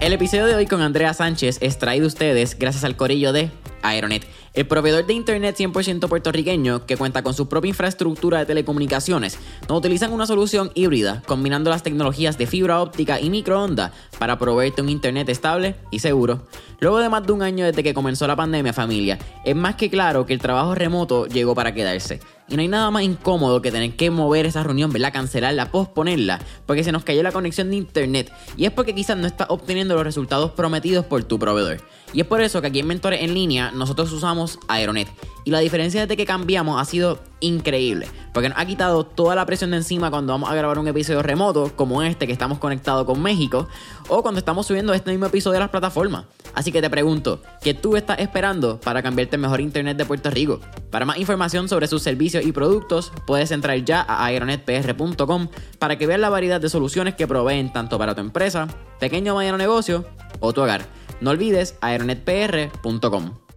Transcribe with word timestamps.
El 0.00 0.14
episodio 0.14 0.46
de 0.46 0.54
hoy 0.54 0.66
con 0.66 0.80
Andrea 0.80 1.12
Sánchez 1.12 1.58
es 1.60 1.78
traído 1.78 2.06
a 2.06 2.08
ustedes 2.08 2.58
gracias 2.58 2.84
al 2.84 2.96
corillo 2.96 3.32
de 3.32 3.50
Aeronet, 3.82 4.26
el 4.54 4.66
proveedor 4.66 5.06
de 5.06 5.12
internet 5.12 5.56
100% 5.58 6.08
puertorriqueño 6.08 6.86
que 6.86 6.96
cuenta 6.96 7.22
con 7.22 7.34
su 7.34 7.48
propia 7.48 7.68
infraestructura 7.68 8.38
de 8.38 8.46
telecomunicaciones, 8.46 9.38
donde 9.66 9.80
utilizan 9.80 10.12
una 10.12 10.26
solución 10.26 10.70
híbrida 10.74 11.22
combinando 11.26 11.68
las 11.68 11.82
tecnologías 11.82 12.38
de 12.38 12.46
fibra 12.46 12.80
óptica 12.80 13.20
y 13.20 13.28
microondas 13.28 13.92
para 14.18 14.38
proveerte 14.38 14.80
un 14.82 14.88
internet 14.88 15.28
estable 15.28 15.76
y 15.90 15.98
seguro. 15.98 16.46
Luego 16.80 17.00
de 17.00 17.08
más 17.08 17.26
de 17.26 17.32
un 17.32 17.42
año 17.42 17.66
desde 17.66 17.82
que 17.82 17.92
comenzó 17.92 18.26
la 18.26 18.36
pandemia, 18.36 18.72
familia, 18.72 19.18
es 19.44 19.54
más 19.54 19.74
que 19.74 19.90
claro 19.90 20.24
que 20.24 20.32
el 20.32 20.40
trabajo 20.40 20.74
remoto 20.74 21.26
llegó 21.26 21.54
para 21.54 21.74
quedarse. 21.74 22.20
Y 22.48 22.56
no 22.56 22.62
hay 22.62 22.68
nada 22.68 22.90
más 22.90 23.02
incómodo 23.02 23.60
que 23.60 23.70
tener 23.70 23.94
que 23.94 24.10
mover 24.10 24.46
esa 24.46 24.62
reunión, 24.62 24.90
¿verdad? 24.90 25.12
Cancelarla, 25.12 25.70
posponerla, 25.70 26.40
porque 26.66 26.82
se 26.82 26.92
nos 26.92 27.04
cayó 27.04 27.22
la 27.22 27.32
conexión 27.32 27.70
de 27.70 27.76
internet. 27.76 28.32
Y 28.56 28.64
es 28.64 28.72
porque 28.72 28.94
quizás 28.94 29.16
no 29.18 29.26
estás 29.26 29.48
obteniendo 29.50 29.94
los 29.94 30.04
resultados 30.04 30.52
prometidos 30.52 31.04
por 31.04 31.24
tu 31.24 31.38
proveedor. 31.38 31.82
Y 32.14 32.20
es 32.22 32.26
por 32.26 32.40
eso 32.40 32.60
que 32.62 32.68
aquí 32.68 32.78
en 32.78 32.86
Mentores 32.86 33.22
en 33.22 33.34
línea 33.34 33.70
nosotros 33.72 34.10
usamos 34.12 34.58
Aeronet. 34.68 35.08
Y 35.44 35.50
la 35.50 35.58
diferencia 35.60 36.00
desde 36.00 36.16
que 36.16 36.24
cambiamos 36.24 36.80
ha 36.80 36.84
sido 36.84 37.20
increíble, 37.40 38.08
porque 38.32 38.48
nos 38.48 38.58
ha 38.58 38.66
quitado 38.66 39.04
toda 39.04 39.34
la 39.34 39.46
presión 39.46 39.70
de 39.70 39.78
encima 39.78 40.10
cuando 40.10 40.32
vamos 40.32 40.50
a 40.50 40.54
grabar 40.54 40.78
un 40.78 40.88
episodio 40.88 41.22
remoto, 41.22 41.72
como 41.76 42.02
este 42.02 42.26
que 42.26 42.32
estamos 42.32 42.58
conectados 42.58 43.04
con 43.04 43.22
México, 43.22 43.68
o 44.08 44.22
cuando 44.22 44.38
estamos 44.38 44.66
subiendo 44.66 44.92
este 44.94 45.10
mismo 45.10 45.26
episodio 45.26 45.58
a 45.58 45.60
las 45.60 45.70
plataformas. 45.70 46.24
Así 46.54 46.72
que 46.72 46.80
te 46.80 46.90
pregunto, 46.90 47.42
¿qué 47.62 47.74
tú 47.74 47.96
estás 47.96 48.18
esperando 48.18 48.80
para 48.80 49.02
cambiarte 49.02 49.36
el 49.36 49.42
mejor 49.42 49.60
internet 49.60 49.96
de 49.96 50.04
Puerto 50.04 50.30
Rico? 50.30 50.60
Para 50.90 51.04
más 51.04 51.18
información 51.18 51.68
sobre 51.68 51.86
sus 51.86 52.02
servicios 52.02 52.44
y 52.44 52.52
productos, 52.52 53.12
puedes 53.26 53.50
entrar 53.50 53.78
ya 53.84 54.00
a 54.00 54.24
aeronetpr.com 54.24 55.48
para 55.78 55.98
que 55.98 56.06
veas 56.06 56.20
la 56.20 56.30
variedad 56.30 56.60
de 56.60 56.68
soluciones 56.68 57.14
que 57.14 57.26
proveen 57.26 57.72
tanto 57.72 57.98
para 57.98 58.14
tu 58.14 58.20
empresa, 58.20 58.68
pequeño 58.98 59.34
o 59.34 59.38
mediano 59.38 59.58
negocio 59.58 60.04
o 60.40 60.52
tu 60.52 60.62
hogar. 60.62 60.86
No 61.20 61.30
olvides 61.30 61.76
aeronetpr.com. 61.80 63.47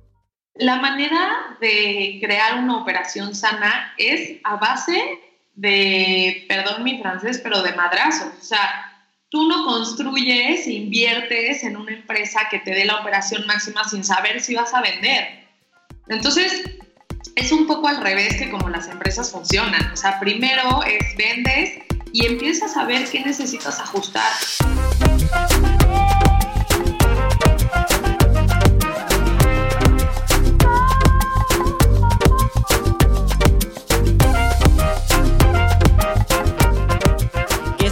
La 0.56 0.78
manera 0.78 1.58
de 1.62 2.20
crear 2.22 2.60
una 2.60 2.78
operación 2.78 3.34
sana 3.34 3.94
es 3.98 4.40
a 4.44 4.58
base 4.58 5.20
de, 5.56 6.46
perdón 6.50 6.84
mi 6.84 7.02
francés, 7.02 7.40
pero 7.42 7.62
de 7.62 7.74
madrazos. 7.74 8.34
O 8.40 8.44
sea, 8.44 8.92
tú 9.30 9.48
no 9.48 9.66
construyes, 9.66 10.68
inviertes 10.68 11.64
en 11.64 11.78
una 11.78 11.94
empresa 11.94 12.42
que 12.50 12.60
te 12.60 12.72
dé 12.72 12.86
la 12.86 12.98
operación 12.98 13.48
máxima 13.48 13.88
sin 13.88 14.04
saber 14.04 14.42
si 14.42 14.56
vas 14.56 14.74
a 14.74 14.82
vender. 14.82 15.48
Entonces, 16.10 16.64
es 17.36 17.52
un 17.52 17.66
poco 17.66 17.88
al 17.88 18.02
revés 18.02 18.36
que 18.38 18.50
como 18.50 18.70
las 18.70 18.88
empresas 18.90 19.32
funcionan. 19.32 19.92
O 19.94 19.96
sea, 19.96 20.20
primero 20.20 20.84
es 20.84 21.16
vendes 21.16 21.80
y 22.12 22.26
empiezas 22.26 22.76
a 22.76 22.86
ver 22.86 23.10
qué 23.10 23.22
necesitas 23.22 23.80
ajustar. 23.80 24.32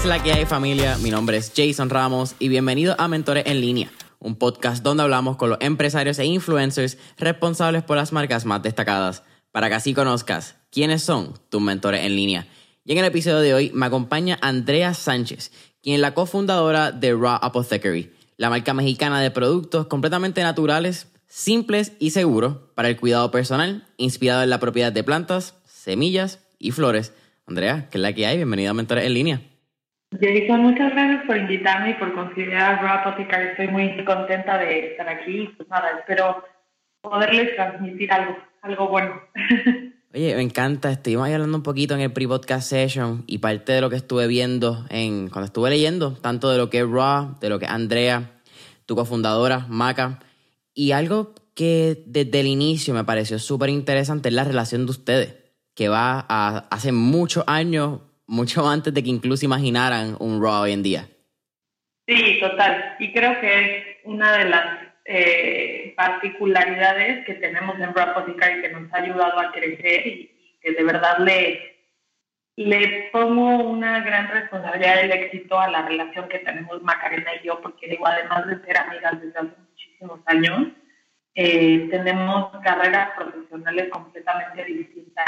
La 0.09 0.23
que 0.23 0.33
hay 0.33 0.45
familia? 0.47 0.97
Mi 0.97 1.11
nombre 1.11 1.37
es 1.37 1.53
Jason 1.55 1.91
Ramos 1.91 2.33
y 2.39 2.47
bienvenido 2.47 2.95
a 2.97 3.07
Mentores 3.07 3.43
en 3.45 3.61
línea, 3.61 3.91
un 4.17 4.35
podcast 4.37 4.81
donde 4.81 5.03
hablamos 5.03 5.37
con 5.37 5.51
los 5.51 5.59
empresarios 5.61 6.17
e 6.17 6.25
influencers 6.25 6.97
responsables 7.19 7.83
por 7.83 7.95
las 7.95 8.11
marcas 8.11 8.43
más 8.43 8.63
destacadas, 8.63 9.21
para 9.51 9.69
que 9.69 9.75
así 9.75 9.93
conozcas 9.93 10.55
quiénes 10.71 11.03
son 11.03 11.35
tus 11.49 11.61
mentores 11.61 12.03
en 12.03 12.15
línea. 12.15 12.47
Y 12.85 12.93
en 12.93 12.97
el 12.97 13.05
episodio 13.05 13.37
de 13.37 13.53
hoy 13.53 13.71
me 13.75 13.85
acompaña 13.85 14.39
Andrea 14.41 14.95
Sánchez, 14.95 15.51
quien 15.83 15.93
es 15.93 16.01
la 16.01 16.15
cofundadora 16.15 16.91
de 16.91 17.13
Raw 17.13 17.37
Apothecary, 17.43 18.11
la 18.35 18.49
marca 18.49 18.73
mexicana 18.73 19.21
de 19.21 19.29
productos 19.29 19.85
completamente 19.85 20.41
naturales, 20.41 21.05
simples 21.27 21.91
y 21.99 22.09
seguros 22.09 22.55
para 22.73 22.89
el 22.89 22.97
cuidado 22.97 23.29
personal, 23.29 23.85
inspirado 23.97 24.41
en 24.41 24.49
la 24.49 24.59
propiedad 24.59 24.91
de 24.91 25.03
plantas, 25.03 25.53
semillas 25.67 26.39
y 26.57 26.71
flores. 26.71 27.13
Andrea, 27.45 27.89
¿qué 27.91 27.99
es 27.99 28.01
la 28.01 28.13
que 28.13 28.25
hay? 28.25 28.37
Bienvenida 28.37 28.71
a 28.71 28.73
Mentores 28.73 29.05
en 29.05 29.13
línea. 29.13 29.41
Jason, 30.11 30.61
muchas 30.61 30.91
gracias 30.91 31.25
por 31.25 31.37
invitarme 31.37 31.91
y 31.91 31.93
por 31.93 32.13
considerar 32.13 32.81
Raw 32.81 32.99
Apothecary. 32.99 33.49
Estoy 33.49 33.67
muy 33.67 34.03
contenta 34.03 34.57
de 34.57 34.91
estar 34.91 35.07
aquí. 35.07 35.49
Pues 35.55 35.69
nada, 35.69 35.99
espero 35.99 36.43
poderles 37.01 37.55
transmitir 37.55 38.11
algo, 38.11 38.35
algo 38.61 38.87
bueno. 38.87 39.21
Oye, 40.13 40.35
me 40.35 40.41
encanta. 40.41 40.91
Estuvimos 40.91 41.27
ahí 41.27 41.33
hablando 41.33 41.55
un 41.55 41.63
poquito 41.63 41.93
en 41.93 42.01
el 42.01 42.11
pre-podcast 42.11 42.67
session 42.67 43.23
y 43.27 43.37
parte 43.37 43.73
de 43.73 43.81
lo 43.81 43.91
que 43.91 43.97
estuve 43.97 44.25
viendo 44.25 44.85
en 44.89 45.29
cuando 45.29 45.45
estuve 45.45 45.69
leyendo, 45.69 46.13
tanto 46.13 46.49
de 46.49 46.57
lo 46.57 46.71
que 46.71 46.79
es 46.79 46.89
Raw, 46.89 47.37
de 47.39 47.49
lo 47.49 47.59
que 47.59 47.65
es 47.65 47.71
Andrea, 47.71 48.31
tu 48.87 48.95
cofundadora, 48.95 49.67
Maca, 49.69 50.17
y 50.73 50.93
algo 50.93 51.35
que 51.53 52.03
desde 52.07 52.39
el 52.39 52.47
inicio 52.47 52.95
me 52.95 53.03
pareció 53.03 53.37
súper 53.37 53.69
interesante 53.69 54.29
es 54.29 54.35
la 54.35 54.43
relación 54.43 54.87
de 54.87 54.91
ustedes, 54.91 55.35
que 55.75 55.89
va 55.89 56.25
a 56.27 56.65
hace 56.71 56.91
muchos 56.91 57.43
años 57.45 57.99
mucho 58.29 58.67
antes 58.67 58.93
de 58.93 59.03
que 59.03 59.09
incluso 59.09 59.45
imaginaran 59.45 60.15
un 60.19 60.41
Raw 60.41 60.63
hoy 60.63 60.73
en 60.73 60.83
día. 60.83 61.07
Sí, 62.07 62.39
total. 62.39 62.95
Y 62.99 63.11
creo 63.11 63.39
que 63.41 63.77
es 63.77 63.85
una 64.03 64.37
de 64.37 64.45
las 64.45 64.65
eh, 65.05 65.93
particularidades 65.97 67.25
que 67.25 67.35
tenemos 67.35 67.79
en 67.79 67.93
Raw 67.93 68.09
Apothecary 68.09 68.61
que 68.61 68.69
nos 68.69 68.93
ha 68.93 68.97
ayudado 68.97 69.39
a 69.39 69.51
crecer 69.51 70.07
y, 70.07 70.57
que 70.61 70.73
de 70.73 70.83
verdad 70.83 71.19
le, 71.19 71.77
le 72.55 73.09
pongo 73.11 73.63
una 73.63 74.01
gran 74.01 74.27
responsabilidad 74.27 74.97
del 74.97 75.11
éxito 75.11 75.57
a 75.59 75.69
la 75.69 75.83
relación 75.83 76.27
que 76.27 76.39
tenemos 76.39 76.81
Macarena 76.83 77.31
y 77.41 77.47
yo, 77.47 77.61
porque 77.61 77.87
digo, 77.87 78.05
además 78.05 78.45
de 78.47 78.61
ser 78.65 78.77
amigas 78.77 79.21
desde 79.21 79.39
hace 79.39 79.55
muchísimos 79.69 80.19
años, 80.25 80.67
eh, 81.35 81.87
tenemos 81.89 82.51
carreras 82.61 83.11
profesionales 83.15 83.89
completamente 83.89 84.65
distintas. 84.65 85.25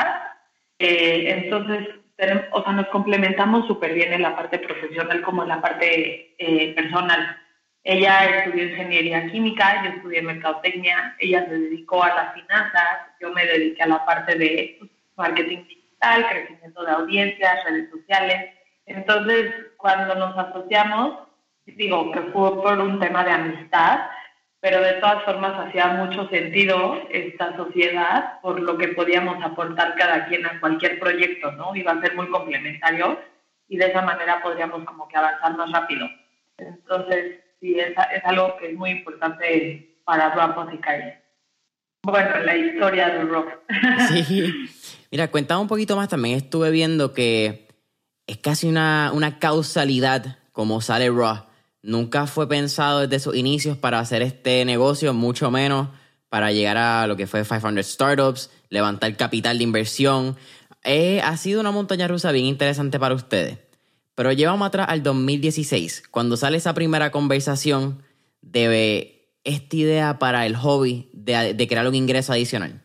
Eh, 0.77 1.43
entonces, 1.43 1.87
o 2.51 2.63
sea, 2.63 2.73
nos 2.73 2.87
complementamos 2.87 3.67
súper 3.67 3.93
bien 3.93 4.13
en 4.13 4.21
la 4.21 4.35
parte 4.35 4.59
profesional 4.59 5.21
como 5.21 5.43
en 5.43 5.49
la 5.49 5.61
parte 5.61 6.35
eh, 6.37 6.73
personal. 6.75 7.37
Ella 7.83 8.25
estudió 8.25 8.65
ingeniería 8.65 9.31
química, 9.31 9.83
yo 9.83 9.89
estudié 9.91 10.21
mercadotecnia, 10.21 11.15
ella 11.19 11.45
se 11.45 11.57
dedicó 11.57 12.03
a 12.03 12.13
las 12.13 12.33
finanzas, 12.33 12.99
yo 13.19 13.31
me 13.31 13.45
dediqué 13.45 13.81
a 13.83 13.87
la 13.87 14.05
parte 14.05 14.35
de 14.35 14.75
pues, 14.79 14.91
marketing 15.15 15.65
digital, 15.67 16.27
crecimiento 16.29 16.83
de 16.83 16.91
audiencias, 16.91 17.63
redes 17.65 17.89
sociales. 17.89 18.51
Entonces, 18.85 19.53
cuando 19.77 20.13
nos 20.13 20.37
asociamos, 20.37 21.27
digo 21.65 22.11
que 22.11 22.21
fue 22.33 22.61
por 22.61 22.79
un 22.79 22.99
tema 22.99 23.23
de 23.23 23.31
amistad, 23.31 24.01
pero 24.61 24.79
de 24.79 24.93
todas 24.93 25.23
formas 25.23 25.67
hacía 25.67 25.87
mucho 25.87 26.29
sentido 26.29 27.01
esta 27.09 27.57
sociedad 27.57 28.39
por 28.41 28.59
lo 28.59 28.77
que 28.77 28.89
podíamos 28.89 29.43
aportar 29.43 29.95
cada 29.95 30.27
quien 30.27 30.45
a 30.45 30.59
cualquier 30.59 30.99
proyecto, 30.99 31.51
¿no? 31.53 31.75
Iba 31.75 31.93
a 31.93 32.01
ser 32.01 32.15
muy 32.15 32.29
complementario 32.29 33.19
y 33.67 33.77
de 33.77 33.87
esa 33.87 34.03
manera 34.03 34.41
podríamos 34.43 34.85
como 34.85 35.07
que 35.07 35.17
avanzar 35.17 35.57
más 35.57 35.71
rápido. 35.71 36.07
Entonces, 36.57 37.39
sí, 37.59 37.79
es, 37.79 37.89
es 37.89 38.23
algo 38.23 38.55
que 38.57 38.69
es 38.69 38.77
muy 38.77 38.91
importante 38.91 39.97
para 40.05 40.29
Rock 40.29 40.51
Apothecary. 40.51 41.13
Bueno, 42.03 42.39
la 42.41 42.55
historia 42.55 43.09
de 43.09 43.23
Rock. 43.23 43.47
Sí. 44.09 44.69
Mira, 45.09 45.29
cuéntame 45.29 45.61
un 45.61 45.67
poquito 45.67 45.95
más 45.95 46.07
también. 46.07 46.37
Estuve 46.37 46.69
viendo 46.69 47.13
que 47.13 47.67
es 48.27 48.37
casi 48.37 48.69
una, 48.69 49.11
una 49.13 49.39
causalidad 49.39 50.37
como 50.51 50.81
sale 50.81 51.09
Raw 51.09 51.50
nunca 51.83 52.27
fue 52.27 52.47
pensado 52.47 52.99
desde 53.01 53.19
sus 53.19 53.35
inicios 53.35 53.77
para 53.77 53.99
hacer 53.99 54.21
este 54.21 54.63
negocio, 54.65 55.13
mucho 55.13 55.51
menos 55.51 55.89
para 56.29 56.51
llegar 56.51 56.77
a 56.77 57.07
lo 57.07 57.17
que 57.17 57.27
fue 57.27 57.43
500 57.43 57.85
Startups, 57.85 58.51
levantar 58.69 59.15
capital 59.17 59.57
de 59.57 59.65
inversión. 59.65 60.37
Eh, 60.83 61.21
ha 61.21 61.35
sido 61.35 61.59
una 61.59 61.71
montaña 61.71 62.07
rusa 62.07 62.31
bien 62.31 62.45
interesante 62.45 62.99
para 62.99 63.15
ustedes. 63.15 63.57
Pero 64.15 64.31
llevamos 64.31 64.67
atrás 64.67 64.87
al 64.89 65.03
2016, 65.03 66.03
cuando 66.09 66.37
sale 66.37 66.57
esa 66.57 66.73
primera 66.73 67.11
conversación 67.11 68.01
de 68.41 69.29
esta 69.43 69.75
idea 69.75 70.19
para 70.19 70.45
el 70.45 70.55
hobby 70.55 71.09
de, 71.13 71.53
de 71.53 71.67
crear 71.67 71.87
un 71.87 71.95
ingreso 71.95 72.31
adicional. 72.31 72.81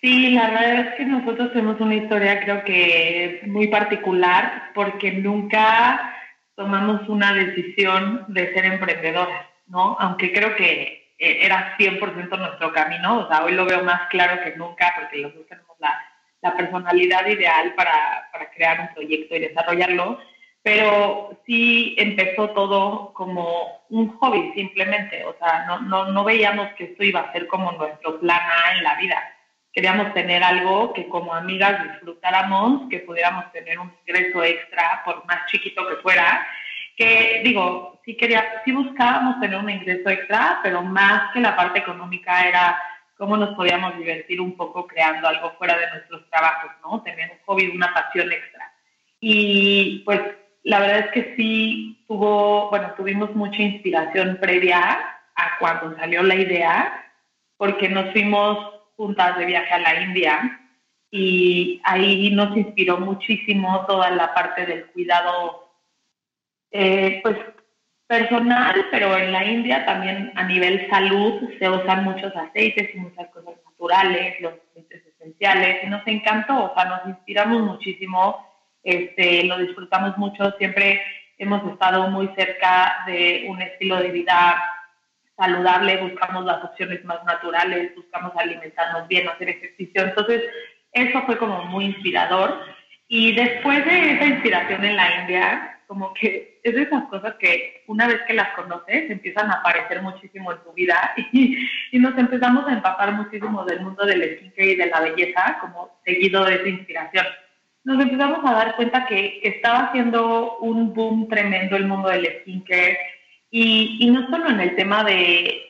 Sí, 0.00 0.30
la 0.30 0.50
verdad 0.50 0.80
es 0.80 0.94
que 0.96 1.04
nosotros 1.04 1.52
tenemos 1.52 1.80
una 1.80 1.94
historia 1.94 2.42
creo 2.44 2.64
que 2.64 3.42
muy 3.46 3.68
particular 3.68 4.72
porque 4.74 5.12
nunca 5.12 6.14
tomamos 6.54 7.08
una 7.08 7.32
decisión 7.32 8.24
de 8.28 8.52
ser 8.54 8.64
emprendedoras, 8.66 9.46
¿no? 9.66 9.96
Aunque 9.98 10.32
creo 10.32 10.54
que 10.56 11.12
eh, 11.18 11.38
era 11.42 11.76
100% 11.78 12.38
nuestro 12.38 12.72
camino, 12.72 13.20
o 13.20 13.28
sea, 13.28 13.44
hoy 13.44 13.52
lo 13.52 13.64
veo 13.64 13.82
más 13.82 14.08
claro 14.08 14.42
que 14.42 14.56
nunca 14.56 14.92
porque 14.98 15.18
los 15.18 15.34
dos 15.34 15.46
tenemos 15.46 15.76
la, 15.80 16.00
la 16.42 16.56
personalidad 16.56 17.26
ideal 17.26 17.74
para, 17.74 18.28
para, 18.32 18.50
crear 18.50 18.80
un 18.80 18.94
proyecto 18.94 19.34
y 19.34 19.40
desarrollarlo, 19.40 20.18
pero 20.62 21.40
sí 21.46 21.94
empezó 21.98 22.50
todo 22.50 23.12
como 23.12 23.84
un 23.90 24.16
hobby 24.18 24.52
simplemente, 24.54 25.24
o 25.24 25.34
sea, 25.38 25.66
no, 25.66 25.80
no, 25.80 26.06
no 26.06 26.24
veíamos 26.24 26.68
que 26.74 26.84
esto 26.84 27.02
iba 27.02 27.20
a 27.20 27.32
ser 27.32 27.46
como 27.46 27.72
nuestro 27.72 28.20
plan 28.20 28.40
A 28.40 28.76
en 28.76 28.84
la 28.84 28.94
vida 28.96 29.33
queríamos 29.74 30.14
tener 30.14 30.42
algo 30.42 30.92
que 30.92 31.08
como 31.08 31.34
amigas 31.34 31.82
disfrutáramos, 31.82 32.88
que 32.88 33.00
pudiéramos 33.00 33.50
tener 33.52 33.78
un 33.78 33.92
ingreso 34.06 34.42
extra, 34.44 35.02
por 35.04 35.26
más 35.26 35.46
chiquito 35.46 35.86
que 35.88 35.96
fuera, 35.96 36.46
que 36.96 37.42
digo, 37.44 38.00
sí 38.04 38.16
quería, 38.16 38.62
sí 38.64 38.70
buscábamos 38.70 39.40
tener 39.40 39.58
un 39.58 39.68
ingreso 39.68 40.08
extra, 40.08 40.60
pero 40.62 40.80
más 40.80 41.32
que 41.32 41.40
la 41.40 41.56
parte 41.56 41.80
económica 41.80 42.46
era 42.46 42.80
cómo 43.16 43.36
nos 43.36 43.54
podíamos 43.56 43.96
divertir 43.98 44.40
un 44.40 44.56
poco 44.56 44.86
creando 44.86 45.26
algo 45.26 45.52
fuera 45.58 45.76
de 45.76 45.90
nuestros 45.90 46.28
trabajos, 46.30 46.70
¿no? 46.82 47.02
Tener 47.02 47.30
un 47.32 47.38
hobby, 47.44 47.68
una 47.74 47.92
pasión 47.92 48.30
extra. 48.30 48.72
Y 49.18 50.02
pues 50.04 50.20
la 50.62 50.78
verdad 50.78 50.98
es 51.00 51.10
que 51.10 51.34
sí 51.36 52.04
tuvo, 52.06 52.70
bueno, 52.70 52.92
tuvimos 52.96 53.34
mucha 53.34 53.60
inspiración 53.60 54.38
previa 54.40 54.98
a 55.34 55.58
cuando 55.58 55.96
salió 55.96 56.22
la 56.22 56.36
idea, 56.36 57.10
porque 57.56 57.88
nos 57.88 58.12
fuimos 58.12 58.73
juntas 58.96 59.38
de 59.38 59.46
viaje 59.46 59.74
a 59.74 59.78
la 59.78 60.02
India 60.02 60.60
y 61.10 61.80
ahí 61.84 62.30
nos 62.32 62.56
inspiró 62.56 62.98
muchísimo 62.98 63.84
toda 63.86 64.10
la 64.10 64.34
parte 64.34 64.66
del 64.66 64.86
cuidado, 64.86 65.70
eh, 66.72 67.20
pues 67.22 67.36
personal, 68.06 68.86
pero 68.90 69.16
en 69.16 69.32
la 69.32 69.44
India 69.44 69.86
también 69.86 70.32
a 70.34 70.44
nivel 70.44 70.88
salud 70.90 71.48
se 71.58 71.68
usan 71.68 72.04
muchos 72.04 72.34
aceites 72.36 72.90
y 72.94 72.98
muchas 72.98 73.28
cosas 73.30 73.54
naturales, 73.64 74.40
los 74.40 74.54
aceites 74.70 75.06
esenciales, 75.06 75.84
y 75.84 75.86
nos 75.86 76.06
encantó, 76.06 76.64
o 76.64 76.74
sea, 76.74 76.84
nos 76.84 77.06
inspiramos 77.06 77.62
muchísimo, 77.62 78.46
este, 78.82 79.44
lo 79.44 79.58
disfrutamos 79.58 80.18
mucho, 80.18 80.50
siempre 80.58 81.00
hemos 81.38 81.64
estado 81.72 82.08
muy 82.10 82.28
cerca 82.36 83.04
de 83.06 83.46
un 83.48 83.62
estilo 83.62 83.96
de 83.96 84.10
vida 84.10 84.73
saludable, 85.36 85.96
buscamos 85.98 86.44
las 86.44 86.62
opciones 86.64 87.04
más 87.04 87.24
naturales, 87.24 87.94
buscamos 87.96 88.32
alimentarnos 88.36 89.08
bien, 89.08 89.28
hacer 89.28 89.48
ejercicio, 89.48 90.02
entonces 90.02 90.42
eso 90.92 91.22
fue 91.26 91.36
como 91.38 91.64
muy 91.64 91.86
inspirador. 91.86 92.60
Y 93.08 93.32
después 93.32 93.84
de 93.84 94.12
esa 94.12 94.24
inspiración 94.26 94.84
en 94.84 94.96
la 94.96 95.20
India, 95.20 95.74
como 95.86 96.14
que 96.14 96.60
es 96.62 96.74
de 96.74 96.82
esas 96.82 97.04
cosas 97.04 97.34
que 97.38 97.84
una 97.86 98.06
vez 98.06 98.20
que 98.26 98.32
las 98.32 98.48
conoces 98.50 99.10
empiezan 99.10 99.50
a 99.50 99.54
aparecer 99.54 100.00
muchísimo 100.02 100.52
en 100.52 100.58
tu 100.62 100.72
vida 100.72 101.14
y, 101.32 101.58
y 101.92 101.98
nos 101.98 102.16
empezamos 102.16 102.66
a 102.66 102.72
empapar 102.72 103.12
muchísimo 103.12 103.64
del 103.64 103.80
mundo 103.80 104.04
del 104.06 104.36
skincare 104.36 104.72
y 104.72 104.76
de 104.76 104.86
la 104.86 105.00
belleza 105.00 105.58
como 105.60 106.00
seguido 106.04 106.44
de 106.44 106.54
esa 106.54 106.68
inspiración. 106.68 107.26
Nos 107.84 108.00
empezamos 108.02 108.38
a 108.44 108.54
dar 108.54 108.76
cuenta 108.76 109.04
que, 109.04 109.40
estaba 109.42 109.88
haciendo 109.88 110.56
un 110.58 110.94
boom 110.94 111.28
tremendo 111.28 111.76
el 111.76 111.86
mundo 111.86 112.08
del 112.08 112.40
skincare 112.40 112.96
y, 113.56 113.98
y 114.00 114.10
no 114.10 114.28
solo 114.30 114.48
en 114.48 114.58
el 114.58 114.74
tema 114.74 115.04
de, 115.04 115.62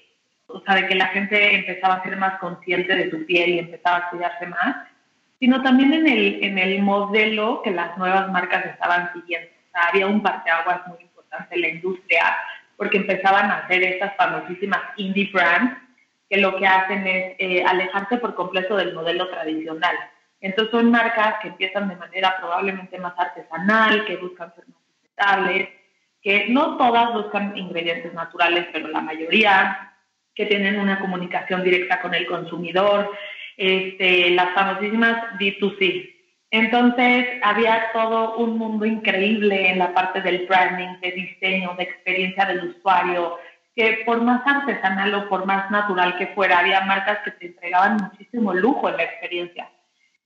o 0.46 0.58
sea, 0.60 0.76
de 0.76 0.86
que 0.86 0.94
la 0.94 1.08
gente 1.08 1.54
empezaba 1.54 1.96
a 1.96 2.02
ser 2.02 2.16
más 2.16 2.38
consciente 2.38 2.96
de 2.96 3.10
su 3.10 3.26
piel 3.26 3.50
y 3.50 3.58
empezaba 3.58 3.98
a 3.98 4.08
cuidarse 4.08 4.46
más, 4.46 4.88
sino 5.38 5.62
también 5.62 5.92
en 5.92 6.08
el, 6.08 6.42
en 6.42 6.58
el 6.58 6.81
modelo 6.81 7.60
que 7.62 7.70
las 7.72 7.98
nuevas 7.98 8.31
marcas 8.32 8.64
estaban 8.64 9.12
siguiendo 9.12 9.50
había 9.75 10.06
un 10.06 10.22
parteaguas 10.22 10.86
muy 10.86 11.02
importante 11.02 11.56
en 11.56 11.60
la 11.60 11.69
industria 11.69 12.36
porque 12.78 12.96
empezaban 12.96 13.50
a 13.50 13.58
hacer 13.58 13.82
estas 13.82 14.16
famosísimas 14.16 14.81
indie 14.96 15.31
brands 15.31 15.76
que 16.31 16.38
lo 16.38 16.56
que 16.56 16.66
hacen 16.66 17.06
es 17.06 17.36
eh, 17.38 17.64
alejarse 17.66 18.16
por 18.16 18.34
completo 18.34 18.76
del 18.76 18.94
modelo 18.94 19.28
tradicional. 19.28 19.94
Entonces 20.40 20.70
son 20.70 20.90
marcas 20.90 21.34
que 21.42 21.48
empiezan 21.48 21.88
de 21.90 21.96
manera 21.96 22.34
probablemente 22.38 22.98
más 22.98 23.12
artesanal, 23.19 24.06
que 24.06 24.16
buscan 24.16 24.54
ser 24.54 24.64
más 24.69 24.78
sustentables, 24.86 25.69
que 26.25 26.49
no 26.49 26.79
todas 26.79 27.12
buscan 27.12 27.56
ingredientes 27.56 28.15
naturales, 28.15 28.67
pero 28.73 28.88
la 28.88 29.03
mayoría, 29.03 29.93
que 30.35 30.47
tienen 30.47 30.81
una 30.81 30.99
comunicación 30.99 31.62
directa 31.62 32.00
con 32.00 32.15
el 32.15 32.26
consumidor, 32.26 33.12
este, 33.56 34.31
las 34.31 34.53
famosísimas 34.55 35.38
D2C, 35.38 36.15
entonces 36.50 37.26
había 37.43 37.91
todo 37.93 38.37
un 38.37 38.56
mundo 38.56 38.87
increíble 38.87 39.71
en 39.71 39.79
la 39.79 39.93
parte 39.93 40.21
del 40.23 40.47
branding, 40.47 41.00
de 41.00 41.11
diseño, 41.11 41.75
de 41.76 41.82
experiencia 41.82 42.47
del 42.47 42.69
usuario, 42.69 43.38
que 43.75 44.05
por 44.06 44.23
más 44.23 44.47
artesanal 44.47 45.15
o 45.15 45.29
por 45.29 45.47
más 45.47 45.69
natural 45.70 46.17
que 46.17 46.29
fuera, 46.29 46.61
había 46.61 46.81
marcas 46.82 47.19
que 47.25 47.32
te 47.32 47.47
entregaban 47.47 47.97
muchísimo 47.97 48.55
lujo 48.55 48.88
en 48.88 48.97
la 48.97 49.03
experiencia. 49.03 49.69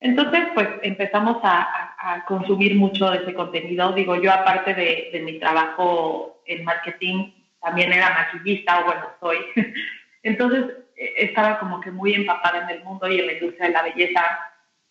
Entonces, 0.00 0.41
pues 0.55 0.69
empezamos 0.83 1.39
a, 1.43 1.85
consumir 2.27 2.75
mucho 2.77 3.11
de 3.11 3.19
ese 3.19 3.35
contenido. 3.35 3.93
Digo, 3.93 4.17
yo 4.17 4.33
aparte 4.33 4.73
de, 4.73 5.11
de, 5.12 5.21
mi 5.21 5.39
trabajo 5.39 6.41
en 6.47 6.65
marketing, 6.65 7.33
también 7.61 7.93
era 7.93 8.11
maquillista, 8.11 8.81
o 8.81 8.85
bueno, 8.85 9.03
soy. 9.21 9.39
Entonces, 10.23 10.65
e, 10.97 11.25
estaba 11.25 11.59
como 11.59 11.81
que 11.81 11.91
muy 11.91 12.15
empapada 12.15 12.62
en 12.62 12.71
el 12.71 12.85
mundo 12.85 13.09
y 13.09 13.19
en 13.19 13.27
la 13.27 13.33
industria 13.35 13.67
de 13.67 13.73
la 13.75 13.83
belleza 13.83 14.23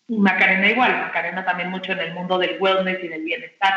y 0.08 0.16
Macarena 0.16 0.70
igual, 0.70 1.00
Macarena 1.02 1.44
también 1.44 1.70
mucho 1.70 1.92
en 1.92 2.00
el 2.00 2.14
mundo 2.14 2.38
del 2.38 2.56
wellness 2.60 3.04
y 3.04 3.08
del 3.08 3.22
bienestar. 3.22 3.74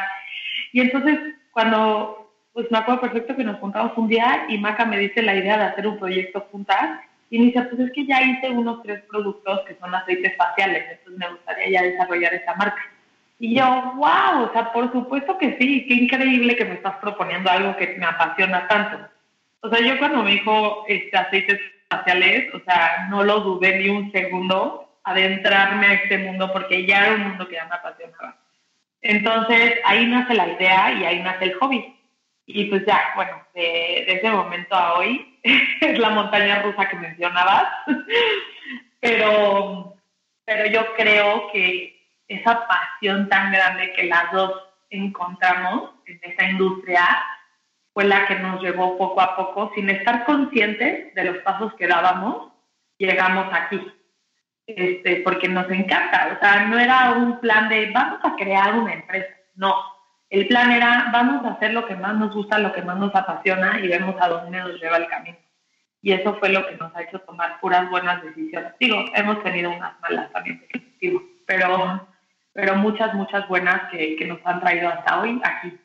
Y 0.72 0.80
entonces, 0.80 1.20
cuando, 1.52 2.34
pues 2.54 2.72
me 2.72 2.78
acuerdo 2.78 3.02
perfecto 3.02 3.36
que 3.36 3.44
nos 3.44 3.60
juntamos 3.60 3.92
un 3.98 4.08
día 4.08 4.46
y 4.48 4.58
Maca 4.58 4.86
me 4.86 4.98
dice 4.98 5.22
la 5.22 5.36
idea 5.36 5.58
de 5.58 5.66
hacer 5.66 5.86
un 5.88 6.00
proyecto 6.00 6.48
juntas 6.52 7.02
y 7.32 7.40
me 7.40 7.46
dice, 7.46 7.62
pues 7.64 7.80
es 7.80 7.92
que 7.94 8.06
ya 8.06 8.22
hice 8.22 8.50
unos 8.50 8.84
tres 8.84 9.02
productos 9.10 9.62
que 9.62 9.76
son 9.76 9.96
aceites 9.96 10.36
faciales, 10.38 10.84
entonces 10.92 11.18
me 11.18 11.30
gustaría 11.30 11.70
ya 11.70 11.82
desarrollar 11.82 12.34
esa 12.34 12.54
marca. 12.56 12.82
Y 13.40 13.56
yo, 13.56 13.94
wow, 13.96 14.44
o 14.44 14.52
sea, 14.54 14.72
por 14.72 14.92
supuesto 14.92 15.38
que 15.38 15.58
sí, 15.58 15.86
qué 15.88 15.96
increíble 15.96 16.56
que 16.56 16.66
me 16.66 16.76
estás 16.76 16.98
proponiendo 16.98 17.50
algo 17.50 17.76
que 17.78 17.96
me 17.98 18.06
apasiona 18.06 18.68
tanto. 18.68 19.00
O 19.62 19.70
sea, 19.70 19.80
yo 19.80 19.98
cuando 19.98 20.24
me 20.24 20.32
dijo 20.32 20.84
este, 20.88 21.18
aceites 21.18 21.60
faciales, 21.90 22.54
o 22.54 22.60
sea, 22.60 23.08
no 23.10 23.24
lo 23.24 23.40
dudé 23.40 23.80
ni 23.80 23.90
un 23.90 24.12
segundo 24.12 25.00
adentrarme 25.04 25.88
a 25.88 25.94
este 25.94 26.18
mundo 26.18 26.52
porque 26.52 26.86
ya 26.86 27.06
era 27.06 27.16
un 27.16 27.30
mundo 27.30 27.48
que 27.48 27.56
ya 27.56 27.66
me 27.66 27.76
apasionaba. 27.76 28.38
Entonces 29.02 29.80
ahí 29.86 30.06
nace 30.06 30.34
la 30.34 30.48
idea 30.48 30.94
y 30.94 31.06
ahí 31.06 31.20
nace 31.22 31.46
el 31.46 31.54
hobby. 31.56 31.96
Y 32.46 32.66
pues 32.66 32.86
ya, 32.86 33.00
bueno, 33.16 33.42
de, 33.54 34.04
ese 34.06 34.30
momento 34.30 34.76
a 34.76 35.00
hoy 35.00 35.31
es 35.44 36.00
la 36.00 36.10
montaña 36.10 36.62
rusa 36.62 36.88
que 36.90 36.98
mencionabas, 36.98 37.66
pero, 39.00 39.96
pero 40.46 40.66
yo 40.68 40.94
creo 40.96 41.52
que 41.52 42.00
esa 42.28 42.68
pasión 42.68 43.28
tan 43.30 43.52
grande 43.52 43.94
que 43.94 44.04
las 44.04 44.32
dos 44.32 44.54
encontramos 44.90 45.92
en 46.06 46.20
esa 46.24 46.46
industria 46.46 47.08
fue 47.94 48.06
la 48.06 48.26
que 48.28 48.36
nos 48.36 48.62
llevó 48.62 48.98
poco 48.98 49.22
a 49.22 49.36
poco, 49.36 49.72
sin 49.76 49.90
estar 49.90 50.24
conscientes 50.26 51.14
de 51.14 51.24
los 51.26 51.38
pasos 51.40 51.74
que 51.76 51.88
dábamos, 51.88 52.52
llegamos 52.98 53.48
aquí 53.52 53.82
este, 54.68 55.18
porque 55.18 55.48
nos 55.48 55.70
encanta. 55.70 56.36
O 56.38 56.40
sea, 56.40 56.66
no 56.68 56.78
era 56.80 57.12
un 57.12 57.40
plan 57.40 57.68
de 57.70 57.92
vamos 57.92 58.20
a 58.24 58.36
crear 58.36 58.78
una 58.78 58.94
empresa. 58.94 59.36
No. 59.56 59.74
El 60.32 60.48
plan 60.48 60.72
era 60.72 61.10
vamos 61.12 61.46
a 61.46 61.56
hacer 61.56 61.74
lo 61.74 61.86
que 61.86 61.96
más 61.96 62.16
nos 62.16 62.34
gusta, 62.34 62.58
lo 62.58 62.72
que 62.72 62.82
más 62.82 62.98
nos 62.98 63.14
apasiona 63.14 63.82
y 63.82 63.88
vemos 63.90 64.16
a 64.18 64.30
dónde 64.30 64.60
nos 64.60 64.82
lleva 64.82 64.96
el 64.96 65.08
camino. 65.08 65.38
Y 66.02 66.14
eso 66.14 66.36
fue 66.40 66.50
lo 66.50 66.66
que 66.66 66.78
nos 66.78 66.96
ha 66.96 67.04
hecho 67.04 67.20
tomar 67.20 67.60
puras 67.60 67.90
buenas 67.90 68.24
decisiones. 68.24 68.72
Digo, 68.80 68.96
hemos 69.14 69.44
tenido 69.44 69.70
unas 69.70 70.00
malas 70.00 70.32
también, 70.32 70.66
pero, 71.46 72.08
pero 72.54 72.76
muchas, 72.78 73.14
muchas 73.14 73.46
buenas 73.50 73.92
que, 73.92 74.16
que 74.16 74.26
nos 74.26 74.40
han 74.46 74.62
traído 74.62 74.88
hasta 74.88 75.20
hoy 75.20 75.40
aquí. 75.44 75.78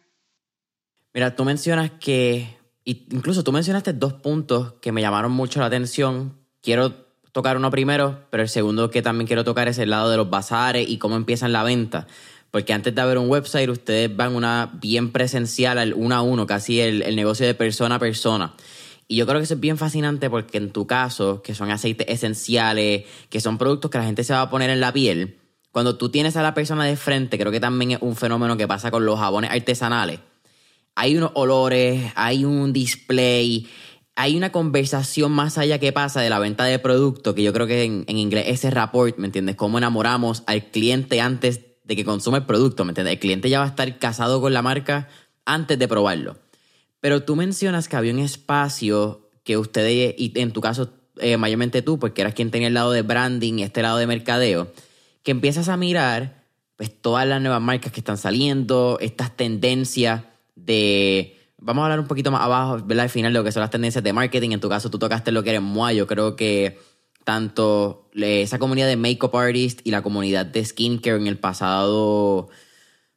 Mira, 1.13 1.35
tú 1.35 1.45
mencionas 1.45 1.91
que, 1.91 2.47
incluso 2.85 3.43
tú 3.43 3.51
mencionaste 3.51 3.95
dos 3.95 4.13
puntos 4.13 4.75
que 4.75 4.93
me 4.93 5.01
llamaron 5.01 5.33
mucho 5.33 5.59
la 5.59 5.67
atención. 5.67 6.39
Quiero 6.63 6.93
tocar 7.33 7.57
uno 7.57 7.71
primero, 7.71 8.27
pero 8.31 8.45
el 8.45 8.49
segundo 8.49 8.91
que 8.91 9.03
también 9.03 9.27
quiero 9.27 9.43
tocar 9.43 9.67
es 9.67 9.79
el 9.79 9.91
lado 9.91 10.09
de 10.09 10.17
los 10.17 10.31
bazares 10.31 10.89
y 10.89 10.99
cómo 10.99 11.17
empiezan 11.17 11.53
la 11.53 11.65
venta. 11.65 12.07
Porque 12.51 12.73
antes 12.73 12.95
de 12.95 13.01
haber 13.01 13.19
un 13.19 13.29
website, 13.29 13.69
ustedes 13.69 14.15
van 14.15 14.35
una 14.35 14.71
bien 14.81 15.13
presencial, 15.13 15.79
al 15.79 15.95
uno 15.95 16.15
a 16.15 16.23
uno, 16.23 16.47
casi 16.47 16.81
el, 16.81 17.03
el 17.03 17.17
negocio 17.17 17.47
de 17.47 17.55
persona 17.55 17.97
a 17.97 17.99
persona. 17.99 18.55
Y 19.09 19.17
yo 19.17 19.27
creo 19.27 19.39
que 19.39 19.45
eso 19.45 19.55
es 19.55 19.61
bien 19.61 19.79
fascinante 19.79 20.29
porque 20.31 20.59
en 20.59 20.73
tu 20.73 20.87
caso, 20.87 21.43
que 21.43 21.55
son 21.55 21.71
aceites 21.71 22.07
esenciales, 22.09 23.05
que 23.29 23.41
son 23.41 23.59
productos 23.59 23.91
que 23.91 23.99
la 23.99 24.05
gente 24.05 24.25
se 24.25 24.33
va 24.33 24.43
a 24.43 24.51
poner 24.51 24.71
en 24.71 24.81
la 24.81 24.93
piel, 24.93 25.39
cuando 25.77 25.99
tú 25.99 26.09
tienes 26.09 26.39
a 26.39 26.43
la 26.43 26.55
persona 26.55 26.87
de 26.87 26.97
frente, 26.97 27.39
creo 27.39 27.53
que 27.53 27.61
también 27.61 27.91
es 27.91 27.99
un 28.01 28.17
fenómeno 28.17 28.57
que 28.57 28.67
pasa 28.67 28.91
con 28.91 29.05
los 29.05 29.19
jabones 29.19 29.51
artesanales. 29.51 30.21
Hay 30.95 31.19
unos 31.19 31.33
olores, 31.35 32.13
hay 32.15 32.47
un 32.47 32.73
display, 32.73 33.69
hay 34.15 34.39
una 34.39 34.51
conversación 34.51 35.33
más 35.33 35.59
allá 35.59 35.79
que 35.79 35.93
pasa 35.93 36.23
de 36.23 36.31
la 36.31 36.39
venta 36.39 36.65
de 36.65 36.79
producto, 36.79 37.35
que 37.35 37.43
yo 37.43 37.53
creo 37.53 37.67
que 37.67 37.85
en, 37.85 38.05
inglés 38.09 38.47
ese 38.49 38.71
rapport, 38.71 39.19
¿me 39.19 39.27
entiendes? 39.27 39.57
Cómo 39.57 39.77
enamoramos 39.77 40.45
al 40.47 40.65
cliente 40.65 41.21
antes 41.21 41.66
de 41.87 41.97
que 41.97 42.05
consuma 42.05 42.39
el 42.39 42.47
producto, 42.47 42.85
¿me 42.85 42.91
entiendes? 42.91 43.15
El 43.15 43.21
cliente 43.21 43.49
ya 43.49 43.61
va 43.61 43.65
a 43.65 43.69
estar 43.69 43.99
casado 43.99 44.41
con 44.41 44.53
la 44.53 44.61
marca 44.61 45.09
antes 45.45 45.79
de 45.79 45.89
probarlo. 45.89 46.37
Pero 47.01 47.23
tú 47.23 47.37
mencionas 47.37 47.89
que 47.89 47.97
había 47.97 48.13
un 48.13 48.19
espacio 48.19 49.29
que 49.45 49.57
ustedes, 49.57 50.15
y 50.19 50.33
en 50.41 50.53
tu 50.53 50.61
caso 50.61 50.91
eh, 51.19 51.37
mayormente 51.37 51.83
tú, 51.83 51.99
porque 51.99 52.23
eras 52.23 52.35
quien 52.35 52.51
tenía 52.51 52.69
el 52.69 52.75
lado 52.75 52.91
de 52.91 53.03
branding 53.03 53.55
y 53.55 53.63
este 53.63 53.83
lado 53.83 53.99
de 53.99 54.07
mercadeo, 54.07 54.73
que 55.23 55.31
empiezas 55.31 55.69
a 55.69 55.77
mirar 55.77 56.45
pues 56.77 56.91
todas 57.01 57.27
las 57.27 57.41
nuevas 57.41 57.63
marcas 57.63 57.93
que 57.93 58.01
están 58.01 58.19
saliendo, 58.19 58.99
estas 59.01 59.35
tendencias 59.35 60.23
de 60.57 61.37
vamos 61.59 61.83
a 61.83 61.85
hablar 61.87 62.01
un 62.01 62.07
poquito 62.07 62.31
más 62.31 62.43
abajo, 62.43 62.81
¿verdad? 62.85 63.05
Al 63.05 63.11
final 63.11 63.33
lo 63.33 63.45
que 63.45 63.53
son 63.53 63.61
las 63.61 63.71
tendencias 63.71 64.05
de 64.05 64.13
marketing. 64.13 64.51
En 64.51 64.61
tu 64.61 64.69
caso, 64.69 64.91
tú 64.91 64.99
tocaste 64.99 65.33
lo 65.33 65.43
que 65.43 65.51
eres 65.51 65.63
MOA. 65.63 65.93
Yo 65.93 66.07
creo 66.07 66.37
que 66.37 66.79
tanto 67.27 68.09
esa 68.15 68.61
comunidad 68.61 68.87
de 68.87 68.97
makeup 68.97 69.35
artists 69.35 69.83
y 69.83 69.91
la 69.91 70.01
comunidad 70.01 70.47
de 70.47 70.65
skincare 70.65 71.17
en 71.17 71.27
el 71.27 71.37
pasado 71.37 72.51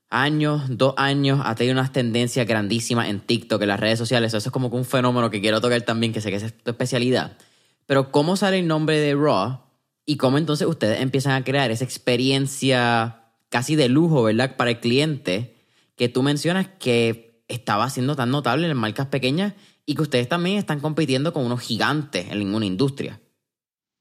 años, 0.10 0.64
dos 0.68 0.96
años, 0.98 1.42
ha 1.46 1.54
tenido 1.54 1.74
unas 1.74 1.92
tendencias 1.92 2.48
grandísimas 2.48 3.08
en 3.08 3.20
TikTok, 3.20 3.62
en 3.62 3.68
las 3.68 3.80
redes 3.80 4.00
sociales. 4.00 4.34
Eso 4.34 4.50
es 4.50 4.52
como 4.52 4.72
que 4.72 4.78
un 4.78 4.86
fenómeno 4.86 5.30
que 5.30 5.42
quiero 5.42 5.62
tocar 5.62 5.84
también, 5.84 6.12
que 6.12 6.22
sé 6.22 6.32
que 6.32 6.38
es 6.38 6.58
tu 6.58 6.72
especialidad. 6.72 7.38
Pero 7.86 8.12
¿cómo 8.12 8.36
sale 8.36 8.58
el 8.58 8.68
nombre 8.68 8.98
de 8.98 9.14
Raw? 9.14 9.60
Y 10.08 10.18
cómo 10.18 10.40
entonces 10.40 10.68
ustedes 10.68 11.02
empiezan 11.02 11.34
a 11.34 11.44
crear 11.44 11.70
esa 11.70 11.84
experiencia 11.84 13.26
casi 13.50 13.76
de 13.76 13.90
lujo, 13.90 14.24
¿verdad? 14.24 14.58
Para 14.58 14.72
el 14.72 14.80
cliente, 14.80 15.56
que 15.96 16.10
tú 16.10 16.24
mencionas 16.24 16.68
que 16.80 17.44
estaba 17.48 17.88
siendo 17.92 18.16
tan 18.16 18.32
notable 18.32 18.68
en 18.68 18.76
marcas 18.76 19.06
pequeñas 19.06 19.54
y 19.86 19.94
que 19.94 20.02
ustedes 20.02 20.28
también 20.28 20.58
están 20.58 20.80
compitiendo 20.80 21.32
con 21.32 21.46
unos 21.46 21.62
gigantes 21.62 22.26
en 22.32 22.40
ninguna 22.40 22.66
industria. 22.66 23.20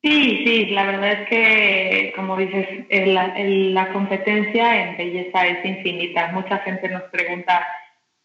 Sí, 0.03 0.45
sí, 0.45 0.67
la 0.67 0.85
verdad 0.85 1.13
es 1.13 1.29
que, 1.29 2.13
como 2.15 2.37
dices, 2.37 2.87
la, 2.89 3.35
la 3.37 3.93
competencia 3.93 4.83
en 4.83 4.97
belleza 4.97 5.47
es 5.47 5.65
infinita. 5.65 6.31
Mucha 6.33 6.59
gente 6.59 6.89
nos 6.89 7.03
pregunta, 7.05 7.67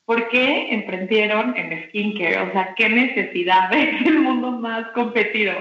¿por 0.05 0.29
qué 0.29 0.71
emprendieron 0.71 1.55
en 1.57 1.87
skincare? 1.89 2.41
O 2.41 2.51
sea, 2.51 2.75
¿qué 2.75 2.89
necesidad 2.89 3.73
es 3.73 4.05
el 4.05 4.19
mundo 4.19 4.51
más 4.51 4.87
competido? 4.89 5.53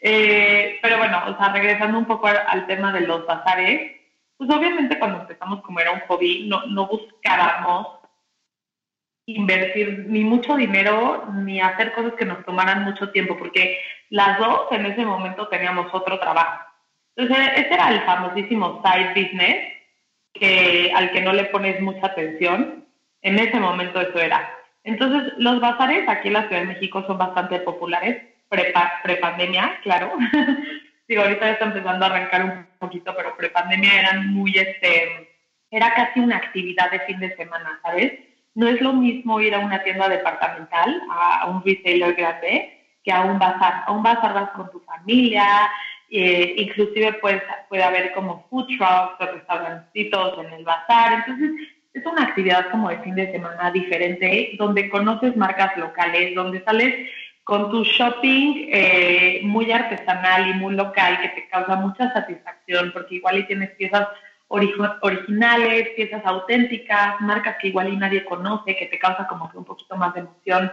Eh, 0.00 0.78
pero 0.82 0.98
bueno, 0.98 1.22
o 1.26 1.36
sea, 1.36 1.52
regresando 1.52 1.98
un 1.98 2.06
poco 2.06 2.28
al, 2.28 2.66
tema 2.66 2.92
de 2.92 3.02
los 3.02 3.26
bazares, 3.26 3.92
pues 4.36 4.50
obviamente 4.50 4.98
cuando 4.98 5.20
empezamos 5.20 5.60
como 5.62 5.80
era 5.80 5.92
un 5.92 6.00
hobby, 6.00 6.46
no, 6.48 6.66
no 6.66 6.86
buscábamos 6.86 8.01
invertir 9.26 10.06
ni 10.08 10.24
mucho 10.24 10.56
dinero 10.56 11.26
ni 11.34 11.60
hacer 11.60 11.92
cosas 11.92 12.14
que 12.14 12.24
nos 12.24 12.44
tomaran 12.44 12.84
mucho 12.84 13.10
tiempo, 13.10 13.36
porque 13.38 13.78
las 14.10 14.38
dos 14.38 14.66
en 14.72 14.86
ese 14.86 15.04
momento 15.04 15.48
teníamos 15.48 15.92
otro 15.92 16.18
trabajo. 16.18 16.64
Entonces, 17.16 17.48
ese 17.56 17.74
era 17.74 17.90
el 17.90 18.00
famosísimo 18.02 18.82
side 18.84 19.10
business, 19.14 19.72
que, 20.32 20.92
al 20.94 21.12
que 21.12 21.20
no 21.20 21.32
le 21.32 21.44
pones 21.44 21.80
mucha 21.80 22.06
atención. 22.06 22.86
En 23.20 23.38
ese 23.38 23.60
momento 23.60 24.00
eso 24.00 24.18
era. 24.18 24.50
Entonces, 24.84 25.32
los 25.38 25.60
bazares 25.60 26.08
aquí 26.08 26.28
en 26.28 26.34
la 26.34 26.48
Ciudad 26.48 26.62
de 26.62 26.68
México 26.68 27.04
son 27.06 27.18
bastante 27.18 27.60
populares, 27.60 28.22
pre-pandemia, 28.48 29.78
claro. 29.82 30.12
Digo, 31.08 31.22
ahorita 31.22 31.46
ya 31.46 31.52
está 31.52 31.64
empezando 31.66 32.04
a 32.04 32.08
arrancar 32.08 32.44
un 32.44 32.66
poquito, 32.78 33.14
pero 33.16 33.36
pre-pandemia 33.36 34.00
eran 34.00 34.32
muy, 34.32 34.56
este, 34.56 35.30
era 35.70 35.94
casi 35.94 36.20
una 36.20 36.36
actividad 36.36 36.90
de 36.90 37.00
fin 37.00 37.20
de 37.20 37.36
semana, 37.36 37.78
¿sabes? 37.82 38.12
No 38.54 38.68
es 38.68 38.80
lo 38.80 38.92
mismo 38.92 39.40
ir 39.40 39.54
a 39.54 39.60
una 39.60 39.82
tienda 39.82 40.08
departamental, 40.08 41.00
a 41.10 41.46
un 41.48 41.64
retailer 41.64 42.14
grande, 42.14 42.78
que 43.02 43.12
a 43.12 43.22
un 43.22 43.38
bazar. 43.38 43.84
A 43.86 43.92
un 43.92 44.02
bazar 44.02 44.34
vas 44.34 44.50
con 44.50 44.70
tu 44.70 44.80
familia, 44.80 45.70
eh, 46.10 46.54
inclusive 46.58 47.14
pues, 47.14 47.42
puede 47.68 47.82
haber 47.82 48.12
como 48.12 48.46
food 48.50 48.66
trucks 48.66 49.20
o 49.20 49.26
restaurancitos 49.32 50.38
en 50.44 50.52
el 50.52 50.64
bazar. 50.64 51.14
Entonces, 51.14 51.50
es 51.94 52.06
una 52.06 52.24
actividad 52.24 52.70
como 52.70 52.90
de 52.90 52.98
fin 52.98 53.14
de 53.14 53.32
semana 53.32 53.70
diferente, 53.70 54.52
donde 54.58 54.88
conoces 54.88 55.36
marcas 55.36 55.76
locales, 55.76 56.34
donde 56.34 56.62
sales 56.64 57.08
con 57.44 57.70
tu 57.70 57.82
shopping 57.84 58.68
eh, 58.70 59.40
muy 59.42 59.70
artesanal 59.72 60.48
y 60.48 60.54
muy 60.54 60.74
local 60.74 61.20
que 61.20 61.28
te 61.30 61.48
causa 61.48 61.76
mucha 61.76 62.12
satisfacción, 62.12 62.92
porque 62.92 63.16
igual 63.16 63.38
y 63.38 63.46
tienes 63.46 63.70
piezas 63.70 64.06
originales, 64.52 65.88
piezas 65.96 66.22
auténticas, 66.24 67.20
marcas 67.20 67.56
que 67.60 67.68
igual 67.68 67.92
y 67.92 67.96
nadie 67.96 68.24
conoce, 68.24 68.76
que 68.76 68.86
te 68.86 68.98
causa 68.98 69.26
como 69.26 69.50
que 69.50 69.58
un 69.58 69.64
poquito 69.64 69.96
más 69.96 70.12
de 70.14 70.20
emoción 70.20 70.70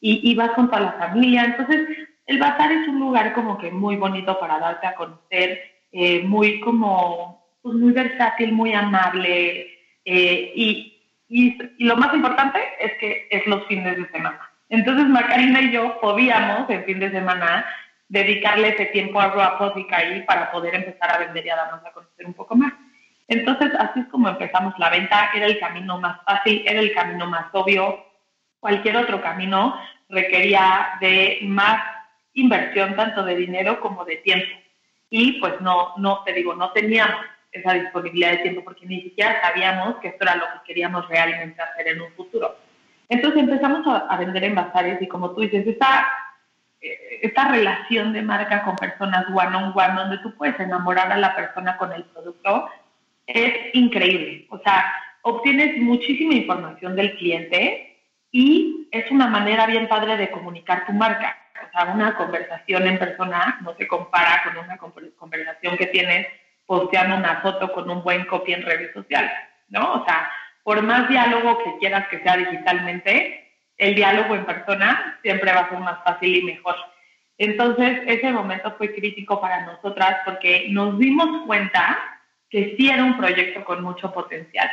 y, 0.00 0.34
vas 0.34 0.50
con 0.50 0.68
toda 0.68 0.80
la 0.80 0.92
familia. 0.92 1.44
Entonces, 1.44 1.88
el 2.26 2.38
bazar 2.38 2.70
es 2.72 2.88
un 2.88 2.98
lugar 2.98 3.32
como 3.34 3.56
que 3.58 3.70
muy 3.70 3.96
bonito 3.96 4.38
para 4.38 4.58
darte 4.58 4.86
a 4.86 4.94
conocer, 4.94 5.60
eh, 5.92 6.22
muy 6.24 6.60
como, 6.60 7.46
pues 7.62 7.74
muy 7.76 7.92
versátil, 7.92 8.52
muy 8.52 8.74
amable 8.74 9.68
eh, 10.04 10.52
y, 10.54 11.00
y, 11.28 11.84
lo 11.84 11.96
más 11.96 12.12
importante 12.14 12.58
es 12.80 12.92
que 12.98 13.28
es 13.30 13.46
los 13.46 13.64
fines 13.66 13.96
de 13.96 14.10
semana. 14.10 14.40
Entonces, 14.68 15.06
Macarena 15.06 15.60
y 15.60 15.70
yo 15.70 16.00
podíamos 16.00 16.68
en 16.68 16.84
fin 16.84 16.98
de 16.98 17.10
semana 17.10 17.64
dedicarle 18.08 18.70
ese 18.70 18.86
tiempo 18.86 19.20
a 19.20 19.28
Raw 19.28 19.40
Apothecary 19.40 20.22
para 20.22 20.50
poder 20.50 20.74
empezar 20.74 21.10
a 21.10 21.18
vender 21.18 21.46
y 21.46 21.50
a 21.50 21.56
darnos 21.56 21.84
a 21.86 21.92
conocer 21.92 22.26
un 22.26 22.34
poco 22.34 22.56
más. 22.56 22.72
Entonces, 23.28 23.72
así 23.78 24.00
es 24.00 24.06
como 24.06 24.28
empezamos 24.28 24.74
la 24.78 24.90
venta. 24.90 25.30
Era 25.34 25.46
el 25.46 25.58
camino 25.58 25.98
más 25.98 26.20
fácil, 26.24 26.62
era 26.66 26.80
el 26.80 26.92
camino 26.92 27.26
más 27.26 27.46
obvio. 27.52 28.04
Cualquier 28.60 28.96
otro 28.96 29.20
camino 29.22 29.76
requería 30.08 30.98
de 31.00 31.40
más 31.42 31.82
inversión, 32.34 32.96
tanto 32.96 33.24
de 33.24 33.36
dinero 33.36 33.80
como 33.80 34.04
de 34.04 34.16
tiempo. 34.16 34.56
Y 35.10 35.40
pues 35.40 35.60
no, 35.60 35.94
no, 35.96 36.22
te 36.24 36.32
digo, 36.32 36.54
no 36.54 36.72
teníamos 36.72 37.24
esa 37.50 37.74
disponibilidad 37.74 38.30
de 38.30 38.38
tiempo 38.38 38.64
porque 38.64 38.86
ni 38.86 39.02
siquiera 39.02 39.40
sabíamos 39.42 39.96
que 39.96 40.08
esto 40.08 40.24
era 40.24 40.36
lo 40.36 40.44
que 40.44 40.66
queríamos 40.66 41.06
realmente 41.08 41.60
hacer 41.60 41.88
en 41.88 42.00
un 42.00 42.12
futuro. 42.12 42.56
Entonces 43.08 43.42
empezamos 43.42 43.86
a, 43.86 44.16
vender 44.16 44.44
en 44.44 44.54
bazares 44.54 45.00
y 45.02 45.06
como 45.06 45.32
tú 45.32 45.42
dices, 45.42 45.66
esta, 45.66 46.08
eh, 46.80 47.20
esta 47.20 47.48
relación 47.48 48.14
de 48.14 48.22
marca 48.22 48.62
con 48.64 48.74
personas 48.76 49.26
one 49.28 49.54
on 49.54 49.72
one, 49.76 49.94
donde 49.94 50.18
tú 50.18 50.34
puedes 50.34 50.58
enamorar 50.58 51.12
a 51.12 51.18
la 51.18 51.36
persona 51.36 51.76
con 51.76 51.92
el 51.92 52.04
producto, 52.04 52.70
es 53.34 53.74
increíble. 53.74 54.46
O 54.50 54.58
sea, 54.58 54.94
obtienes 55.22 55.78
muchísima 55.78 56.34
información 56.34 56.96
del 56.96 57.16
cliente 57.16 57.98
y 58.30 58.88
es 58.92 59.10
una 59.10 59.26
manera 59.26 59.66
bien 59.66 59.88
padre 59.88 60.16
de 60.16 60.30
comunicar 60.30 60.86
tu 60.86 60.92
marca. 60.92 61.36
O 61.66 61.70
sea, 61.70 61.92
una 61.92 62.16
conversación 62.16 62.86
en 62.86 62.98
persona 62.98 63.58
no 63.62 63.74
se 63.76 63.86
compara 63.86 64.42
con 64.44 64.64
una 64.64 64.76
conversación 64.76 65.76
que 65.76 65.86
tienes 65.86 66.26
posteando 66.66 67.16
una 67.16 67.40
foto 67.40 67.72
con 67.72 67.90
un 67.90 68.02
buen 68.02 68.24
copy 68.26 68.52
en 68.52 68.62
redes 68.62 68.92
sociales, 68.94 69.32
¿no? 69.68 69.94
O 69.94 70.04
sea, 70.04 70.30
por 70.62 70.80
más 70.82 71.08
diálogo 71.08 71.58
que 71.62 71.78
quieras 71.78 72.08
que 72.08 72.20
sea 72.20 72.36
digitalmente, 72.36 73.52
el 73.78 73.94
diálogo 73.94 74.34
en 74.34 74.46
persona 74.46 75.18
siempre 75.22 75.52
va 75.52 75.60
a 75.60 75.68
ser 75.68 75.78
más 75.80 76.02
fácil 76.04 76.36
y 76.36 76.42
mejor. 76.42 76.76
Entonces, 77.38 78.00
ese 78.06 78.30
momento 78.30 78.74
fue 78.78 78.94
crítico 78.94 79.40
para 79.40 79.66
nosotras 79.66 80.18
porque 80.24 80.66
nos 80.70 80.98
dimos 80.98 81.44
cuenta 81.46 81.98
que 82.52 82.76
sí 82.76 82.90
era 82.90 83.02
un 83.02 83.16
proyecto 83.16 83.64
con 83.64 83.82
mucho 83.82 84.12
potencial. 84.12 84.70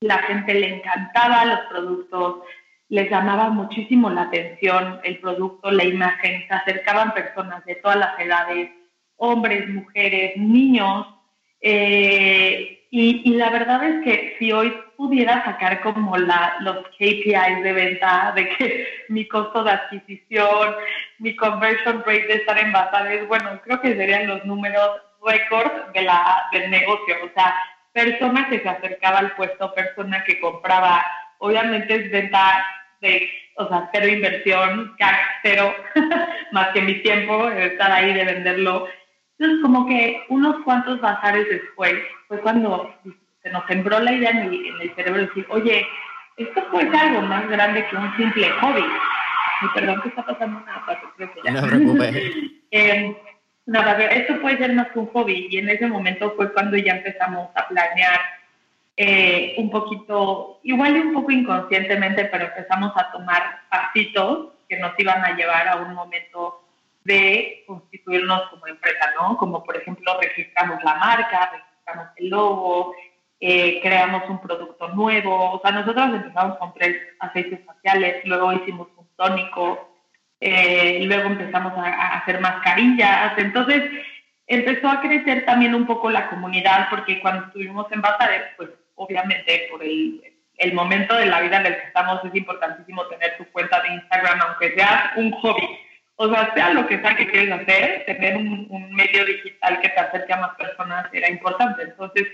La 0.00 0.18
gente 0.18 0.52
le 0.52 0.74
encantaba 0.74 1.44
los 1.44 1.60
productos, 1.70 2.40
les 2.88 3.08
llamaba 3.08 3.50
muchísimo 3.50 4.10
la 4.10 4.22
atención 4.22 5.00
el 5.04 5.20
producto, 5.20 5.70
la 5.70 5.84
imagen, 5.84 6.44
se 6.48 6.54
acercaban 6.54 7.14
personas 7.14 7.64
de 7.66 7.76
todas 7.76 7.98
las 7.98 8.18
edades, 8.18 8.70
hombres, 9.16 9.68
mujeres, 9.68 10.36
niños, 10.36 11.06
eh, 11.60 12.84
y, 12.90 13.34
la 13.34 13.50
verdad 13.50 13.82
es 13.82 14.04
que 14.04 14.36
si 14.38 14.52
hoy 14.52 14.72
pudiera 14.96 15.44
sacar 15.44 15.80
como 15.80 16.16
la, 16.16 16.56
los 16.60 16.86
KPIs 16.96 17.62
de 17.62 17.72
venta, 17.72 18.32
de 18.36 18.48
que 18.50 18.86
mi 19.08 19.26
costo 19.26 19.64
de 19.64 19.70
adquisición, 19.70 20.74
mi 21.18 21.34
conversion 21.34 22.04
rate 22.06 22.26
de 22.26 22.34
estar 22.34 22.58
en 22.58 22.70
bazares, 22.70 23.26
bueno, 23.26 23.60
creo 23.64 23.80
que 23.80 23.96
serían 23.96 24.28
los 24.28 24.44
números 24.44 25.00
récord 25.26 25.92
de 25.92 26.02
la, 26.02 26.42
del 26.52 26.70
negocio, 26.70 27.16
o 27.24 27.30
sea, 27.34 27.54
persona 27.92 28.48
que 28.48 28.60
se 28.60 28.68
acercaba 28.68 29.18
al 29.18 29.32
puesto, 29.36 29.72
persona 29.74 30.22
que 30.24 30.40
compraba, 30.40 31.04
obviamente 31.38 31.94
es 31.94 32.10
venta 32.10 32.64
de, 33.00 33.30
o 33.56 33.68
sea, 33.68 33.88
cero 33.92 34.08
inversión, 34.08 34.96
cero, 35.42 35.74
más 36.52 36.68
que 36.68 36.82
mi 36.82 36.94
tiempo, 37.02 37.48
de 37.50 37.66
estar 37.66 37.90
ahí, 37.92 38.12
de 38.12 38.24
venderlo. 38.24 38.88
Entonces, 39.38 39.62
como 39.62 39.86
que 39.86 40.24
unos 40.28 40.56
cuantos 40.64 41.00
bazares 41.00 41.48
después, 41.48 41.94
fue 42.28 42.40
cuando 42.40 42.94
se 43.42 43.50
nos 43.50 43.64
sembró 43.66 44.00
la 44.00 44.12
idea 44.12 44.30
en 44.30 44.38
el, 44.38 44.66
en 44.66 44.80
el 44.80 44.94
cerebro 44.94 45.20
de 45.20 45.26
decir, 45.26 45.46
oye, 45.50 45.86
esto 46.36 46.64
puede 46.70 46.90
ser 46.90 47.00
algo 47.00 47.22
más 47.22 47.48
grande 47.48 47.86
que 47.86 47.96
un 47.96 48.16
simple 48.16 48.50
hobby. 48.50 48.84
Y 49.62 49.68
perdón 49.74 50.00
que 50.02 50.08
está 50.08 50.24
pasando 50.24 50.58
una 50.58 50.84
cosa, 50.84 51.00
No 51.44 51.60
se 51.60 51.66
preocupe. 51.66 52.32
eh, 52.72 53.16
nada, 53.66 53.98
esto 54.06 54.40
puede 54.40 54.58
ser 54.58 54.72
más 54.74 54.88
que 54.88 54.98
un 54.98 55.06
hobby 55.08 55.48
y 55.50 55.58
en 55.58 55.68
ese 55.68 55.86
momento 55.86 56.32
fue 56.36 56.52
cuando 56.52 56.76
ya 56.76 56.96
empezamos 56.96 57.48
a 57.54 57.68
planear 57.68 58.20
eh, 58.96 59.54
un 59.58 59.70
poquito, 59.70 60.60
igual 60.62 60.94
un 60.94 61.14
poco 61.14 61.32
inconscientemente, 61.32 62.26
pero 62.26 62.44
empezamos 62.44 62.92
a 62.96 63.10
tomar 63.10 63.62
pasitos 63.68 64.50
que 64.68 64.78
nos 64.78 64.98
iban 64.98 65.24
a 65.24 65.36
llevar 65.36 65.66
a 65.68 65.76
un 65.76 65.94
momento 65.94 66.60
de 67.04 67.64
constituirnos 67.66 68.48
como 68.50 68.66
empresa, 68.66 69.10
¿no? 69.20 69.36
Como 69.36 69.64
por 69.64 69.76
ejemplo 69.76 70.18
registramos 70.20 70.82
la 70.84 70.94
marca, 70.94 71.50
registramos 71.52 72.08
el 72.16 72.28
logo, 72.28 72.94
eh, 73.40 73.80
creamos 73.82 74.22
un 74.30 74.40
producto 74.40 74.88
nuevo, 74.88 75.52
o 75.52 75.60
sea, 75.60 75.72
nosotros 75.72 76.14
empezamos 76.14 76.56
con 76.58 76.72
tres 76.74 76.96
aceites 77.18 77.60
faciales, 77.66 78.24
luego 78.24 78.52
hicimos 78.52 78.88
un 78.96 79.06
tónico, 79.16 79.93
eh, 80.46 81.00
luego 81.06 81.30
empezamos 81.30 81.72
a, 81.74 82.18
hacer 82.18 82.38
mascarillas, 82.38 83.32
entonces 83.38 83.82
empezó 84.46 84.90
a 84.90 85.00
crecer 85.00 85.46
también 85.46 85.74
un 85.74 85.86
poco 85.86 86.10
la 86.10 86.28
comunidad, 86.28 86.88
porque 86.90 87.18
cuando 87.20 87.46
estuvimos 87.46 87.90
en 87.90 88.02
Bazares, 88.02 88.42
pues 88.58 88.68
obviamente 88.94 89.68
por 89.70 89.82
el, 89.82 90.20
el 90.58 90.74
momento 90.74 91.14
de 91.16 91.26
la 91.26 91.40
vida 91.40 91.60
en 91.60 91.66
el 91.66 91.76
que 91.76 91.86
estamos 91.86 92.22
es 92.26 92.34
importantísimo 92.34 93.06
tener 93.06 93.38
tu 93.38 93.46
cuenta 93.52 93.80
de 93.80 93.94
Instagram, 93.94 94.38
aunque 94.42 94.74
sea 94.74 95.14
un 95.16 95.32
hobby. 95.32 95.66
O 96.16 96.28
sea, 96.28 96.52
sea 96.52 96.74
lo 96.74 96.86
que 96.86 97.00
sea 97.00 97.16
que 97.16 97.26
quieres 97.26 97.50
hacer, 97.50 98.04
tener 98.04 98.36
un, 98.36 98.66
un, 98.68 98.94
medio 98.94 99.24
digital 99.24 99.80
que 99.80 99.88
te 99.88 99.98
acerque 99.98 100.32
a 100.34 100.40
más 100.40 100.54
personas 100.56 101.06
era 101.14 101.30
importante. 101.30 101.84
Entonces, 101.84 102.28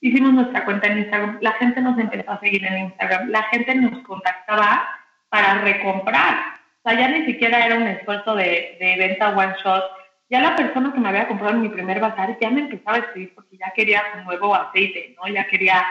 hicimos 0.00 0.32
nuestra 0.32 0.64
cuenta 0.64 0.88
en 0.88 0.98
Instagram, 0.98 1.38
la 1.40 1.52
gente 1.52 1.80
nos 1.80 1.96
empezó 1.96 2.32
a 2.32 2.40
seguir 2.40 2.64
en 2.66 2.86
Instagram, 2.86 3.28
la 3.30 3.44
gente 3.44 3.74
nos 3.76 4.02
contactaba 4.02 4.86
para 5.28 5.60
recomprar. 5.60 6.61
O 6.84 6.90
sea, 6.90 6.98
ya 6.98 7.08
ni 7.08 7.26
siquiera 7.26 7.64
era 7.64 7.76
un 7.76 7.86
esfuerzo 7.86 8.34
de, 8.34 8.76
de 8.80 8.96
venta 8.96 9.36
one 9.36 9.54
shot. 9.62 9.84
Ya 10.28 10.40
la 10.40 10.56
persona 10.56 10.92
que 10.92 10.98
me 10.98 11.10
había 11.10 11.28
comprado 11.28 11.54
en 11.54 11.62
mi 11.62 11.68
primer 11.68 12.00
bazar 12.00 12.36
ya 12.40 12.50
me 12.50 12.62
empezaba 12.62 12.96
a 12.96 13.00
escribir 13.00 13.34
porque 13.34 13.56
ya 13.56 13.72
quería 13.74 14.02
un 14.16 14.24
nuevo 14.24 14.54
aceite, 14.54 15.14
¿no? 15.16 15.28
Ya 15.28 15.46
quería 15.46 15.84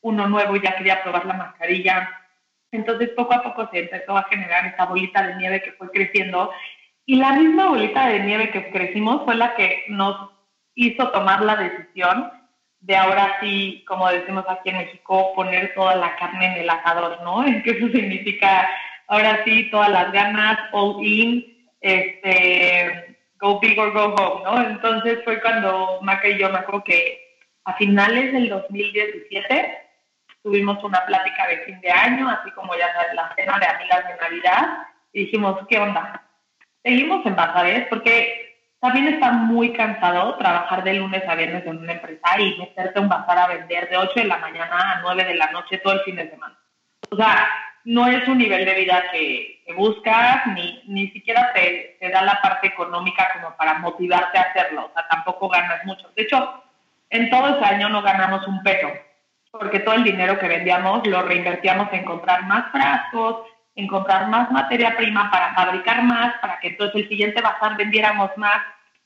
uno 0.00 0.26
nuevo, 0.26 0.56
ya 0.56 0.76
quería 0.76 1.02
probar 1.02 1.26
la 1.26 1.34
mascarilla. 1.34 2.10
Entonces, 2.72 3.10
poco 3.10 3.34
a 3.34 3.42
poco 3.42 3.68
se 3.70 3.80
empezó 3.80 4.16
a 4.16 4.24
generar 4.24 4.66
esa 4.66 4.86
bolita 4.86 5.26
de 5.26 5.36
nieve 5.36 5.62
que 5.62 5.72
fue 5.72 5.90
creciendo. 5.90 6.50
Y 7.06 7.16
la 7.16 7.32
misma 7.32 7.68
bolita 7.68 8.08
de 8.08 8.20
nieve 8.20 8.50
que 8.50 8.70
crecimos 8.70 9.24
fue 9.24 9.36
la 9.36 9.54
que 9.54 9.84
nos 9.88 10.30
hizo 10.74 11.10
tomar 11.10 11.42
la 11.42 11.56
decisión 11.56 12.32
de 12.82 12.96
ahora 12.96 13.38
sí, 13.40 13.84
como 13.86 14.08
decimos 14.08 14.44
aquí 14.48 14.70
en 14.70 14.78
México, 14.78 15.32
poner 15.36 15.72
toda 15.74 15.94
la 15.94 16.16
carne 16.16 16.46
en 16.46 16.62
el 16.62 16.70
asador, 16.70 17.20
¿no? 17.22 17.46
En 17.46 17.62
que 17.62 17.70
eso 17.70 17.86
significa 17.88 18.68
ahora 19.12 19.44
sí 19.44 19.68
todas 19.70 19.90
las 19.90 20.10
ganas, 20.10 20.58
all 20.72 20.96
in, 21.04 21.68
este, 21.82 23.18
go 23.38 23.60
big 23.60 23.78
or 23.78 23.92
go 23.92 24.14
home, 24.14 24.42
¿no? 24.42 24.62
Entonces 24.66 25.18
fue 25.22 25.38
cuando 25.42 25.98
Maca 26.00 26.28
y 26.28 26.38
yo 26.38 26.48
me 26.48 26.58
acuerdo 26.58 26.82
que 26.82 27.20
a 27.64 27.74
finales 27.74 28.32
del 28.32 28.48
2017 28.48 29.78
tuvimos 30.42 30.82
una 30.82 31.04
plática 31.04 31.46
de 31.46 31.58
fin 31.58 31.78
de 31.82 31.90
año, 31.90 32.26
así 32.26 32.50
como 32.52 32.74
ya 32.74 32.90
sabes, 32.94 33.14
la 33.14 33.34
cena 33.36 33.58
de 33.58 33.66
amigas 33.66 34.08
de 34.08 34.16
Navidad, 34.16 34.78
y 35.12 35.26
dijimos, 35.26 35.58
¿qué 35.68 35.78
onda? 35.78 36.22
Seguimos 36.82 37.26
en 37.26 37.36
Bazares 37.36 37.86
porque 37.90 38.56
también 38.80 39.08
está 39.08 39.30
muy 39.30 39.74
cansado 39.74 40.36
trabajar 40.36 40.84
de 40.84 40.94
lunes 40.94 41.22
a 41.28 41.34
viernes 41.34 41.66
en 41.66 41.76
una 41.76 41.92
empresa 41.92 42.40
y 42.40 42.56
meterte 42.58 42.98
a 42.98 43.02
un 43.02 43.10
bazar 43.10 43.38
a 43.38 43.48
vender 43.48 43.90
de 43.90 43.98
8 43.98 44.12
de 44.16 44.24
la 44.24 44.38
mañana 44.38 44.94
a 44.94 45.00
9 45.02 45.22
de 45.22 45.34
la 45.34 45.50
noche 45.50 45.78
todo 45.78 45.92
el 45.92 46.00
fin 46.00 46.16
de 46.16 46.30
semana. 46.30 46.58
O 47.10 47.16
sea, 47.16 47.46
no 47.84 48.06
es 48.06 48.26
un 48.28 48.38
nivel 48.38 48.64
de 48.64 48.74
vida 48.74 49.04
que, 49.12 49.62
buscas, 49.76 50.46
ni, 50.48 50.82
ni 50.86 51.08
siquiera 51.12 51.50
te, 51.54 51.96
te, 51.98 52.10
da 52.10 52.22
la 52.22 52.40
parte 52.42 52.66
económica 52.66 53.26
como 53.32 53.56
para 53.56 53.78
motivarte 53.78 54.36
a 54.38 54.42
hacerlo. 54.42 54.86
O 54.86 54.92
sea, 54.92 55.06
tampoco 55.08 55.48
ganas 55.48 55.82
mucho. 55.86 56.10
De 56.14 56.24
hecho, 56.24 56.62
en 57.08 57.30
todo 57.30 57.56
ese 57.56 57.64
año 57.64 57.88
no 57.88 58.02
ganamos 58.02 58.46
un 58.46 58.62
peso, 58.62 58.88
porque 59.50 59.80
todo 59.80 59.94
el 59.94 60.04
dinero 60.04 60.38
que 60.38 60.48
vendíamos 60.48 61.06
lo 61.06 61.22
reinvertíamos 61.22 61.88
en 61.92 62.04
comprar 62.04 62.44
más 62.44 62.70
frascos, 62.70 63.46
en 63.74 63.86
comprar 63.86 64.28
más 64.28 64.50
materia 64.50 64.94
prima 64.96 65.30
para 65.30 65.54
fabricar 65.54 66.02
más, 66.02 66.34
para 66.40 66.58
que 66.60 66.68
entonces 66.68 67.02
el 67.02 67.08
siguiente 67.08 67.40
bazar 67.40 67.76
vendiéramos 67.76 68.30
más. 68.36 68.58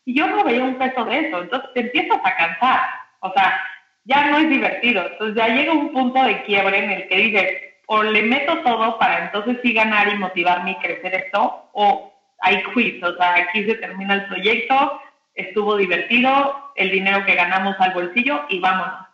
Y 0.04 0.18
yo 0.18 0.26
no 0.26 0.42
veía 0.42 0.64
un 0.64 0.78
peso 0.78 1.04
de 1.04 1.28
eso, 1.28 1.42
entonces 1.42 1.71
te 1.75 1.80
empiezas 1.80 2.18
a 2.25 2.37
cansar. 2.37 2.80
O 3.21 3.33
sea, 3.33 3.61
ya 4.04 4.30
no 4.30 4.38
es 4.38 4.49
divertido. 4.49 5.06
Entonces 5.06 5.37
ya 5.37 5.49
llega 5.49 5.73
un 5.73 5.92
punto 5.92 6.23
de 6.23 6.42
quiebre 6.45 6.85
en 6.85 6.90
el 6.90 7.09
que 7.09 7.16
dices, 7.16 7.65
o 7.86 8.02
le 8.02 8.22
meto 8.22 8.58
todo 8.62 8.98
para 8.98 9.24
entonces 9.24 9.58
sí 9.62 9.72
ganar 9.72 10.12
y 10.12 10.18
motivarme 10.18 10.72
y 10.72 10.76
crecer 10.76 11.14
esto, 11.14 11.68
o 11.72 12.12
I 12.42 12.62
quit. 12.74 13.02
O 13.02 13.16
sea, 13.16 13.34
aquí 13.36 13.64
se 13.64 13.76
termina 13.76 14.14
el 14.14 14.26
proyecto, 14.26 15.00
estuvo 15.34 15.76
divertido, 15.76 16.72
el 16.74 16.90
dinero 16.90 17.24
que 17.24 17.34
ganamos 17.34 17.76
al 17.78 17.94
bolsillo 17.94 18.44
y 18.48 18.60
vámonos. 18.60 19.06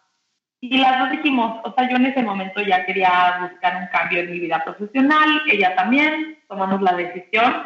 Y 0.61 0.79
las 0.79 1.01
dos 1.01 1.11
dijimos, 1.11 1.61
o 1.65 1.75
sea, 1.75 1.89
yo 1.91 1.97
en 1.97 2.07
ese 2.07 2.23
momento 2.23 2.61
ya 2.61 2.87
quería 2.87 3.49
buscar 3.51 3.77
un 3.77 3.87
cambio 3.89 4.21
en 4.21 4.31
mi 4.31 4.39
vida 4.39 4.63
profesional, 4.65 5.43
ella 5.51 5.75
también, 5.75 6.39
tomamos 6.49 6.81
la 6.83 6.95
decisión 6.95 7.65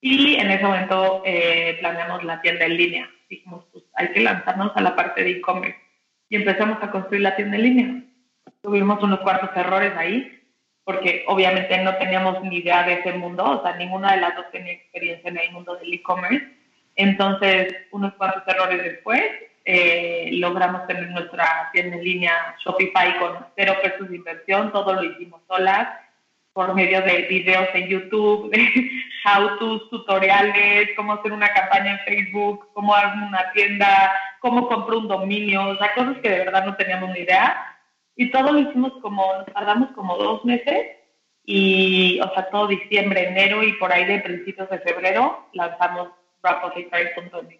y 0.00 0.34
en 0.34 0.50
ese 0.50 0.64
momento 0.64 1.22
eh, 1.24 1.76
planeamos 1.78 2.24
la 2.24 2.40
tienda 2.42 2.66
en 2.66 2.76
línea. 2.76 3.10
Dijimos, 3.30 3.64
pues 3.72 3.84
hay 3.94 4.08
que 4.12 4.20
lanzarnos 4.20 4.72
a 4.74 4.80
la 4.80 4.96
parte 4.96 5.22
de 5.22 5.30
e-commerce 5.30 5.78
y 6.28 6.36
empezamos 6.36 6.78
a 6.82 6.90
construir 6.90 7.22
la 7.22 7.36
tienda 7.36 7.56
en 7.56 7.62
línea. 7.62 8.02
Tuvimos 8.62 9.02
unos 9.02 9.20
cuartos 9.20 9.50
errores 9.56 9.92
ahí, 9.96 10.40
porque 10.84 11.24
obviamente 11.28 11.78
no 11.78 11.96
teníamos 11.96 12.42
ni 12.42 12.58
idea 12.58 12.82
de 12.84 12.94
ese 12.94 13.12
mundo, 13.12 13.44
o 13.44 13.62
sea, 13.62 13.76
ninguna 13.76 14.12
de 14.12 14.20
las 14.20 14.36
dos 14.36 14.50
tenía 14.50 14.72
experiencia 14.72 15.30
en 15.30 15.38
el 15.38 15.52
mundo 15.52 15.76
del 15.76 15.92
e-commerce. 15.92 16.46
Entonces, 16.96 17.74
unos 17.90 18.14
cuantos 18.14 18.42
errores 18.46 18.82
después, 18.82 19.22
eh, 19.64 20.28
logramos 20.32 20.86
tener 20.86 21.10
nuestra 21.10 21.70
tienda 21.72 21.96
en 21.96 22.04
línea 22.04 22.56
Shopify 22.64 23.18
con 23.18 23.46
cero 23.56 23.74
pesos 23.82 24.10
de 24.10 24.16
inversión, 24.16 24.70
todo 24.72 24.92
lo 24.92 25.02
hicimos 25.04 25.40
solas 25.48 25.88
por 26.54 26.72
medio 26.74 27.02
de 27.02 27.22
videos 27.22 27.68
en 27.74 27.88
YouTube, 27.88 28.50
de 28.52 28.90
how-to, 29.24 29.88
tutoriales, 29.88 30.90
cómo 30.96 31.14
hacer 31.14 31.32
una 31.32 31.52
campaña 31.52 31.92
en 31.92 31.98
Facebook, 32.00 32.68
cómo 32.72 32.94
hacer 32.94 33.22
una 33.26 33.52
tienda, 33.52 34.12
cómo 34.38 34.68
compro 34.68 35.00
un 35.00 35.08
dominio, 35.08 35.68
o 35.68 35.76
sea, 35.76 35.92
cosas 35.94 36.16
que 36.22 36.30
de 36.30 36.38
verdad 36.38 36.64
no 36.64 36.76
teníamos 36.76 37.10
ni 37.10 37.20
idea. 37.20 37.73
Y 38.16 38.30
todo 38.30 38.52
lo 38.52 38.60
hicimos 38.60 38.92
como, 39.02 39.24
nos 39.38 39.46
tardamos 39.46 39.90
como 39.92 40.16
dos 40.16 40.44
meses 40.44 40.86
y, 41.44 42.20
o 42.20 42.32
sea, 42.32 42.48
todo 42.50 42.68
diciembre, 42.68 43.28
enero 43.28 43.62
y 43.62 43.72
por 43.74 43.92
ahí 43.92 44.04
de 44.04 44.20
principios 44.20 44.70
de 44.70 44.78
febrero 44.80 45.48
lanzamos 45.52 46.08
rapothecary.mx. 46.42 47.56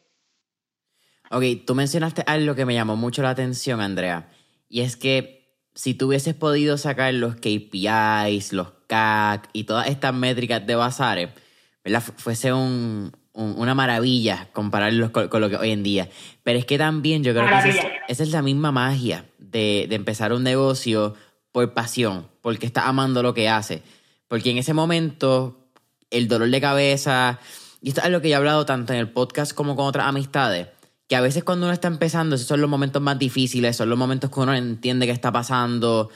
Ok, 1.30 1.42
tú 1.66 1.74
mencionaste 1.74 2.22
algo 2.26 2.54
que 2.54 2.64
me 2.64 2.74
llamó 2.74 2.96
mucho 2.96 3.22
la 3.22 3.30
atención, 3.30 3.80
Andrea, 3.80 4.28
y 4.68 4.82
es 4.82 4.96
que 4.96 5.44
si 5.74 5.94
tú 5.94 6.08
hubieses 6.08 6.34
podido 6.34 6.78
sacar 6.78 7.12
los 7.14 7.36
KPIs, 7.36 8.52
los 8.52 8.72
CAC 8.86 9.48
y 9.52 9.64
todas 9.64 9.88
estas 9.88 10.14
métricas 10.14 10.64
de 10.66 10.76
Bazares, 10.76 11.30
¿verdad? 11.82 12.02
Fuese 12.02 12.52
un, 12.52 13.12
una 13.34 13.74
maravilla 13.74 14.48
compararlos 14.52 15.10
con, 15.10 15.28
lo 15.40 15.50
que 15.50 15.56
hoy 15.56 15.72
en 15.72 15.82
día. 15.82 16.08
Pero 16.42 16.58
es 16.58 16.64
que 16.64 16.78
también 16.78 17.24
yo 17.24 17.32
creo 17.32 17.46
que 17.46 17.70
esa 18.08 18.22
es, 18.22 18.30
la 18.30 18.42
misma 18.42 18.70
magia 18.70 19.24
de, 19.58 19.94
empezar 19.94 20.32
un 20.32 20.42
negocio 20.42 21.14
por 21.52 21.72
pasión, 21.72 22.26
porque 22.42 22.66
está 22.66 22.88
amando 22.88 23.22
lo 23.22 23.34
que 23.34 23.48
hace. 23.48 23.82
Porque 24.28 24.50
en 24.50 24.58
ese 24.58 24.74
momento, 24.74 25.68
el 26.10 26.26
dolor 26.26 26.50
de 26.50 26.60
cabeza, 26.60 27.38
y 27.80 27.90
esto 27.90 28.02
es 28.02 28.10
lo 28.10 28.20
que 28.20 28.28
yo 28.28 28.34
he 28.34 28.36
hablado 28.36 28.66
tanto 28.66 28.92
en 28.92 28.98
el 28.98 29.10
podcast 29.10 29.52
como 29.52 29.76
con 29.76 29.86
otras 29.86 30.06
amistades, 30.06 30.68
que 31.06 31.16
a 31.16 31.20
veces 31.20 31.44
cuando 31.44 31.66
uno 31.66 31.72
está 31.72 31.86
empezando, 31.86 32.34
esos 32.34 32.48
son 32.48 32.60
los 32.60 32.68
momentos 32.68 33.00
más 33.00 33.18
difíciles, 33.18 33.76
son 33.76 33.88
los 33.88 33.98
momentos 33.98 34.30
que 34.30 34.40
uno 34.40 34.54
entiende 34.54 35.06
qué 35.06 35.12
está 35.12 35.30
pasando, 35.30 36.10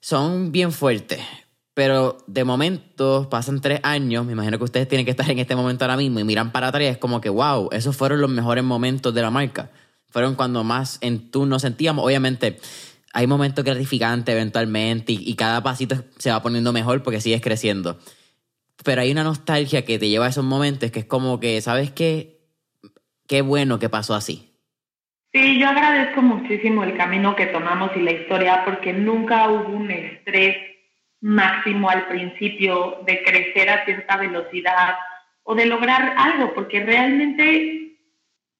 son 0.00 0.50
bien 0.50 0.72
fuertes. 0.72 1.20
Pero 1.74 2.18
de 2.26 2.44
momento 2.44 3.28
pasan 3.30 3.60
tres 3.60 3.80
años, 3.82 4.24
me 4.24 4.32
imagino 4.32 4.58
que 4.58 4.64
ustedes 4.64 4.88
tienen 4.88 5.04
que 5.04 5.10
estar 5.10 5.28
en 5.30 5.38
este 5.38 5.56
momento 5.56 5.84
ahora 5.84 5.96
mismo 5.96 6.20
y 6.20 6.24
miran 6.24 6.52
para 6.52 6.68
atrás, 6.68 6.84
es 6.84 6.98
como 6.98 7.20
que, 7.20 7.28
wow, 7.28 7.68
esos 7.72 7.96
fueron 7.96 8.20
los 8.20 8.30
mejores 8.30 8.64
momentos 8.64 9.12
de 9.14 9.22
la 9.22 9.30
marca. 9.30 9.70
Fueron 10.14 10.36
cuando 10.36 10.62
más 10.62 10.98
en 11.00 11.32
tú 11.32 11.44
nos 11.44 11.62
sentíamos. 11.62 12.04
Obviamente, 12.04 12.58
hay 13.12 13.26
momentos 13.26 13.64
gratificantes 13.64 14.32
eventualmente 14.32 15.10
y, 15.10 15.24
y, 15.28 15.34
cada 15.34 15.60
pasito 15.60 16.04
se 16.18 16.30
va 16.30 16.40
poniendo 16.40 16.72
mejor 16.72 17.02
porque 17.02 17.20
sigues 17.20 17.40
creciendo. 17.40 17.98
Pero 18.84 19.02
hay 19.02 19.10
una 19.10 19.24
nostalgia 19.24 19.84
que 19.84 19.98
te 19.98 20.08
lleva 20.08 20.26
a 20.26 20.28
esos 20.28 20.44
momentos 20.44 20.92
que 20.92 21.00
es 21.00 21.04
como 21.04 21.40
que, 21.40 21.60
¿sabes 21.60 21.90
qué? 21.90 22.38
qué 23.26 23.42
bueno 23.42 23.80
que 23.80 23.88
pasó 23.88 24.14
así. 24.14 24.52
Sí, 25.32 25.58
yo 25.58 25.68
agradezco 25.68 26.22
muchísimo 26.22 26.84
el 26.84 26.96
camino 26.96 27.34
que 27.34 27.46
tomamos 27.46 27.90
y 27.96 28.00
la 28.02 28.12
historia 28.12 28.64
porque 28.64 28.92
nunca 28.92 29.50
hubo 29.50 29.68
un 29.68 29.90
estrés 29.90 30.56
máximo 31.22 31.90
al 31.90 32.06
principio 32.06 33.00
de 33.04 33.20
crecer 33.24 33.68
a 33.68 33.84
cierta 33.84 34.16
velocidad 34.16 34.94
o 35.42 35.56
de 35.56 35.66
lograr 35.66 36.14
algo, 36.16 36.54
porque 36.54 36.84
realmente 36.84 37.83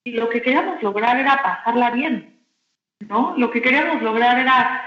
lo 0.05 0.29
que 0.29 0.41
queríamos 0.41 0.81
lograr 0.83 1.17
era 1.19 1.41
pasarla 1.41 1.91
bien, 1.91 2.39
¿no? 2.99 3.33
Lo 3.37 3.51
que 3.51 3.61
queríamos 3.61 4.01
lograr 4.01 4.39
era 4.39 4.81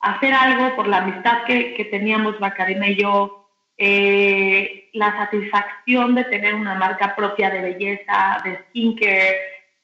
hacer 0.00 0.34
algo 0.34 0.76
por 0.76 0.88
la 0.88 0.98
amistad 0.98 1.44
que, 1.44 1.74
que 1.74 1.84
teníamos 1.86 2.38
Macarena 2.40 2.88
y 2.88 2.96
yo, 2.96 3.48
eh, 3.76 4.90
la 4.92 5.16
satisfacción 5.16 6.14
de 6.14 6.24
tener 6.24 6.54
una 6.54 6.74
marca 6.74 7.16
propia 7.16 7.50
de 7.50 7.60
belleza, 7.60 8.40
de 8.44 8.58
skincare, 8.68 9.38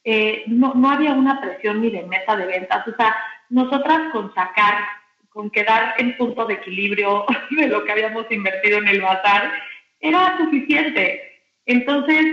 eh, 0.05 0.45
no, 0.47 0.75
no 0.75 0.91
había 0.91 1.13
una 1.13 1.41
presión 1.41 1.81
ni 1.81 1.91
de 1.91 2.03
meta 2.03 2.37
de 2.37 2.47
ventas, 2.47 2.87
o 2.87 2.95
sea, 2.97 3.17
nosotras 3.49 4.13
con 4.13 4.33
sacar, 4.35 4.85
con 5.29 5.51
quedar 5.51 5.95
en 5.99 6.17
punto 6.17 6.45
de 6.47 6.55
equilibrio 6.55 7.25
de 7.51 7.69
lo 7.69 7.85
que 7.85 7.93
habíamos 7.93 8.31
invertido 8.31 8.79
en 8.79 8.89
el 8.89 9.01
bazar, 9.01 9.53
era 10.01 10.39
suficiente. 10.39 11.43
Entonces, 11.67 12.25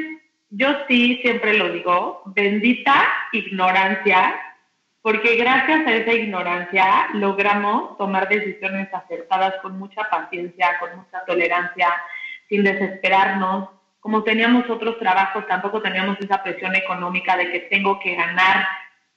yo 0.49 0.69
sí 0.87 1.19
siempre 1.21 1.57
lo 1.57 1.71
digo, 1.71 2.21
bendita 2.25 3.07
ignorancia 3.31 4.35
porque 5.07 5.37
gracias 5.37 5.87
a 5.87 5.95
esa 5.95 6.11
ignorancia 6.11 7.07
logramos 7.13 7.97
tomar 7.97 8.27
decisiones 8.27 8.93
acertadas 8.93 9.53
con 9.61 9.79
mucha 9.79 10.03
paciencia, 10.09 10.77
con 10.81 10.97
mucha 10.97 11.23
tolerancia, 11.25 11.87
sin 12.49 12.65
desesperarnos. 12.65 13.69
Como 14.01 14.23
teníamos 14.23 14.69
otros 14.69 14.99
trabajos, 14.99 15.47
tampoco 15.47 15.81
teníamos 15.81 16.17
esa 16.19 16.43
presión 16.43 16.75
económica 16.75 17.37
de 17.37 17.49
que 17.49 17.59
tengo 17.61 18.01
que 18.01 18.15
ganar 18.15 18.67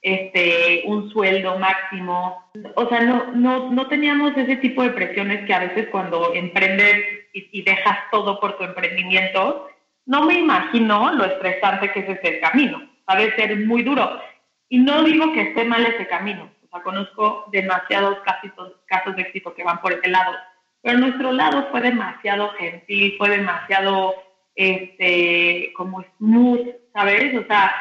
este, 0.01 0.83
un 0.85 1.09
sueldo 1.09 1.59
máximo. 1.59 2.41
O 2.75 2.87
sea, 2.87 3.01
no, 3.01 3.33
no, 3.33 3.69
no 3.71 3.87
teníamos 3.87 4.31
ese 4.37 4.55
tipo 4.55 4.83
de 4.83 4.91
presiones 4.91 5.45
que 5.45 5.53
a 5.53 5.59
veces 5.59 5.89
cuando 5.91 6.33
emprendes 6.33 7.03
y, 7.33 7.49
y 7.51 7.63
dejas 7.63 7.97
todo 8.11 8.39
por 8.39 8.57
tu 8.57 8.63
emprendimiento, 8.63 9.67
no 10.05 10.25
me 10.25 10.39
imagino 10.39 11.11
lo 11.13 11.25
estresante 11.25 11.91
que 11.91 11.99
es 12.01 12.09
ese 12.09 12.39
camino. 12.39 12.81
Sabe 13.07 13.35
ser 13.35 13.57
muy 13.65 13.83
duro 13.83 14.21
y 14.69 14.79
no 14.79 15.03
digo 15.03 15.33
que 15.33 15.41
esté 15.41 15.65
mal 15.65 15.85
ese 15.85 16.07
camino. 16.07 16.49
sea, 16.71 16.81
conozco 16.81 17.45
demasiados 17.51 18.19
casos, 18.19 18.73
casos 18.85 19.15
de 19.15 19.23
éxito 19.23 19.53
que 19.53 19.63
van 19.63 19.81
por 19.81 19.93
ese 19.93 20.09
lado. 20.09 20.33
Pero 20.81 20.97
nuestro 20.97 21.31
lado 21.31 21.67
fue 21.69 21.81
demasiado 21.81 22.49
gentil, 22.53 23.15
fue 23.17 23.29
demasiado, 23.29 24.15
este, 24.55 25.71
como 25.75 26.03
smooth, 26.17 26.67
¿sabes? 26.93 27.37
O 27.37 27.45
sea, 27.45 27.75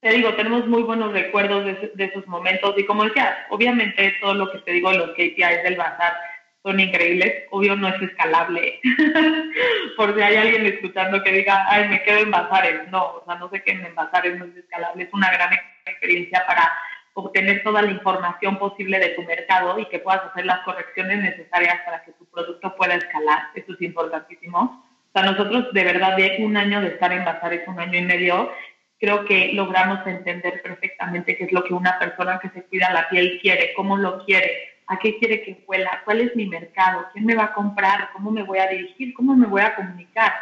te 0.00 0.10
digo, 0.10 0.34
tenemos 0.34 0.66
muy 0.66 0.82
buenos 0.82 1.12
recuerdos 1.12 1.64
de, 1.64 1.92
de, 1.94 2.04
esos 2.04 2.26
momentos 2.26 2.74
y 2.78 2.84
como 2.84 3.04
decía, 3.04 3.46
obviamente 3.50 4.14
todo 4.20 4.34
lo 4.34 4.52
que 4.52 4.58
te 4.58 4.72
digo, 4.72 4.92
los 4.92 5.10
KPIs 5.10 5.62
del 5.64 5.76
bazar 5.76 6.14
son 6.62 6.78
increíbles, 6.78 7.44
obvio 7.50 7.74
no 7.76 7.88
es 7.88 8.02
escalable, 8.02 8.80
por 9.96 10.14
si 10.14 10.20
hay 10.20 10.36
alguien 10.36 10.66
escuchando 10.66 11.22
que 11.22 11.32
diga, 11.32 11.64
ay, 11.68 11.88
me 11.88 12.02
quedo 12.02 12.18
en 12.18 12.30
bazares, 12.30 12.88
no, 12.90 13.02
o 13.02 13.24
sea, 13.24 13.36
no 13.36 13.48
sé 13.48 13.62
qué 13.62 13.72
en 13.72 13.94
bazares 13.94 14.38
no 14.38 14.44
es 14.44 14.56
escalable, 14.56 15.04
es 15.04 15.12
una 15.14 15.30
gran 15.32 15.50
experiencia 15.86 16.44
para 16.46 16.70
obtener 17.14 17.62
toda 17.62 17.82
la 17.82 17.90
información 17.90 18.58
posible 18.58 18.98
de 18.98 19.10
tu 19.10 19.22
mercado 19.22 19.78
y 19.78 19.86
que 19.86 19.98
puedas 19.98 20.24
hacer 20.24 20.46
las 20.46 20.60
correcciones 20.60 21.18
necesarias 21.22 21.80
para 21.84 22.02
que 22.04 22.12
tu 22.12 22.24
producto 22.26 22.74
pueda 22.76 22.94
escalar. 22.94 23.48
Eso 23.54 23.72
es 23.72 23.82
importantísimo. 23.82 24.84
O 25.12 25.18
sea, 25.18 25.30
nosotros 25.30 25.72
de 25.72 25.84
verdad 25.84 26.16
de 26.16 26.36
un 26.40 26.56
año 26.56 26.80
de 26.80 26.88
estar 26.88 27.12
en 27.12 27.24
Bazares, 27.24 27.66
un 27.66 27.80
año 27.80 27.98
y 27.98 28.02
medio, 28.02 28.52
creo 29.00 29.24
que 29.24 29.52
logramos 29.54 30.06
entender 30.06 30.62
perfectamente 30.62 31.36
qué 31.36 31.44
es 31.44 31.52
lo 31.52 31.64
que 31.64 31.74
una 31.74 31.98
persona 31.98 32.38
que 32.38 32.50
se 32.50 32.64
cuida 32.66 32.92
la 32.92 33.08
piel 33.08 33.40
quiere, 33.42 33.72
cómo 33.74 33.96
lo 33.96 34.24
quiere, 34.24 34.69
a 34.90 34.98
qué 34.98 35.18
quiere 35.18 35.42
que 35.42 35.64
huela, 35.66 36.02
cuál 36.04 36.20
es 36.20 36.36
mi 36.36 36.46
mercado, 36.46 37.06
quién 37.12 37.24
me 37.24 37.34
va 37.34 37.44
a 37.44 37.54
comprar, 37.54 38.10
cómo 38.12 38.30
me 38.30 38.42
voy 38.42 38.58
a 38.58 38.68
dirigir, 38.68 39.14
cómo 39.14 39.34
me 39.34 39.46
voy 39.46 39.62
a 39.62 39.74
comunicar. 39.74 40.32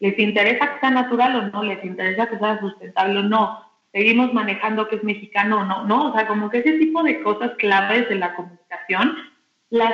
¿Les 0.00 0.18
interesa 0.18 0.72
que 0.72 0.80
sea 0.80 0.90
natural 0.90 1.36
o 1.36 1.42
no? 1.48 1.62
¿Les 1.62 1.84
interesa 1.84 2.26
que 2.26 2.38
sea 2.38 2.58
sustentable 2.60 3.20
o 3.20 3.22
no? 3.22 3.70
seguimos 3.92 4.32
manejando 4.32 4.88
que 4.88 4.96
es 4.96 5.04
mexicano 5.04 5.60
o 5.60 5.64
no, 5.64 5.84
¿no? 5.84 6.10
O 6.10 6.12
sea, 6.14 6.26
como 6.26 6.48
que 6.48 6.58
ese 6.58 6.78
tipo 6.78 7.02
de 7.02 7.22
cosas 7.22 7.52
claves 7.58 8.08
de 8.08 8.16
la 8.16 8.34
comunicación 8.34 9.16
las, 9.70 9.92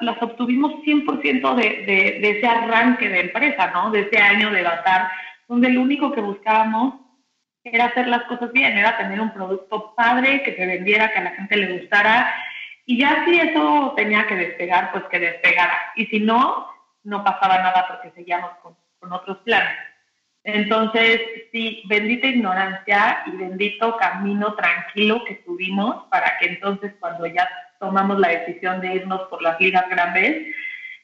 las 0.00 0.20
obtuvimos 0.20 0.74
100% 0.84 1.54
de, 1.54 1.62
de, 1.62 2.18
de 2.20 2.30
ese 2.30 2.46
arranque 2.46 3.08
de 3.08 3.20
empresa, 3.20 3.70
¿no? 3.72 3.90
De 3.90 4.00
ese 4.00 4.18
año 4.18 4.50
de 4.50 4.62
Bazar, 4.62 5.10
donde 5.48 5.70
lo 5.70 5.80
único 5.80 6.12
que 6.12 6.20
buscábamos 6.20 6.94
era 7.64 7.86
hacer 7.86 8.08
las 8.08 8.24
cosas 8.24 8.52
bien, 8.52 8.76
era 8.76 8.98
tener 8.98 9.20
un 9.20 9.32
producto 9.32 9.94
padre, 9.96 10.42
que 10.42 10.56
se 10.56 10.66
vendiera, 10.66 11.12
que 11.12 11.18
a 11.20 11.24
la 11.24 11.30
gente 11.30 11.56
le 11.56 11.78
gustara. 11.78 12.34
Y 12.86 12.98
ya 12.98 13.24
si 13.24 13.38
eso 13.38 13.92
tenía 13.96 14.26
que 14.26 14.36
despegar, 14.36 14.90
pues 14.92 15.04
que 15.04 15.18
despegara. 15.18 15.92
Y 15.96 16.06
si 16.06 16.20
no, 16.20 16.66
no 17.04 17.24
pasaba 17.24 17.58
nada 17.58 17.86
porque 17.88 18.10
seguíamos 18.10 18.50
con, 18.62 18.76
con 18.98 19.12
otros 19.12 19.38
planes. 19.38 19.78
Entonces, 20.44 21.20
sí, 21.52 21.82
bendita 21.86 22.26
ignorancia 22.26 23.22
y 23.26 23.36
bendito 23.36 23.96
camino 23.96 24.54
tranquilo 24.54 25.22
que 25.24 25.36
tuvimos 25.36 26.04
para 26.10 26.36
que 26.38 26.46
entonces 26.46 26.92
cuando 26.98 27.26
ya 27.26 27.48
tomamos 27.78 28.18
la 28.18 28.28
decisión 28.28 28.80
de 28.80 28.94
irnos 28.94 29.22
por 29.28 29.40
las 29.40 29.60
ligas 29.60 29.88
grandes, 29.88 30.54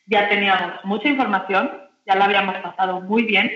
ya 0.07 0.29
teníamos 0.29 0.85
mucha 0.85 1.09
información, 1.09 1.71
ya 2.07 2.17
la 2.17 2.25
habíamos 2.25 2.57
pasado 2.57 3.01
muy 3.01 3.23
bien, 3.25 3.51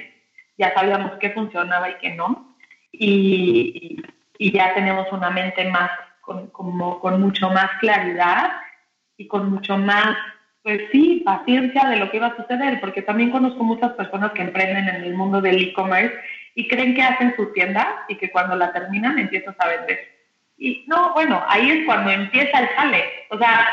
ya 0.58 0.72
sabíamos 0.74 1.12
qué 1.18 1.30
funcionaba 1.30 1.90
y 1.90 1.94
qué 1.94 2.10
no, 2.10 2.56
y, 2.92 4.02
ya 4.38 4.74
tenemos 4.74 5.10
una 5.12 5.30
mente 5.30 5.64
más, 5.70 5.90
con, 6.22 6.46
como, 6.48 6.98
con 7.00 7.20
mucho 7.20 7.50
más 7.50 7.68
claridad 7.80 8.50
y 9.18 9.28
con 9.28 9.50
mucho 9.50 9.76
más 9.76 10.16
pues 10.62 10.80
sí, 10.92 11.22
paciencia 11.24 11.88
de 11.88 11.96
lo 11.96 12.10
que 12.10 12.18
iba 12.18 12.28
a 12.28 12.36
suceder, 12.36 12.80
porque 12.80 13.02
también 13.02 13.30
conozco 13.30 13.64
muchas 13.64 13.92
personas 13.92 14.30
que 14.32 14.42
emprenden 14.42 14.88
en 14.88 15.02
el 15.02 15.14
mundo 15.14 15.40
del 15.40 15.60
e-commerce 15.60 16.14
y 16.54 16.68
creen 16.68 16.94
que 16.94 17.02
hacen 17.02 17.34
su 17.36 17.52
tienda 17.52 18.04
y 18.08 18.16
que 18.16 18.30
cuando 18.30 18.54
la 18.54 18.72
terminan 18.72 19.18
empiezas 19.18 19.56
a 19.58 19.68
vender. 19.68 19.98
Y 20.56 20.84
no, 20.86 21.12
bueno, 21.14 21.42
ahí 21.48 21.68
es 21.70 21.84
cuando 21.84 22.10
empieza 22.10 22.60
el 22.60 22.68
jale. 22.68 23.04
O 23.30 23.38
sea, 23.38 23.68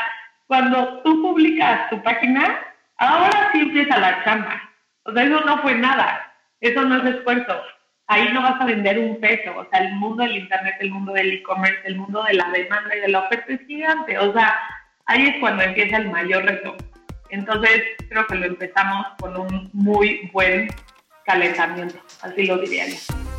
cuando 0.48 1.00
tú 1.02 1.22
publicas 1.22 1.88
tu 1.90 2.02
página, 2.02 2.58
ahora 2.96 3.50
sí 3.52 3.60
empieza 3.60 3.98
la 3.98 4.24
chamba. 4.24 4.60
O 5.04 5.12
sea, 5.12 5.22
eso 5.22 5.40
no 5.44 5.58
fue 5.58 5.74
nada, 5.76 6.34
eso 6.60 6.82
no 6.82 6.96
es 6.96 7.14
esfuerzo. 7.14 7.62
Ahí 8.10 8.28
no 8.32 8.42
vas 8.42 8.60
a 8.60 8.64
vender 8.64 8.98
un 8.98 9.20
peso. 9.20 9.56
O 9.56 9.64
sea, 9.70 9.84
el 9.84 9.94
mundo 9.94 10.24
del 10.24 10.36
Internet, 10.36 10.74
el 10.80 10.90
mundo 10.90 11.12
del 11.12 11.32
e-commerce, 11.32 11.78
el 11.84 11.96
mundo 11.96 12.24
de 12.24 12.34
la 12.34 12.50
demanda 12.50 12.96
y 12.96 13.00
de 13.02 13.08
la 13.08 13.20
oferta 13.20 13.52
es 13.52 13.60
gigante. 13.68 14.18
O 14.18 14.32
sea, 14.32 14.58
ahí 15.06 15.28
es 15.28 15.36
cuando 15.38 15.62
empieza 15.62 15.98
el 15.98 16.10
mayor 16.10 16.44
reto. 16.44 16.76
Entonces, 17.28 17.82
creo 18.08 18.26
que 18.26 18.34
lo 18.34 18.46
empezamos 18.46 19.06
con 19.20 19.36
un 19.36 19.70
muy 19.72 20.28
buen 20.32 20.68
calentamiento, 21.24 22.00
así 22.22 22.46
lo 22.46 22.58
diría 22.58 22.88
yo. 22.88 23.29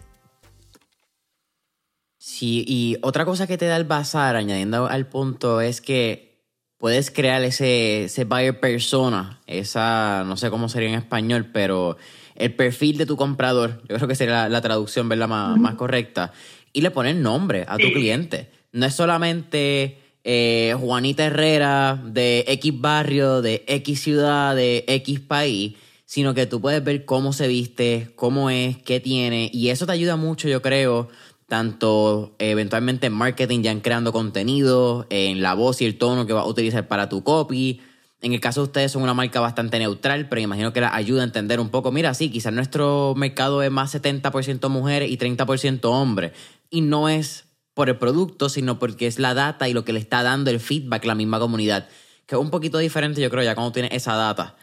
Sí, 2.19 2.63
y 2.69 2.99
otra 3.01 3.25
cosa 3.25 3.47
que 3.47 3.57
te 3.57 3.65
da 3.65 3.79
el 3.79 3.85
bazar, 3.85 4.37
añadiendo 4.37 4.87
al 4.87 5.07
punto, 5.07 5.63
es 5.63 5.81
que 5.81 6.45
puedes 6.77 7.11
crear 7.11 7.43
ese, 7.43 8.05
ese 8.05 8.25
buyer 8.25 8.61
persona, 8.61 9.41
esa, 9.47 10.25
no 10.27 10.37
sé 10.37 10.51
cómo 10.51 10.69
sería 10.69 10.91
en 10.91 10.97
español, 10.97 11.49
pero 11.53 11.97
el 12.41 12.55
perfil 12.55 12.97
de 12.97 13.07
tu 13.07 13.17
comprador, 13.17 13.83
yo 13.89 13.97
creo 13.97 14.09
que 14.09 14.15
sería 14.15 14.49
la, 14.49 14.61
traducción 14.61 15.09
¿verdad? 15.09 15.29
Más, 15.29 15.59
más, 15.59 15.75
correcta, 15.75 16.33
y 16.73 16.81
le 16.81 16.91
pones 16.91 17.17
nombre 17.17 17.65
a 17.69 17.77
tu 17.77 17.93
cliente. 17.93 18.51
No 18.73 18.87
es 18.87 18.95
solamente 18.95 19.99
eh, 20.25 20.75
Juanita 20.79 21.27
Herrera 21.27 22.01
de 22.03 22.45
X 22.49 22.81
barrio, 22.81 23.43
de 23.43 23.65
X 23.67 24.01
ciudad, 24.01 24.57
de 24.57 24.85
X 24.87 25.21
país, 25.21 25.75
sino 26.07 26.35
que 26.35 26.47
tú 26.47 26.61
puedes 26.61 26.83
ver 26.83 27.05
cómo 27.05 27.33
se 27.33 27.47
viste, 27.47 28.11
cómo 28.17 28.51
es, 28.51 28.79
qué 28.79 29.01
tiene, 29.01 29.51
y 29.53 29.69
eso 29.69 29.87
te 29.87 29.93
ayuda 29.93 30.17
mucho, 30.17 30.49
yo 30.49 30.63
creo, 30.63 31.09
tanto 31.47 32.35
eventualmente 32.39 33.09
en 33.09 33.13
marketing, 33.13 33.63
ya 33.63 33.73
en 33.73 33.81
creando 33.81 34.13
contenido, 34.13 35.07
en 35.11 35.43
la 35.43 35.55
voz 35.55 35.83
y 35.83 35.85
el 35.85 35.99
tono 35.99 36.27
que 36.27 36.33
vas 36.33 36.45
a 36.45 36.49
utilizar 36.49 36.89
para 36.89 37.09
tu 37.09 37.23
copy, 37.23 37.81
en 38.23 38.33
el 38.35 38.41
caso 38.41 38.61
de 38.61 38.65
ustedes 38.67 38.93
son 38.93 39.03
una 39.03 39.15
marca 39.15 39.41
bastante 39.41 39.79
neutral, 39.79 40.29
pero 40.29 40.41
imagino 40.41 40.73
que 40.73 40.81
la 40.81 40.95
ayuda 40.95 41.23
a 41.23 41.25
entender 41.25 41.59
un 41.59 41.71
poco. 41.71 41.91
Mira, 41.91 42.13
sí, 42.13 42.31
quizás 42.31 42.53
nuestro 42.53 43.15
mercado 43.17 43.63
es 43.63 43.71
más 43.71 43.95
70% 43.95 44.69
mujeres 44.69 45.11
y 45.11 45.17
30% 45.17 45.81
hombres. 45.85 46.33
Y 46.69 46.83
no 46.83 47.09
es 47.09 47.47
por 47.73 47.89
el 47.89 47.97
producto, 47.97 48.51
sino 48.51 48.79
porque 48.79 49.07
es 49.07 49.19
la 49.19 49.33
data 49.33 49.69
y 49.69 49.73
lo 49.73 49.85
que 49.85 49.95
le 49.95 50.01
está 50.01 50.23
dando 50.23 50.51
el 50.51 50.61
feedback 50.61 51.05
a 51.05 51.09
la 51.09 51.15
misma 51.15 51.39
comunidad. 51.39 51.89
Que 52.27 52.35
es 52.35 52.41
un 52.41 52.51
poquito 52.51 52.77
diferente, 52.77 53.23
yo 53.23 53.31
creo, 53.31 53.43
ya 53.43 53.55
cuando 53.55 53.73
tienes 53.73 53.93
esa 53.93 54.15
data. 54.15 54.57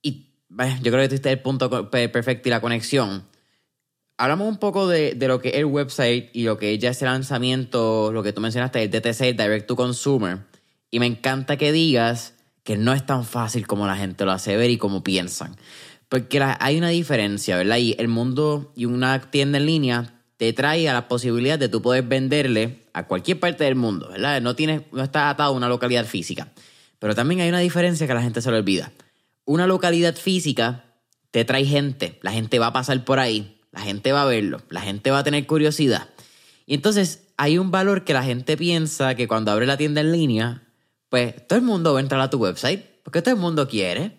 Y 0.00 0.30
yo 0.80 0.90
creo 0.90 1.06
que 1.06 1.14
este 1.14 1.28
es 1.28 1.36
el 1.36 1.42
punto 1.42 1.90
perfecto 1.90 2.48
y 2.48 2.50
la 2.50 2.62
conexión. 2.62 3.24
Hablamos 4.16 4.48
un 4.48 4.56
poco 4.56 4.88
de, 4.88 5.14
lo 5.20 5.40
que 5.40 5.50
es 5.50 5.54
el 5.56 5.66
website 5.66 6.30
y 6.32 6.44
lo 6.44 6.56
que 6.56 6.72
es 6.72 6.80
ya 6.80 6.90
ese 6.90 7.04
lanzamiento, 7.04 8.12
lo 8.12 8.22
que 8.22 8.32
tú 8.32 8.40
mencionaste, 8.40 8.82
el 8.82 8.90
DTC, 8.90 9.20
el 9.20 9.36
Direct 9.36 9.66
to 9.66 9.76
Consumer. 9.76 10.38
Y 10.90 11.00
me 11.00 11.06
encanta 11.06 11.58
que 11.58 11.70
digas 11.70 12.37
que 12.68 12.76
no 12.76 12.92
es 12.92 13.06
tan 13.06 13.24
fácil 13.24 13.66
como 13.66 13.86
la 13.86 13.96
gente 13.96 14.26
lo 14.26 14.32
hace 14.32 14.54
ver 14.58 14.68
y 14.68 14.76
como 14.76 15.02
piensan. 15.02 15.56
Porque 16.10 16.38
hay 16.60 16.76
una 16.76 16.90
diferencia, 16.90 17.56
¿verdad? 17.56 17.78
Y 17.78 17.96
el 17.98 18.08
mundo 18.08 18.74
y 18.76 18.84
una 18.84 19.30
tienda 19.30 19.56
en 19.56 19.64
línea 19.64 20.20
te 20.36 20.52
trae 20.52 20.86
a 20.86 20.92
la 20.92 21.08
posibilidad 21.08 21.58
de 21.58 21.70
tú 21.70 21.80
poder 21.80 22.04
venderle 22.04 22.80
a 22.92 23.06
cualquier 23.06 23.40
parte 23.40 23.64
del 23.64 23.74
mundo, 23.74 24.10
¿verdad? 24.10 24.42
No, 24.42 24.54
tienes, 24.54 24.82
no 24.92 25.02
está 25.02 25.30
atado 25.30 25.54
a 25.54 25.56
una 25.56 25.70
localidad 25.70 26.04
física. 26.04 26.52
Pero 26.98 27.14
también 27.14 27.40
hay 27.40 27.48
una 27.48 27.60
diferencia 27.60 28.06
que 28.06 28.12
la 28.12 28.20
gente 28.20 28.42
se 28.42 28.50
le 28.50 28.58
olvida. 28.58 28.92
Una 29.46 29.66
localidad 29.66 30.14
física 30.14 30.84
te 31.30 31.46
trae 31.46 31.64
gente, 31.64 32.18
la 32.20 32.32
gente 32.32 32.58
va 32.58 32.66
a 32.66 32.72
pasar 32.74 33.02
por 33.02 33.18
ahí, 33.18 33.62
la 33.72 33.80
gente 33.80 34.12
va 34.12 34.24
a 34.24 34.26
verlo, 34.26 34.60
la 34.68 34.82
gente 34.82 35.10
va 35.10 35.20
a 35.20 35.24
tener 35.24 35.46
curiosidad. 35.46 36.10
Y 36.66 36.74
entonces 36.74 37.28
hay 37.38 37.56
un 37.56 37.70
valor 37.70 38.04
que 38.04 38.12
la 38.12 38.24
gente 38.24 38.58
piensa 38.58 39.14
que 39.14 39.26
cuando 39.26 39.52
abre 39.52 39.64
la 39.64 39.78
tienda 39.78 40.02
en 40.02 40.12
línea, 40.12 40.67
pues 41.08 41.46
todo 41.46 41.58
el 41.58 41.64
mundo 41.64 41.92
va 41.92 42.00
a 42.00 42.02
entrar 42.02 42.20
a 42.20 42.30
tu 42.30 42.38
website, 42.38 42.84
porque 43.02 43.22
todo 43.22 43.34
el 43.34 43.40
mundo 43.40 43.68
quiere. 43.68 44.18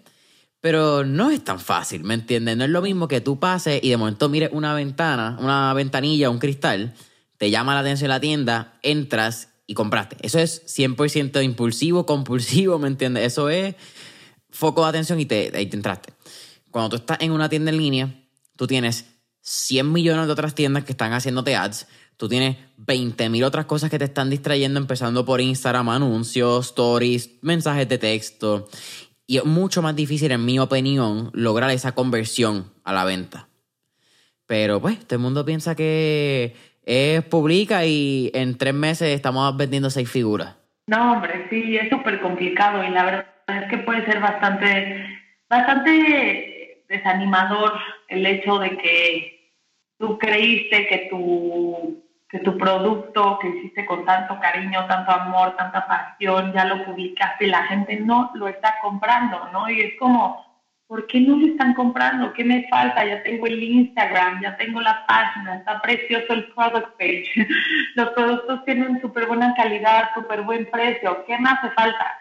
Pero 0.62 1.06
no 1.06 1.32
es 1.32 1.41
tan 1.41 1.60
fácil, 1.60 2.04
¿me 2.04 2.13
entiendes? 2.13 2.58
No 2.58 2.65
es 2.65 2.69
lo 2.69 2.82
mismo 2.82 3.08
que 3.08 3.21
tú 3.21 3.39
pases 3.39 3.80
y 3.82 3.89
de 3.89 3.97
momento 3.97 4.28
mires 4.28 4.49
una 4.52 4.73
ventana, 4.73 5.38
una 5.39 5.73
ventanilla, 5.73 6.30
un 6.30 6.39
cristal, 6.39 6.93
te 7.38 7.49
llama 7.49 7.73
la 7.73 7.80
atención 7.80 8.10
la 8.10 8.19
tienda, 8.19 8.78
entras 8.84 9.49
y 9.67 9.73
compraste. 9.73 10.17
Eso 10.21 10.39
es 10.39 10.65
100% 10.65 11.41
impulsivo, 11.43 12.06
compulsivo, 12.06 12.78
¿me 12.78 12.88
entiendes? 12.88 13.25
Eso 13.25 13.49
es 13.49 13.75
foco 14.49 14.84
de 14.84 14.89
atención 14.89 15.19
y 15.19 15.25
te, 15.25 15.52
ahí 15.56 15.67
te 15.67 15.78
entraste. 15.78 16.13
Cuando 16.71 16.89
tú 16.89 16.95
estás 16.97 17.19
en 17.21 17.32
una 17.32 17.47
tienda 17.47 17.71
en 17.71 17.78
línea, 17.78 18.23
tú 18.58 18.67
tienes 18.67 19.06
100 19.41 19.91
millones 19.91 20.25
de 20.25 20.34
otras 20.34 20.56
tiendas 20.56 20.84
que 20.84 20.91
están 20.91 21.13
haciéndote 21.13 21.56
ads, 21.56 21.88
tú 22.19 22.27
tienes 22.27 22.58
20 22.75 23.29
mil 23.29 23.45
otras 23.45 23.65
cosas 23.65 23.89
que 23.89 23.97
te 23.97 24.03
están 24.03 24.29
distrayendo, 24.29 24.77
empezando 24.77 25.23
por 25.23 25.39
Instagram, 25.39 25.88
anuncios, 25.88 26.67
stories, 26.67 27.39
mensajes 27.41 27.88
de 27.88 27.97
texto. 27.97 28.67
Y 29.25 29.38
es 29.38 29.45
mucho 29.45 29.82
más 29.82 29.95
difícil, 29.95 30.34
en 30.34 30.43
mi 30.43 30.60
opinión, 30.60 31.32
lograr 31.34 31.71
esa 31.71 31.93
conversión 31.93 32.73
a 32.84 32.91
la 32.91 33.05
venta. 33.05 33.47
Pero 34.45 34.82
pues, 34.82 34.99
todo 34.99 35.15
el 35.15 35.21
mundo 35.21 35.45
piensa 35.45 35.75
que 35.75 36.55
es 36.84 37.23
publica 37.23 37.86
y 37.86 38.32
en 38.34 38.58
tres 38.58 38.73
meses 38.73 39.15
estamos 39.15 39.55
vendiendo 39.55 39.89
seis 39.89 40.12
figuras. 40.12 40.58
No, 40.88 41.13
hombre, 41.13 41.47
sí, 41.49 41.77
es 41.77 41.89
súper 41.89 42.19
complicado 42.19 42.84
y 42.84 42.89
la 42.89 43.05
verdad 43.05 43.25
es 43.47 43.69
que 43.69 43.77
puede 43.77 44.03
ser 44.05 44.19
bastante, 44.19 45.05
bastante 45.47 46.84
desanimador 46.89 47.73
el 48.10 48.25
hecho 48.25 48.60
de 48.60 48.77
que 48.77 49.53
tú 49.97 50.17
creíste 50.17 50.88
que 50.88 51.08
tu 51.10 52.09
que 52.30 52.39
tu 52.39 52.56
producto 52.58 53.39
que 53.42 53.50
hiciste 53.50 53.86
con 53.88 54.06
tanto 54.06 54.39
cariño, 54.39 54.86
tanto 54.86 55.12
amor, 55.12 55.56
tanta 55.58 55.88
pasión, 55.88 56.54
ya 56.54 56.65
lo 56.65 56.86
publicaste 56.86 57.46
y 57.46 57.50
la 57.50 57.63
gente 57.63 58.00
no 58.00 58.30
lo 58.36 58.48
está 58.48 58.76
comprando, 58.84 59.50
¿no? 59.52 59.68
Y 59.68 59.82
es 59.82 59.94
como, 59.98 60.46
¿por 60.86 61.08
qué 61.08 61.22
no 61.22 61.38
lo 61.38 61.48
están 61.48 61.74
comprando? 61.74 62.32
¿Qué 62.34 62.44
me 62.44 62.68
falta? 62.70 63.04
Ya 63.04 63.24
tengo 63.24 63.48
el 63.48 63.62
Instagram, 63.62 64.42
ya 64.44 64.56
tengo 64.58 64.80
la 64.80 65.08
página, 65.08 65.58
está 65.58 65.82
precioso 65.82 66.34
el 66.34 66.46
product 66.54 66.98
page, 67.00 67.48
los 67.96 68.10
productos 68.12 68.63
tienen 68.63 69.02
súper 69.02 69.26
buena 69.26 69.56
calidad, 69.56 70.12
súper 70.13 70.44
buen 70.44 70.70
precio, 70.70 71.26
¿qué 71.26 71.36
me 71.39 71.50
hace 71.50 71.72
falta? 71.72 72.15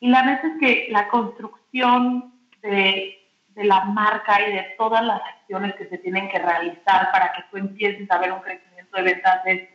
Y 0.00 0.08
la 0.08 0.22
verdad 0.22 0.46
es 0.46 0.58
que 0.58 0.88
la 0.90 1.06
construcción 1.06 2.34
de, 2.60 3.18
de 3.50 3.64
la 3.64 3.84
marca 3.84 4.40
y 4.48 4.52
de 4.52 4.74
todas 4.76 5.04
las 5.04 5.20
acciones 5.22 5.76
que 5.76 5.86
se 5.86 5.98
tienen 5.98 6.28
que 6.28 6.40
realizar 6.40 7.12
para 7.12 7.32
que 7.32 7.44
tú 7.52 7.56
empieces 7.56 8.10
a 8.10 8.18
ver 8.18 8.32
un 8.32 8.40
crecimiento 8.40 8.73
de 8.94 9.02
ventas 9.02 9.40
es 9.46 9.68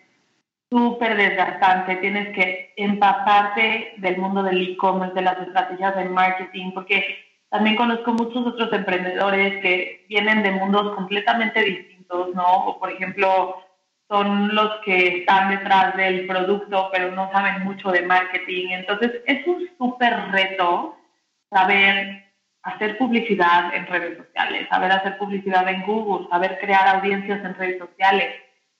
súper 0.71 1.17
desgastante. 1.17 1.97
Tienes 1.97 2.35
que 2.35 2.73
empaparte 2.77 3.93
del 3.97 4.17
mundo 4.17 4.43
del 4.43 4.71
e-commerce, 4.71 5.15
de 5.15 5.21
las 5.21 5.39
estrategias 5.39 5.95
de 5.95 6.05
marketing, 6.05 6.71
porque 6.73 7.03
también 7.49 7.75
conozco 7.75 8.13
muchos 8.13 8.45
otros 8.45 8.71
emprendedores 8.73 9.61
que 9.61 10.05
vienen 10.07 10.43
de 10.43 10.51
mundos 10.51 10.95
completamente 10.95 11.63
distintos, 11.63 12.33
¿no? 12.35 12.65
O 12.67 12.79
por 12.79 12.91
ejemplo, 12.91 13.55
son 14.07 14.53
los 14.55 14.71
que 14.85 15.19
están 15.19 15.49
detrás 15.49 15.95
del 15.95 16.25
producto, 16.27 16.89
pero 16.91 17.11
no 17.11 17.31
saben 17.31 17.63
mucho 17.63 17.91
de 17.91 18.01
marketing. 18.01 18.69
Entonces, 18.71 19.21
es 19.25 19.45
un 19.45 19.67
súper 19.77 20.31
reto 20.31 20.97
saber 21.51 22.25
hacer 22.63 22.97
publicidad 22.97 23.73
en 23.73 23.87
redes 23.87 24.17
sociales, 24.17 24.67
saber 24.69 24.91
hacer 24.91 25.17
publicidad 25.17 25.67
en 25.67 25.83
Google, 25.83 26.27
saber 26.29 26.59
crear 26.59 26.97
audiencias 26.97 27.43
en 27.43 27.55
redes 27.55 27.79
sociales, 27.79 28.33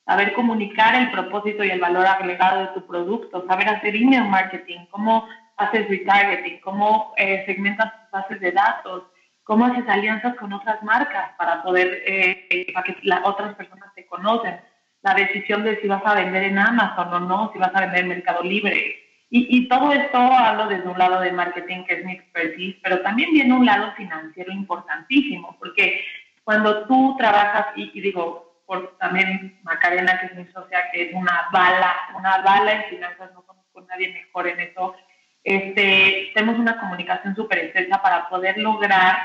saber 0.10 0.34
comunicar 0.34 0.96
el 0.96 1.12
propósito 1.12 1.64
y 1.64 1.70
el 1.70 1.80
valor 1.80 2.08
agregado 2.08 2.62
de 2.62 2.68
tu 2.70 2.88
producto, 2.88 3.46
saber 3.46 3.70
hacer 3.70 3.96
email 3.96 4.24
marketing, 4.24 4.80
cómo 4.90 5.28
haces 5.56 5.88
retargeting, 5.88 6.60
cómo 6.62 7.14
eh, 7.16 7.44
segmentas 7.46 7.94
tus 7.94 8.10
bases 8.10 8.40
de 8.40 8.52
datos, 8.52 9.04
cómo 9.44 9.66
haces 9.66 9.88
alianzas 9.88 10.36
con 10.38 10.52
otras 10.52 10.82
marcas 10.82 11.30
para 11.38 11.62
poder, 11.62 12.02
eh, 12.08 12.66
para 12.74 12.86
que 12.86 12.98
las 13.04 13.22
otras 13.24 13.54
personas 13.54 13.94
te 13.94 14.08
conocen, 14.08 14.60
la 15.04 15.14
decisión 15.14 15.64
de 15.64 15.80
si 15.80 15.88
vas 15.88 16.02
a 16.04 16.16
vender 16.16 16.42
en 16.42 16.58
Amazon 16.58 17.14
o 17.14 17.20
no, 17.20 17.52
si 17.54 17.60
vas 17.60 17.76
a 17.76 17.82
vender 17.82 18.00
en 18.00 18.08
Mercado 18.08 18.42
Libre. 18.42 18.96
Y, 19.30 19.58
y 19.58 19.70
todo 19.70 19.92
esto 19.92 20.18
hablo 20.18 20.66
desde 20.70 20.90
un 20.90 20.98
lado 20.98 21.22
de 21.22 21.32
marketing, 21.32 21.84
que 21.84 22.00
es 22.00 22.04
mi 22.06 22.14
expertise, 22.14 22.78
pero 22.82 23.02
también 23.02 23.32
viene 23.32 23.54
un 23.54 23.64
lado 23.64 23.92
financiero 23.96 24.52
importantísimo, 24.52 25.56
porque 25.60 26.04
cuando 26.44 26.88
tú 26.88 27.16
trabajas, 27.20 27.68
y, 27.76 27.92
y 27.94 28.02
digo, 28.02 28.49
por 28.70 28.96
también 29.00 29.60
Macarena, 29.64 30.20
que 30.20 30.28
es 30.28 30.36
mi 30.36 30.46
socia, 30.54 30.92
que 30.94 31.10
es 31.10 31.16
una 31.16 31.50
bala, 31.52 31.92
una 32.16 32.38
bala 32.44 32.72
en 32.72 32.84
finanzas, 32.92 33.34
no 33.34 33.42
conozco 33.42 33.80
a 33.80 33.86
nadie 33.86 34.14
mejor 34.14 34.48
en 34.48 34.60
eso. 34.60 34.96
Este, 35.44 36.30
tenemos 36.36 36.60
una 36.60 36.80
comunicación 36.80 37.36
súper 37.36 37.58
estrecha 37.58 38.00
para 38.00 38.30
poder 38.30 38.60
lograr 38.60 39.18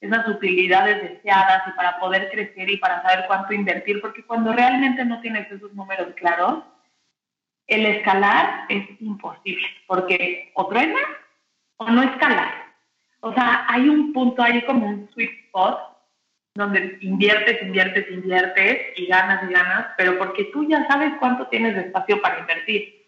esas 0.00 0.26
utilidades 0.26 1.02
deseadas 1.02 1.68
y 1.68 1.70
para 1.76 2.00
poder 2.00 2.32
crecer 2.32 2.68
y 2.68 2.78
para 2.78 3.00
saber 3.02 3.26
cuánto 3.28 3.54
invertir, 3.54 4.00
porque 4.00 4.26
cuando 4.26 4.52
realmente 4.52 5.04
no 5.04 5.20
tienes 5.20 5.48
esos 5.52 5.72
números 5.72 6.08
claros, 6.16 6.64
el 7.68 7.86
escalar 7.86 8.64
es 8.70 9.00
imposible, 9.00 9.68
porque 9.86 10.50
o 10.54 10.66
truena 10.66 10.98
o 11.76 11.88
no 11.88 12.02
escalar. 12.02 12.54
O 13.20 13.32
sea, 13.34 13.66
hay 13.68 13.88
un 13.88 14.12
punto, 14.12 14.42
hay 14.42 14.62
como 14.62 14.88
un 14.88 15.08
sweet 15.12 15.30
spot 15.46 15.89
donde 16.54 16.98
inviertes, 17.00 17.62
inviertes, 17.62 18.10
inviertes 18.10 18.78
y 18.96 19.06
ganas 19.06 19.48
y 19.48 19.52
ganas, 19.52 19.86
pero 19.96 20.18
porque 20.18 20.44
tú 20.52 20.68
ya 20.68 20.86
sabes 20.88 21.12
cuánto 21.20 21.46
tienes 21.46 21.74
de 21.74 21.82
espacio 21.82 22.20
para 22.20 22.40
invertir. 22.40 23.06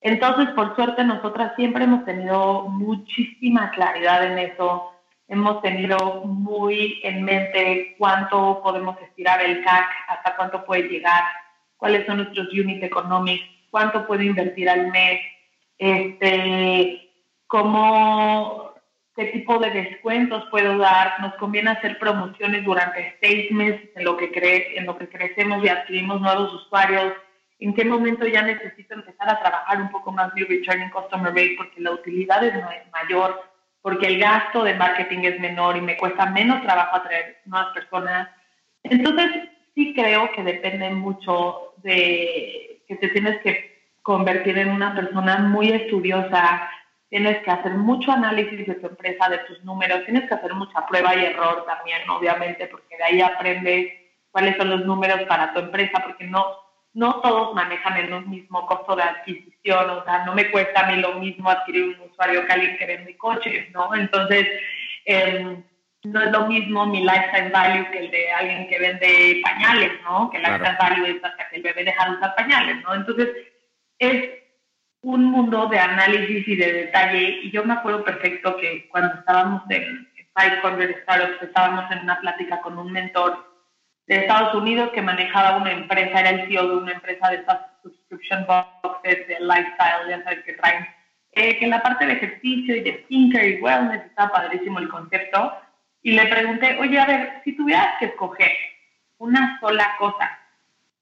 Entonces, 0.00 0.48
por 0.54 0.74
suerte, 0.74 1.04
nosotras 1.04 1.52
siempre 1.56 1.84
hemos 1.84 2.04
tenido 2.04 2.62
muchísima 2.68 3.70
claridad 3.70 4.24
en 4.24 4.38
eso. 4.38 4.92
Hemos 5.28 5.62
tenido 5.62 6.24
muy 6.24 7.00
en 7.04 7.22
mente 7.22 7.94
cuánto 7.98 8.60
podemos 8.62 9.00
estirar 9.02 9.40
el 9.42 9.62
CAC, 9.62 9.86
hasta 10.08 10.36
cuánto 10.36 10.64
puede 10.64 10.88
llegar, 10.88 11.22
cuáles 11.76 12.04
son 12.06 12.16
nuestros 12.16 12.48
unit 12.52 12.82
economics, 12.82 13.44
cuánto 13.70 14.06
puedo 14.06 14.22
invertir 14.22 14.68
al 14.68 14.90
mes, 14.90 15.20
este, 15.78 17.10
cómo 17.46 18.69
qué 19.20 19.26
tipo 19.26 19.58
de 19.58 19.70
descuentos 19.70 20.44
puedo 20.50 20.78
dar, 20.78 21.20
nos 21.20 21.34
conviene 21.34 21.72
hacer 21.72 21.98
promociones 21.98 22.64
durante 22.64 23.18
seis 23.20 23.52
meses 23.52 23.90
en 23.94 24.04
lo 24.04 24.16
que, 24.16 24.32
cre 24.32 24.78
en 24.78 24.86
lo 24.86 24.96
que 24.96 25.10
crecemos 25.10 25.62
y 25.62 25.68
adquirimos 25.68 26.22
nuevos 26.22 26.54
usuarios, 26.54 27.12
en 27.58 27.74
qué 27.74 27.84
momento 27.84 28.26
ya 28.26 28.40
necesito 28.40 28.94
empezar 28.94 29.28
a 29.28 29.38
trabajar 29.38 29.82
un 29.82 29.90
poco 29.90 30.10
más 30.10 30.32
mi 30.32 30.42
returning 30.44 30.88
customer 30.88 31.34
rate 31.34 31.54
porque 31.58 31.82
la 31.82 31.90
utilidad 31.90 32.42
es 32.42 32.54
mayor, 32.92 33.42
porque 33.82 34.06
el 34.06 34.18
gasto 34.18 34.64
de 34.64 34.72
marketing 34.72 35.18
es 35.24 35.38
menor 35.38 35.76
y 35.76 35.82
me 35.82 35.98
cuesta 35.98 36.24
menos 36.24 36.62
trabajo 36.62 36.96
atraer 36.96 37.42
nuevas 37.44 37.74
personas. 37.74 38.30
Entonces, 38.84 39.50
sí 39.74 39.92
creo 39.94 40.32
que 40.32 40.42
depende 40.42 40.88
mucho 40.88 41.74
de 41.82 42.82
que 42.88 42.96
te 42.96 43.08
tienes 43.08 43.38
que 43.42 43.82
convertir 44.00 44.56
en 44.56 44.70
una 44.70 44.94
persona 44.94 45.36
muy 45.40 45.68
estudiosa, 45.72 46.70
tienes 47.10 47.42
que 47.42 47.50
hacer 47.50 47.72
mucho 47.72 48.12
análisis 48.12 48.66
de 48.66 48.74
tu 48.76 48.86
empresa, 48.86 49.28
de 49.28 49.38
tus 49.38 49.62
números, 49.64 50.04
tienes 50.04 50.28
que 50.28 50.34
hacer 50.34 50.54
mucha 50.54 50.86
prueba 50.86 51.14
y 51.14 51.24
error 51.24 51.66
también, 51.66 52.08
obviamente, 52.08 52.68
porque 52.68 52.96
de 52.96 53.04
ahí 53.04 53.20
aprendes 53.20 53.92
cuáles 54.30 54.56
son 54.56 54.70
los 54.70 54.86
números 54.86 55.20
para 55.24 55.52
tu 55.52 55.58
empresa, 55.58 56.00
porque 56.04 56.24
no, 56.24 56.46
no 56.94 57.20
todos 57.20 57.52
manejan 57.54 57.96
el 57.96 58.26
mismo 58.26 58.64
costo 58.64 58.94
de 58.94 59.02
adquisición, 59.02 59.90
o 59.90 60.04
sea, 60.04 60.24
no 60.24 60.34
me 60.34 60.50
cuesta 60.52 60.80
a 60.80 60.90
mí 60.90 61.02
lo 61.02 61.14
mismo 61.14 61.50
adquirir 61.50 61.98
un 61.98 62.10
usuario 62.10 62.46
que 62.46 62.52
alguien 62.52 62.78
que 62.78 62.86
vende 62.86 63.18
coches, 63.18 63.70
¿no? 63.72 63.92
Entonces, 63.92 64.46
em, 65.04 65.64
no 66.04 66.22
es 66.22 66.30
lo 66.30 66.46
mismo 66.46 66.86
mi 66.86 67.00
lifetime 67.00 67.50
value 67.50 67.90
que 67.90 67.98
el 67.98 68.10
de 68.12 68.32
alguien 68.32 68.68
que 68.68 68.78
vende 68.78 69.40
pañales, 69.42 69.92
¿no? 70.04 70.30
Que 70.30 70.36
el 70.36 70.44
lifetime 70.44 70.76
value 70.78 71.06
es 71.06 71.24
hasta 71.24 71.48
que 71.48 71.56
el 71.56 71.62
bebé 71.62 71.84
deja 71.84 72.08
de 72.08 72.16
usar 72.16 72.34
pañales, 72.36 72.76
¿no? 72.84 72.94
Entonces, 72.94 73.28
es 73.98 74.39
un 75.02 75.24
mundo 75.24 75.66
de 75.68 75.78
análisis 75.78 76.46
y 76.46 76.56
de 76.56 76.72
detalle. 76.72 77.40
Y 77.42 77.50
yo 77.50 77.64
me 77.64 77.74
acuerdo 77.74 78.04
perfecto 78.04 78.56
que 78.56 78.88
cuando 78.88 79.14
estábamos 79.14 79.62
en 79.70 80.08
500 80.34 81.02
Startups, 81.02 81.42
estábamos 81.42 81.90
en 81.90 82.00
una 82.00 82.20
plática 82.20 82.60
con 82.60 82.78
un 82.78 82.92
mentor 82.92 83.50
de 84.06 84.16
Estados 84.16 84.54
Unidos 84.54 84.90
que 84.92 85.02
manejaba 85.02 85.58
una 85.58 85.72
empresa, 85.72 86.20
era 86.20 86.30
el 86.30 86.48
CEO 86.48 86.68
de 86.68 86.76
una 86.78 86.92
empresa 86.92 87.30
de 87.30 87.36
estas 87.36 87.58
subscription 87.82 88.44
boxes, 88.46 89.28
de 89.28 89.38
lifestyle, 89.40 90.08
ya 90.08 90.22
sabes 90.24 90.44
que 90.44 90.54
traen, 90.54 90.86
eh, 91.32 91.56
que 91.58 91.64
en 91.64 91.70
la 91.70 91.82
parte 91.82 92.06
de 92.06 92.14
ejercicio 92.14 92.76
y 92.76 92.80
de 92.80 93.04
skincare 93.04 93.50
y 93.50 93.60
wellness 93.60 94.04
estaba 94.06 94.32
padrísimo 94.32 94.80
el 94.80 94.88
concepto. 94.88 95.52
Y 96.02 96.12
le 96.12 96.26
pregunté, 96.26 96.76
oye, 96.80 96.98
a 96.98 97.06
ver, 97.06 97.40
si 97.44 97.52
tuvieras 97.52 97.98
que 97.98 98.06
escoger 98.06 98.50
una 99.18 99.58
sola 99.60 99.94
cosa 99.98 100.38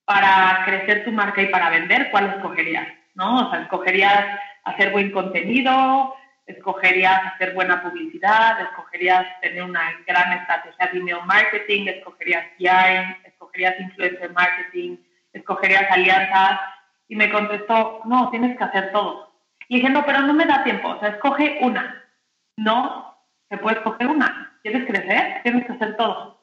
para 0.04 0.64
crecer 0.64 1.04
tu 1.04 1.12
marca 1.12 1.40
y 1.40 1.46
para 1.46 1.70
vender, 1.70 2.10
¿cuál 2.10 2.26
escogerías? 2.26 2.97
¿No? 3.18 3.48
O 3.48 3.50
sea, 3.50 3.62
escogerías 3.62 4.38
hacer 4.64 4.92
buen 4.92 5.10
contenido, 5.10 6.14
escogerías 6.46 7.20
hacer 7.34 7.52
buena 7.52 7.82
publicidad, 7.82 8.60
escogerías 8.62 9.26
tener 9.40 9.62
una 9.64 9.92
gran 10.06 10.32
estrategia 10.34 10.86
de 10.86 10.98
email 10.98 11.18
marketing, 11.26 11.88
escogerías 11.88 12.46
PR, 12.56 13.28
escogerías 13.28 13.80
influencer 13.80 14.32
marketing, 14.32 14.96
escogerías 15.32 15.90
alianzas. 15.90 16.60
Y 17.08 17.16
me 17.16 17.30
contestó, 17.30 18.02
no, 18.04 18.30
tienes 18.30 18.56
que 18.56 18.64
hacer 18.64 18.92
todo. 18.92 19.32
Y 19.66 19.76
dije, 19.76 19.90
no, 19.90 20.06
pero 20.06 20.20
no 20.20 20.32
me 20.32 20.46
da 20.46 20.62
tiempo, 20.62 20.88
o 20.88 21.00
sea, 21.00 21.08
escoge 21.08 21.58
una. 21.62 22.04
No, 22.56 23.18
se 23.48 23.58
puede 23.58 23.78
escoger 23.78 24.06
una. 24.06 24.58
¿Quieres 24.62 24.86
crecer? 24.86 25.42
Tienes 25.42 25.66
que 25.66 25.72
hacer 25.72 25.96
todo. 25.96 26.37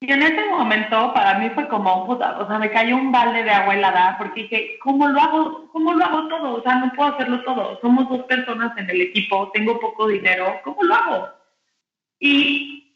Y 0.00 0.12
en 0.12 0.22
ese 0.22 0.44
momento 0.50 1.14
para 1.14 1.38
mí 1.38 1.48
fue 1.50 1.66
como, 1.68 2.06
puta, 2.06 2.38
o 2.38 2.46
sea, 2.46 2.58
me 2.58 2.70
cayó 2.70 2.96
un 2.96 3.10
balde 3.10 3.42
de 3.42 3.50
agua 3.50 3.74
helada 3.74 4.16
porque 4.18 4.42
dije, 4.42 4.78
¿cómo 4.82 5.08
lo 5.08 5.20
hago? 5.20 5.68
¿Cómo 5.72 5.94
lo 5.94 6.04
hago 6.04 6.28
todo? 6.28 6.54
O 6.56 6.62
sea, 6.62 6.74
no 6.76 6.92
puedo 6.92 7.14
hacerlo 7.14 7.42
todo. 7.44 7.80
Somos 7.80 8.08
dos 8.08 8.22
personas 8.24 8.76
en 8.76 8.90
el 8.90 9.00
equipo, 9.00 9.50
tengo 9.52 9.80
poco 9.80 10.08
dinero, 10.08 10.60
¿cómo 10.62 10.82
lo 10.82 10.94
hago? 10.94 11.28
Y 12.18 12.94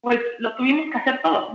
pues 0.00 0.20
lo 0.38 0.54
tuvimos 0.56 0.90
que 0.90 0.98
hacer 0.98 1.22
todo. 1.22 1.52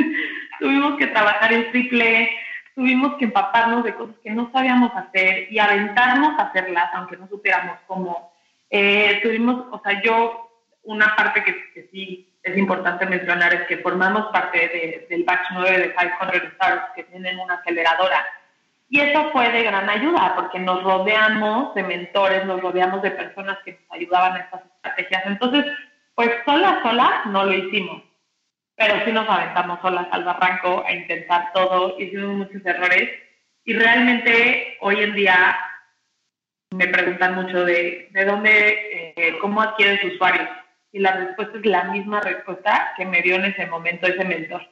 tuvimos 0.58 0.96
que 0.96 1.06
trabajar 1.08 1.52
en 1.52 1.70
triple, 1.70 2.30
tuvimos 2.74 3.16
que 3.16 3.26
empaparnos 3.26 3.84
de 3.84 3.94
cosas 3.94 4.16
que 4.22 4.30
no 4.30 4.50
sabíamos 4.52 4.90
hacer 4.94 5.52
y 5.52 5.58
aventarnos 5.58 6.38
a 6.38 6.44
hacerlas, 6.44 6.90
aunque 6.94 7.16
no 7.16 7.28
supiéramos 7.28 7.78
cómo. 7.86 8.32
Eh, 8.70 9.20
tuvimos, 9.22 9.66
o 9.70 9.80
sea, 9.84 10.02
yo, 10.02 10.50
una 10.84 11.14
parte 11.14 11.44
que, 11.44 11.54
que 11.74 11.88
sí 11.92 12.33
es 12.44 12.58
importante 12.58 13.06
mencionar 13.06 13.54
es 13.54 13.62
que 13.66 13.78
formamos 13.78 14.26
parte 14.26 15.06
del 15.08 15.24
batch 15.24 15.46
9 15.54 15.78
de 15.78 15.94
500 15.94 16.52
Stars 16.52 16.82
que 16.94 17.04
tienen 17.04 17.38
una 17.38 17.54
aceleradora. 17.54 18.24
Y 18.90 19.00
eso 19.00 19.30
fue 19.32 19.50
de 19.50 19.62
gran 19.62 19.88
ayuda 19.88 20.34
porque 20.36 20.60
nos 20.60 20.82
rodeamos 20.82 21.74
de 21.74 21.82
mentores, 21.82 22.44
nos 22.44 22.60
rodeamos 22.60 23.00
de 23.00 23.12
personas 23.12 23.58
que 23.64 23.72
nos 23.72 23.92
ayudaban 23.92 24.34
a 24.34 24.40
estas 24.40 24.60
estrategias. 24.62 25.22
Entonces, 25.24 25.64
pues 26.14 26.30
sola, 26.44 26.80
sola 26.82 27.22
no 27.26 27.44
lo 27.44 27.54
hicimos, 27.54 28.02
pero 28.76 29.02
sí 29.06 29.10
nos 29.10 29.28
aventamos 29.28 29.80
solas 29.80 30.06
al 30.10 30.24
barranco 30.24 30.84
a 30.86 30.92
intentar 30.92 31.50
todo, 31.54 31.98
hicimos 31.98 32.36
muchos 32.36 32.64
errores 32.66 33.08
y 33.64 33.72
realmente 33.72 34.76
hoy 34.82 35.02
en 35.02 35.14
día 35.14 35.56
me 36.72 36.88
preguntan 36.88 37.36
mucho 37.36 37.64
de, 37.64 38.08
de 38.10 38.24
dónde, 38.26 39.14
eh, 39.16 39.38
cómo 39.40 39.62
adquieres 39.62 40.04
usuarios 40.04 40.48
y 40.94 41.00
la 41.00 41.10
respuesta 41.10 41.58
es 41.58 41.66
la 41.66 41.84
misma 41.84 42.20
respuesta 42.20 42.92
que 42.96 43.04
me 43.04 43.20
dio 43.20 43.34
en 43.34 43.46
ese 43.46 43.66
momento 43.66 44.06
ese 44.06 44.24
mentor. 44.24 44.62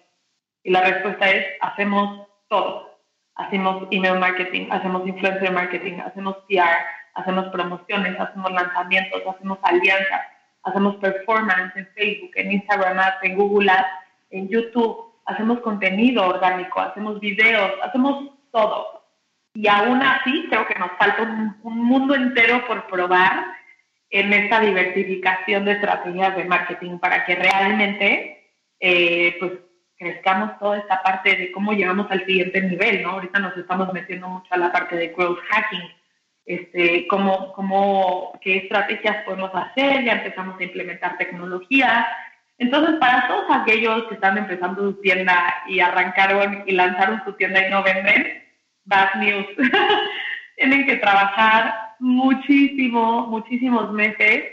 Y 0.63 0.71
la 0.71 0.83
respuesta 0.83 1.29
es, 1.29 1.45
hacemos 1.61 2.29
todo. 2.49 2.97
Hacemos 3.35 3.89
email 3.91 4.21
marketing, 4.21 4.69
hacemos 4.71 5.05
influencer 5.05 5.51
marketing, 5.51 5.99
hacemos 5.99 6.37
PR, 6.49 6.79
hacemos 7.15 7.47
promociones, 7.49 8.21
hacemos 8.21 8.53
lanzamientos, 8.53 9.21
hacemos 9.27 9.59
alianzas, 9.63 10.21
hacemos 10.63 10.95
performance 10.97 11.75
en 11.75 11.89
Facebook, 11.89 12.31
en 12.37 12.53
Instagram 12.53 12.99
en 13.23 13.35
Google 13.37 13.73
Ads, 13.73 13.89
en 14.31 14.49
YouTube, 14.49 15.13
hacemos 15.27 15.59
contenido 15.59 16.29
orgánico, 16.29 16.79
hacemos 16.79 17.19
videos, 17.19 17.73
hacemos 17.83 18.31
todo. 18.53 19.03
Y 19.55 19.67
aún 19.67 20.01
así 20.01 20.47
creo 20.49 20.69
que 20.69 20.79
nos 20.79 20.93
falta 20.93 21.23
un 21.65 21.85
mundo 21.85 22.15
entero 22.15 22.65
por 22.69 22.87
probar 22.87 23.61
en 24.13 24.31
esta 24.33 24.61
diversificación 24.61 25.65
de 25.65 25.73
estrategias 25.73 26.37
de 26.37 26.45
marketing 26.45 26.99
para 26.99 27.25
que 27.25 27.35
realmente 27.35 28.53
eh, 28.79 29.37
pues 29.41 29.53
crezcamos 29.97 30.59
toda 30.59 30.79
esta 30.79 31.03
parte 31.03 31.35
de 31.35 31.51
cómo 31.51 31.73
llegamos 31.73 32.11
al 32.11 32.27
siguiente 32.27 32.61
nivel, 32.61 33.03
¿no? 33.03 33.13
Ahorita 33.13 33.39
nos 33.39 33.57
estamos 33.57 33.91
metiendo 33.93 34.29
mucho 34.29 34.49
a 34.51 34.59
la 34.59 34.71
parte 34.71 34.97
de 34.97 35.09
growth 35.09 35.39
hacking, 35.49 35.89
este, 36.45 37.07
cómo, 37.07 37.53
cómo, 37.55 38.39
qué 38.43 38.59
estrategias 38.59 39.25
podemos 39.25 39.51
hacer, 39.55 40.05
ya 40.05 40.13
empezamos 40.13 40.61
a 40.61 40.65
implementar 40.65 41.17
tecnología. 41.17 42.07
Entonces, 42.59 42.97
para 43.01 43.29
todos 43.29 43.47
aquellos 43.51 44.05
que 44.09 44.15
están 44.15 44.37
empezando 44.37 44.83
su 44.83 45.01
tienda 45.01 45.55
y 45.69 45.81
arrancaron 45.81 46.65
y 46.67 46.73
lanzaron 46.73 47.23
su 47.25 47.33
tienda 47.35 47.67
y 47.67 47.71
no 47.71 47.83
venden, 47.83 48.43
bad 48.85 49.15
news. 49.15 49.47
Tienen 50.57 50.85
que 50.85 50.97
trabajar 50.97 51.82
muchísimo, 52.03 53.29
muchísimos 53.29 53.93
meses, 53.93 54.45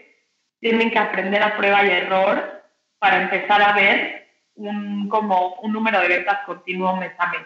tienen 0.60 0.92
que 0.92 1.00
aprender 1.00 1.42
a 1.42 1.58
prueba 1.58 1.84
y 1.84 1.90
error 1.90 2.64
para 3.00 3.24
empezar 3.24 3.62
a 3.62 3.74
ver 3.74 4.28
un, 4.56 5.10
como 5.10 5.56
un 5.56 5.74
número 5.74 6.00
de 6.02 6.10
ventas 6.10 6.40
continuo 6.46 6.96
mes 6.98 7.12
a 7.18 7.32
mes. 7.32 7.42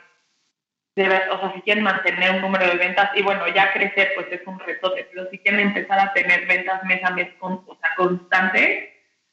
o 1.31 1.39
sea, 1.39 1.53
si 1.55 1.61
quieren 1.61 1.83
mantener 1.83 2.31
un 2.31 2.41
número 2.41 2.67
de 2.67 2.75
ventas, 2.75 3.11
y 3.15 3.23
bueno, 3.23 3.47
ya 3.47 3.71
crecer 3.71 4.11
pues 4.15 4.27
es 4.31 4.45
un 4.45 4.59
reto, 4.59 4.93
pero 5.11 5.29
si 5.29 5.39
quieren 5.39 5.61
empezar 5.61 5.99
a 5.99 6.13
tener 6.13 6.45
ventas 6.47 6.83
mes 6.83 7.03
a 7.03 7.11
mes 7.11 7.29
con, 7.39 7.63
o 7.65 7.77
sea, 7.79 7.95
constantes, 7.95 8.89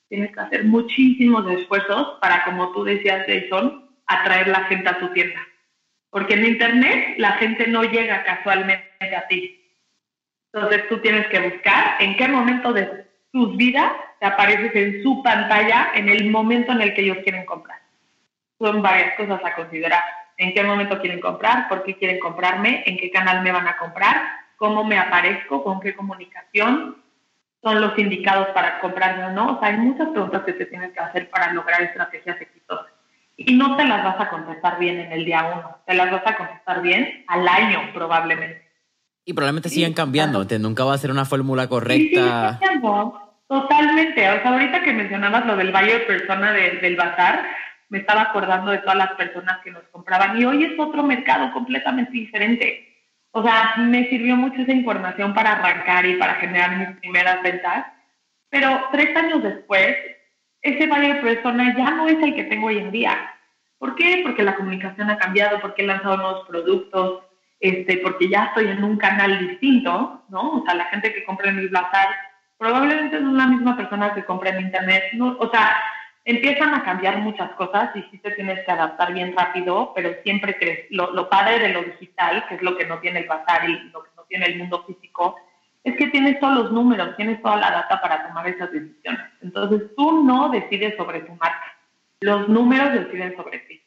tienes 0.08 0.32
que 0.32 0.40
hacer 0.40 0.64
muchísimos 0.64 1.50
esfuerzos 1.50 2.18
para, 2.20 2.44
como 2.44 2.72
tú 2.72 2.84
decías, 2.84 3.26
Jason, 3.26 3.90
atraer 4.06 4.48
la 4.48 4.64
gente 4.64 4.88
a 4.88 4.98
tu 4.98 5.08
tienda. 5.12 5.40
Porque 6.10 6.34
en 6.34 6.46
Internet 6.46 7.14
la 7.18 7.32
gente 7.32 7.66
no 7.66 7.82
llega 7.84 8.24
casualmente 8.24 9.16
a 9.16 9.26
ti. 9.26 9.59
Entonces 10.52 10.88
tú 10.88 10.98
tienes 10.98 11.26
que 11.28 11.40
buscar 11.40 11.96
en 12.00 12.16
qué 12.16 12.26
momento 12.28 12.72
de 12.72 13.06
sus 13.32 13.56
vidas 13.56 13.92
te 14.18 14.26
apareces 14.26 14.74
en 14.74 15.02
su 15.02 15.22
pantalla 15.22 15.92
en 15.94 16.08
el 16.08 16.30
momento 16.30 16.72
en 16.72 16.82
el 16.82 16.94
que 16.94 17.02
ellos 17.02 17.18
quieren 17.22 17.46
comprar. 17.46 17.78
Son 18.58 18.82
varias 18.82 19.14
cosas 19.16 19.40
a 19.44 19.54
considerar. 19.54 20.02
En 20.36 20.52
qué 20.52 20.62
momento 20.62 21.00
quieren 21.00 21.20
comprar, 21.20 21.68
por 21.68 21.84
qué 21.84 21.96
quieren 21.96 22.18
comprarme, 22.18 22.82
en 22.86 22.98
qué 22.98 23.10
canal 23.10 23.42
me 23.42 23.52
van 23.52 23.68
a 23.68 23.76
comprar, 23.76 24.22
cómo 24.56 24.84
me 24.84 24.98
aparezco, 24.98 25.62
con 25.62 25.80
qué 25.80 25.94
comunicación 25.94 26.96
son 27.62 27.80
los 27.80 27.98
indicados 27.98 28.48
para 28.48 28.80
comprarme 28.80 29.24
o 29.24 29.30
no. 29.30 29.56
O 29.56 29.60
sea, 29.60 29.68
hay 29.68 29.76
muchas 29.76 30.08
preguntas 30.08 30.42
que 30.42 30.54
te 30.54 30.66
tienes 30.66 30.92
que 30.92 31.00
hacer 31.00 31.30
para 31.30 31.52
lograr 31.52 31.82
estrategias 31.82 32.40
exitosas. 32.40 32.92
Y 33.36 33.54
no 33.54 33.76
te 33.76 33.84
las 33.84 34.04
vas 34.04 34.20
a 34.20 34.28
contestar 34.28 34.78
bien 34.78 35.00
en 35.00 35.12
el 35.12 35.24
día 35.24 35.50
uno, 35.54 35.78
te 35.86 35.94
las 35.94 36.10
vas 36.10 36.26
a 36.26 36.36
contestar 36.36 36.82
bien 36.82 37.24
al 37.28 37.48
año 37.48 37.90
probablemente. 37.94 38.69
Y 39.30 39.32
probablemente 39.32 39.68
sigan 39.68 39.92
cambiando, 39.92 40.44
nunca 40.58 40.82
va 40.82 40.94
a 40.94 40.98
ser 40.98 41.12
una 41.12 41.24
fórmula 41.24 41.68
correcta. 41.68 42.58
Sí, 42.60 42.80
Totalmente. 43.46 44.28
O 44.28 44.42
sea, 44.42 44.50
ahorita 44.50 44.82
que 44.82 44.92
mencionabas 44.92 45.46
lo 45.46 45.54
del 45.54 45.70
buyer 45.70 46.04
persona 46.04 46.52
del 46.52 46.96
bazar, 46.96 47.46
me 47.90 47.98
estaba 47.98 48.22
acordando 48.22 48.72
de 48.72 48.78
todas 48.78 48.96
las 48.96 49.12
personas 49.12 49.58
que 49.62 49.70
nos 49.70 49.84
compraban 49.92 50.36
y 50.36 50.44
hoy 50.44 50.64
es 50.64 50.76
otro 50.76 51.04
mercado 51.04 51.52
completamente 51.52 52.10
diferente. 52.10 52.88
O 53.30 53.40
sea, 53.44 53.74
me 53.78 54.08
sirvió 54.08 54.34
mucho 54.34 54.62
esa 54.62 54.72
información 54.72 55.32
para 55.32 55.52
arrancar 55.52 56.06
y 56.06 56.16
para 56.16 56.34
generar 56.34 56.76
mis 56.76 56.98
primeras 56.98 57.40
ventas, 57.40 57.86
pero 58.48 58.88
tres 58.90 59.16
años 59.16 59.44
después, 59.44 59.96
ese 60.60 60.88
buyer 60.88 61.20
persona 61.20 61.72
ya 61.76 61.92
no 61.92 62.08
es 62.08 62.20
el 62.20 62.34
que 62.34 62.44
tengo 62.44 62.66
hoy 62.66 62.78
en 62.78 62.90
día. 62.90 63.16
¿Por 63.78 63.94
qué? 63.94 64.22
Porque 64.24 64.42
la 64.42 64.56
comunicación 64.56 65.08
ha 65.08 65.18
cambiado, 65.18 65.60
porque 65.60 65.82
he 65.82 65.86
lanzado 65.86 66.16
nuevos 66.16 66.48
productos, 66.48 67.29
este, 67.60 67.98
porque 67.98 68.28
ya 68.28 68.46
estoy 68.46 68.68
en 68.68 68.82
un 68.82 68.96
canal 68.96 69.38
distinto, 69.48 70.22
¿no? 70.30 70.56
O 70.56 70.64
sea, 70.64 70.74
la 70.74 70.86
gente 70.86 71.12
que 71.12 71.24
compra 71.24 71.50
en 71.50 71.58
el 71.58 71.68
bazar 71.68 72.08
probablemente 72.56 73.20
no 73.20 73.30
es 73.30 73.36
la 73.36 73.46
misma 73.46 73.76
persona 73.76 74.14
que 74.14 74.24
compra 74.24 74.50
en 74.50 74.62
internet, 74.62 75.04
¿no? 75.12 75.36
O 75.38 75.50
sea, 75.50 75.76
empiezan 76.24 76.74
a 76.74 76.82
cambiar 76.82 77.18
muchas 77.18 77.50
cosas 77.52 77.94
y 77.94 78.02
sí 78.10 78.18
te 78.18 78.30
tienes 78.32 78.64
que 78.64 78.72
adaptar 78.72 79.12
bien 79.12 79.34
rápido, 79.36 79.92
pero 79.94 80.10
siempre 80.22 80.56
crees, 80.56 80.86
lo, 80.90 81.12
lo 81.12 81.28
padre 81.28 81.58
de 81.58 81.68
lo 81.68 81.82
digital, 81.82 82.46
que 82.48 82.56
es 82.56 82.62
lo 82.62 82.76
que 82.76 82.86
no 82.86 82.98
tiene 82.98 83.20
el 83.20 83.28
bazar 83.28 83.68
y 83.68 83.78
lo 83.90 84.02
que 84.02 84.10
no 84.16 84.22
tiene 84.24 84.46
el 84.46 84.58
mundo 84.58 84.84
físico, 84.86 85.36
es 85.84 85.96
que 85.96 86.08
tienes 86.08 86.40
todos 86.40 86.56
los 86.56 86.72
números, 86.72 87.16
tienes 87.16 87.40
toda 87.42 87.56
la 87.56 87.70
data 87.70 88.00
para 88.00 88.26
tomar 88.26 88.46
esas 88.48 88.70
decisiones. 88.72 89.20
Entonces 89.42 89.82
tú 89.96 90.24
no 90.24 90.50
decides 90.50 90.96
sobre 90.96 91.20
tu 91.20 91.32
marca, 91.34 91.76
los 92.20 92.48
números 92.48 92.92
deciden 92.92 93.36
sobre 93.36 93.58
ti 93.60 93.79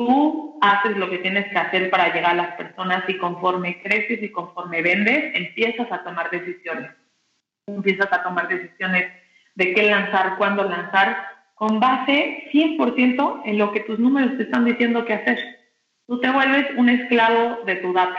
tú 0.00 0.58
haces 0.62 0.96
lo 0.96 1.10
que 1.10 1.18
tienes 1.18 1.46
que 1.52 1.58
hacer 1.58 1.90
para 1.90 2.10
llegar 2.10 2.30
a 2.30 2.42
las 2.42 2.54
personas 2.54 3.04
y 3.06 3.18
conforme 3.18 3.82
creces 3.82 4.22
y 4.22 4.30
conforme 4.30 4.80
vendes, 4.80 5.36
empiezas 5.36 5.92
a 5.92 6.02
tomar 6.02 6.30
decisiones. 6.30 6.90
Empiezas 7.66 8.10
a 8.10 8.22
tomar 8.22 8.48
decisiones 8.48 9.12
de 9.56 9.74
qué 9.74 9.90
lanzar, 9.90 10.38
cuándo 10.38 10.64
lanzar, 10.64 11.18
con 11.54 11.80
base 11.80 12.48
100% 12.50 13.42
en 13.44 13.58
lo 13.58 13.72
que 13.72 13.80
tus 13.80 13.98
números 13.98 14.38
te 14.38 14.44
están 14.44 14.64
diciendo 14.64 15.04
que 15.04 15.12
hacer. 15.12 15.38
Tú 16.06 16.18
te 16.18 16.30
vuelves 16.30 16.64
un 16.78 16.88
esclavo 16.88 17.58
de 17.66 17.76
tu 17.76 17.92
data. 17.92 18.18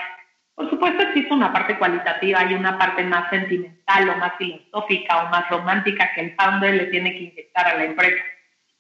Por 0.53 0.69
supuesto 0.69 1.01
existe 1.01 1.33
una 1.33 1.51
parte 1.51 1.79
cualitativa 1.79 2.45
y 2.45 2.53
una 2.53 2.77
parte 2.77 3.01
más 3.05 3.27
sentimental 3.31 4.07
o 4.07 4.17
más 4.17 4.33
filosófica 4.37 5.23
o 5.23 5.29
más 5.29 5.49
romántica 5.49 6.11
que 6.13 6.21
el 6.21 6.35
founder 6.35 6.75
le 6.75 6.85
tiene 6.85 7.11
que 7.13 7.23
inyectar 7.23 7.69
a 7.69 7.77
la 7.77 7.85
empresa 7.85 8.23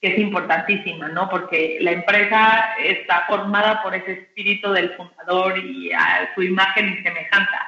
que 0.01 0.13
es 0.13 0.17
importantísima, 0.17 1.09
¿no? 1.09 1.29
Porque 1.29 1.77
la 1.79 1.91
empresa 1.91 2.75
está 2.83 3.25
formada 3.27 3.83
por 3.83 3.93
ese 3.93 4.13
espíritu 4.13 4.71
del 4.71 4.95
fundador 4.95 5.59
y 5.59 5.91
a 5.93 6.31
su 6.33 6.41
imagen 6.41 6.89
y 6.89 7.03
semejanza. 7.03 7.59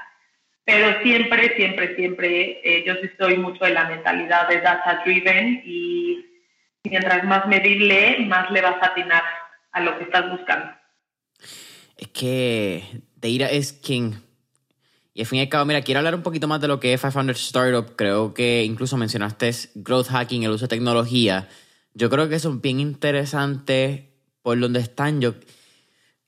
Pero 0.66 1.02
siempre, 1.04 1.56
siempre, 1.56 1.96
siempre, 1.96 2.62
eh, 2.64 2.84
yo 2.88 2.96
sí 2.96 3.38
mucho 3.38 3.66
de 3.66 3.74
la 3.74 3.86
mentalidad 3.86 4.48
de 4.48 4.62
data 4.62 5.04
driven 5.06 5.62
y 5.64 6.26
mientras 6.84 7.24
más 7.26 7.46
medible, 7.48 8.18
más 8.28 8.50
le 8.50 8.62
vas 8.62 8.82
a 8.82 8.88
atinar 8.88 9.24
a 9.72 9.82
lo 9.82 9.98
que 9.98 10.06
estás 10.06 10.30
buscando. 10.32 10.72
Es 11.98 12.08
que 12.08 12.84
Deira 13.18 13.48
es 13.48 13.74
quien 13.74 14.24
Y 15.14 15.22
al 15.22 15.28
fin 15.28 15.40
y 15.40 15.42
al 15.44 15.50
cabo, 15.50 15.66
mira, 15.66 15.82
quiero 15.82 16.00
hablar 16.00 16.16
un 16.16 16.24
poquito 16.24 16.48
más 16.48 16.62
de 16.62 16.68
lo 16.68 16.80
que 16.80 16.94
es 16.94 17.02
500 17.02 17.40
Startup. 17.40 17.96
Creo 17.96 18.34
que 18.34 18.64
incluso 18.64 18.98
mencionaste 18.98 19.52
growth 19.76 20.08
hacking, 20.08 20.44
el 20.44 20.52
uso 20.52 20.66
de 20.66 20.76
tecnología. 20.76 21.48
Yo 21.94 22.10
creo 22.10 22.30
que 22.30 22.40
son 22.40 22.62
bien 22.62 22.80
interesantes 22.80 24.04
por 24.42 24.60
donde 24.60 24.80
están. 24.80 25.22
Yo, 25.22 25.34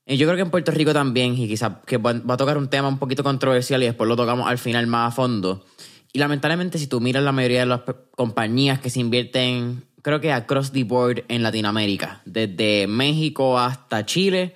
yo 0.06 0.26
creo 0.26 0.36
que 0.36 0.42
en 0.42 0.50
Puerto 0.50 0.72
Rico 0.72 0.92
también, 0.92 1.36
y 1.36 1.48
quizás 1.48 1.72
que 1.86 1.98
va 1.98 2.10
a 2.10 2.36
tocar 2.36 2.58
un 2.58 2.68
tema 2.68 2.88
un 2.88 2.98
poquito 2.98 3.22
controversial 3.22 3.82
y 3.82 3.86
después 3.86 4.08
lo 4.08 4.16
tocamos 4.16 4.48
al 4.48 4.58
final 4.58 4.86
más 4.86 5.12
a 5.12 5.14
fondo. 5.14 5.64
Y 6.12 6.18
lamentablemente, 6.18 6.78
si 6.78 6.86
tú 6.86 7.00
miras 7.00 7.22
la 7.22 7.32
mayoría 7.32 7.60
de 7.60 7.66
las 7.66 7.82
compañías 8.16 8.78
que 8.80 8.90
se 8.90 9.00
invierten, 9.00 9.84
creo 10.02 10.20
que 10.20 10.32
across 10.32 10.72
the 10.72 10.84
board 10.84 11.24
en 11.28 11.42
Latinoamérica, 11.42 12.22
desde 12.24 12.86
México 12.86 13.58
hasta 13.58 14.06
Chile, 14.06 14.54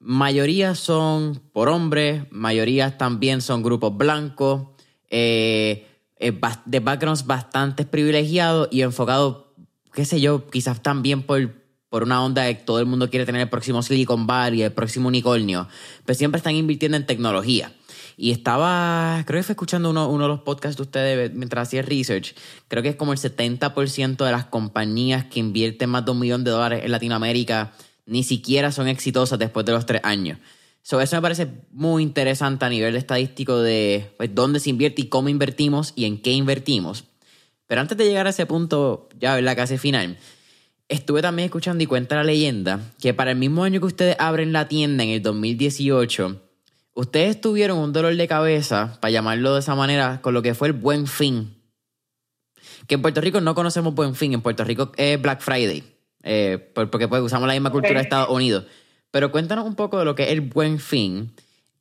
mayoría 0.00 0.74
son 0.74 1.40
por 1.52 1.68
hombres, 1.68 2.24
mayoría 2.30 2.98
también 2.98 3.40
son 3.40 3.62
grupos 3.62 3.96
blancos, 3.96 4.68
eh, 5.08 5.86
de 6.18 6.80
backgrounds 6.80 7.26
bastante 7.26 7.84
privilegiados 7.84 8.68
y 8.70 8.82
enfocados, 8.82 9.44
qué 9.92 10.04
sé 10.04 10.20
yo, 10.20 10.48
quizás 10.48 10.82
también 10.82 11.22
por, 11.22 11.52
por 11.88 12.02
una 12.02 12.24
onda 12.24 12.42
de 12.42 12.58
que 12.58 12.64
todo 12.64 12.80
el 12.80 12.86
mundo 12.86 13.10
quiere 13.10 13.26
tener 13.26 13.40
el 13.40 13.48
próximo 13.48 13.82
Silicon 13.82 14.26
Valley, 14.26 14.62
el 14.62 14.72
próximo 14.72 15.08
unicornio, 15.08 15.68
pero 16.04 16.16
siempre 16.18 16.38
están 16.38 16.54
invirtiendo 16.54 16.96
en 16.96 17.06
tecnología. 17.06 17.72
Y 18.16 18.32
estaba, 18.32 19.22
creo 19.26 19.38
que 19.38 19.44
fue 19.44 19.52
escuchando 19.52 19.90
uno, 19.90 20.08
uno 20.08 20.24
de 20.24 20.28
los 20.28 20.40
podcasts 20.40 20.76
de 20.76 20.82
ustedes 20.82 21.32
mientras 21.34 21.68
hacía 21.68 21.82
research. 21.82 22.34
Creo 22.66 22.82
que 22.82 22.88
es 22.88 22.96
como 22.96 23.12
el 23.12 23.18
70% 23.18 24.24
de 24.24 24.32
las 24.32 24.46
compañías 24.46 25.26
que 25.26 25.38
invierten 25.38 25.90
más 25.90 26.04
de 26.04 26.10
un 26.10 26.18
millón 26.18 26.42
de 26.42 26.50
dólares 26.50 26.84
en 26.84 26.90
Latinoamérica 26.90 27.74
ni 28.08 28.24
siquiera 28.24 28.72
son 28.72 28.88
exitosas 28.88 29.38
después 29.38 29.64
de 29.66 29.72
los 29.72 29.86
tres 29.86 30.00
años. 30.02 30.38
So, 30.82 31.00
eso 31.00 31.16
me 31.16 31.22
parece 31.22 31.48
muy 31.70 32.02
interesante 32.02 32.64
a 32.64 32.70
nivel 32.70 32.96
estadístico 32.96 33.58
de 33.60 34.14
pues, 34.16 34.34
dónde 34.34 34.58
se 34.58 34.70
invierte 34.70 35.02
y 35.02 35.08
cómo 35.08 35.28
invertimos 35.28 35.92
y 35.94 36.06
en 36.06 36.20
qué 36.20 36.32
invertimos. 36.32 37.04
Pero 37.68 37.80
antes 37.80 37.96
de 37.96 38.06
llegar 38.06 38.26
a 38.26 38.30
ese 38.30 38.46
punto, 38.46 39.08
ya 39.20 39.40
la 39.40 39.54
casi 39.54 39.78
final, 39.78 40.18
estuve 40.88 41.22
también 41.22 41.46
escuchando 41.46 41.84
y 41.84 41.86
cuenta 41.86 42.16
la 42.16 42.24
leyenda 42.24 42.80
que 43.00 43.14
para 43.14 43.30
el 43.30 43.36
mismo 43.38 43.62
año 43.62 43.78
que 43.78 43.86
ustedes 43.86 44.16
abren 44.18 44.52
la 44.52 44.66
tienda 44.66 45.04
en 45.04 45.10
el 45.10 45.22
2018, 45.22 46.48
Ustedes 46.98 47.40
tuvieron 47.40 47.78
un 47.78 47.92
dolor 47.92 48.16
de 48.16 48.26
cabeza, 48.26 48.98
para 49.00 49.12
llamarlo 49.12 49.54
de 49.54 49.60
esa 49.60 49.76
manera, 49.76 50.20
con 50.20 50.34
lo 50.34 50.42
que 50.42 50.54
fue 50.54 50.66
el 50.66 50.74
buen 50.74 51.06
fin. 51.06 51.54
Que 52.88 52.96
en 52.96 53.02
Puerto 53.02 53.20
Rico 53.20 53.40
no 53.40 53.54
conocemos 53.54 53.94
buen 53.94 54.16
fin, 54.16 54.32
en 54.32 54.40
Puerto 54.40 54.64
Rico 54.64 54.90
es 54.96 55.22
Black 55.22 55.40
Friday, 55.40 55.84
eh, 56.24 56.72
porque 56.74 57.06
pues 57.06 57.22
usamos 57.22 57.46
la 57.46 57.54
misma 57.54 57.70
cultura 57.70 57.94
de 57.94 58.00
Estados 58.00 58.30
Unidos. 58.30 58.64
Pero 59.12 59.30
cuéntanos 59.30 59.64
un 59.64 59.76
poco 59.76 60.00
de 60.00 60.06
lo 60.06 60.16
que 60.16 60.24
es 60.24 60.30
el 60.30 60.40
buen 60.40 60.80
fin 60.80 61.32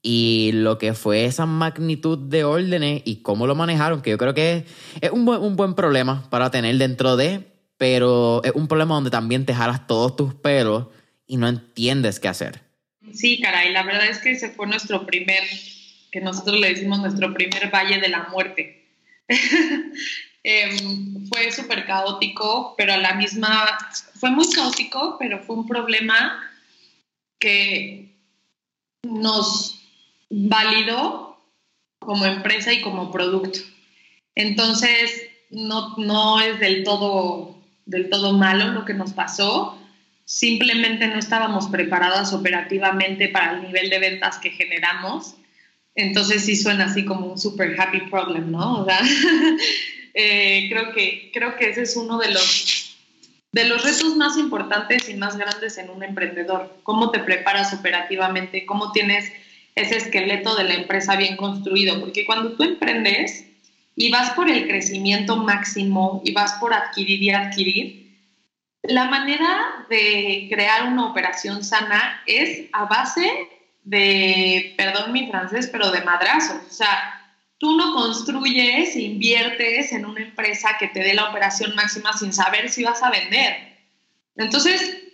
y 0.01 0.51
lo 0.53 0.77
que 0.77 0.93
fue 0.93 1.25
esa 1.25 1.45
magnitud 1.45 2.17
de 2.17 2.43
órdenes 2.43 3.01
y 3.05 3.21
cómo 3.21 3.47
lo 3.47 3.55
manejaron, 3.55 4.01
que 4.01 4.11
yo 4.11 4.17
creo 4.17 4.33
que 4.33 4.65
es, 5.01 5.11
un, 5.11 5.25
buen, 5.25 5.41
un 5.41 5.55
buen 5.55 5.73
problema 5.73 6.29
para 6.29 6.51
tener 6.51 6.77
dentro 6.77 7.17
de, 7.17 7.41
pero 7.77 8.43
es 8.43 8.51
un 8.53 8.67
problema 8.67 8.95
donde 8.95 9.09
también 9.09 9.45
te 9.45 9.53
jalas 9.53 9.87
todos 9.87 10.15
tus 10.15 10.33
pelos 10.33 10.87
y 11.25 11.37
no 11.37 11.47
entiendes 11.47 12.19
qué 12.19 12.27
hacer. 12.27 12.61
Sí, 13.13 13.39
caray, 13.39 13.71
la 13.71 13.83
verdad 13.83 14.07
es 14.07 14.19
que 14.19 14.31
ese 14.31 14.49
fue 14.49 14.67
nuestro 14.67 15.05
primer, 15.05 15.43
que 16.11 16.21
nosotros 16.21 16.59
le 16.59 16.69
decimos 16.69 16.99
nuestro 16.99 17.33
primer 17.33 17.71
valle 17.73 17.99
de 17.99 18.09
la 18.09 18.27
muerte. 18.29 18.87
Em, 20.49 21.27
fue 21.27 21.51
súper 21.51 21.85
caótico, 21.85 22.73
pero 22.77 22.93
a 22.93 22.97
la 22.97 23.15
misma, 23.15 23.77
fue 24.17 24.31
muy 24.31 24.49
caótico, 24.49 25.17
pero 25.19 25.43
fue 25.43 25.57
un 25.57 25.67
problema 25.67 26.41
que 27.37 28.15
nos 29.03 29.77
validó 30.29 31.39
como 31.99 32.25
empresa 32.25 32.73
y 32.73 32.81
como 32.81 33.11
producto. 33.11 33.59
Entonces, 34.35 35.27
no, 35.49 35.95
no 35.97 36.39
es 36.41 36.59
del 36.59 36.83
todo, 36.83 37.57
del 37.85 38.09
todo 38.09 38.33
malo 38.33 38.71
lo 38.71 38.85
que 38.85 38.93
nos 38.93 39.13
pasó, 39.13 39.77
simplemente 40.25 41.07
no 41.07 41.17
estábamos 41.17 41.67
preparadas 41.69 42.33
operativamente 42.33 43.29
para 43.29 43.53
el 43.53 43.63
nivel 43.63 43.89
de 43.89 43.99
ventas 43.99 44.37
que 44.37 44.51
generamos. 44.51 45.35
Entonces 45.95 46.45
sí 46.45 46.55
suena 46.55 46.85
así 46.85 47.05
como 47.05 47.27
un 47.27 47.39
super 47.39 47.79
happy 47.79 48.01
problem, 48.01 48.51
¿no? 48.51 48.81
O 48.81 48.85
sea, 48.85 48.99
eh, 50.13 50.67
creo, 50.69 50.93
que, 50.93 51.31
creo 51.33 51.55
que 51.55 51.69
ese 51.69 51.83
es 51.83 51.95
uno 51.95 52.19
de 52.19 52.31
los, 52.31 52.97
de 53.51 53.65
los 53.65 53.83
retos 53.83 54.15
más 54.15 54.37
importantes 54.37 55.09
y 55.09 55.15
más 55.15 55.37
grandes 55.37 55.77
en 55.77 55.89
un 55.89 56.03
emprendedor. 56.03 56.77
¿Cómo 56.83 57.09
te 57.09 57.19
preparas 57.19 57.73
operativamente? 57.73 58.65
¿Cómo 58.65 58.91
tienes 58.91 59.31
ese 59.81 59.97
esqueleto 59.97 60.55
de 60.55 60.63
la 60.65 60.73
empresa 60.73 61.15
bien 61.15 61.37
construido? 61.37 61.99
Porque 61.99 62.25
cuando 62.25 62.53
tú 62.53 62.63
emprendes 62.63 63.45
y 63.95 64.11
vas 64.11 64.31
por 64.31 64.49
el 64.49 64.67
crecimiento 64.67 65.37
máximo 65.37 66.21
y 66.23 66.33
vas 66.33 66.53
por 66.53 66.73
adquirir 66.73 67.21
y 67.23 67.29
adquirir, 67.29 68.07
la 68.83 69.05
manera 69.05 69.85
de 69.89 70.47
crear 70.49 70.87
una 70.91 71.07
operación 71.07 71.63
sana 71.63 72.21
es 72.25 72.65
a 72.71 72.85
base 72.85 73.47
de, 73.83 74.73
perdón 74.77 75.11
mi 75.11 75.27
francés, 75.27 75.69
pero 75.71 75.91
de 75.91 76.01
madrazos. 76.01 76.61
O 76.67 76.73
sea, 76.73 77.21
tú 77.57 77.75
no 77.75 77.93
construyes, 77.93 78.95
inviertes 78.95 79.91
en 79.91 80.05
una 80.05 80.21
empresa 80.21 80.75
que 80.79 80.87
te 80.89 80.99
dé 80.99 81.13
la 81.13 81.29
operación 81.29 81.75
máxima 81.75 82.13
sin 82.13 82.33
saber 82.33 82.69
si 82.69 82.83
vas 82.83 83.01
a 83.01 83.09
vender. 83.09 83.77
Entonces, 84.35 85.06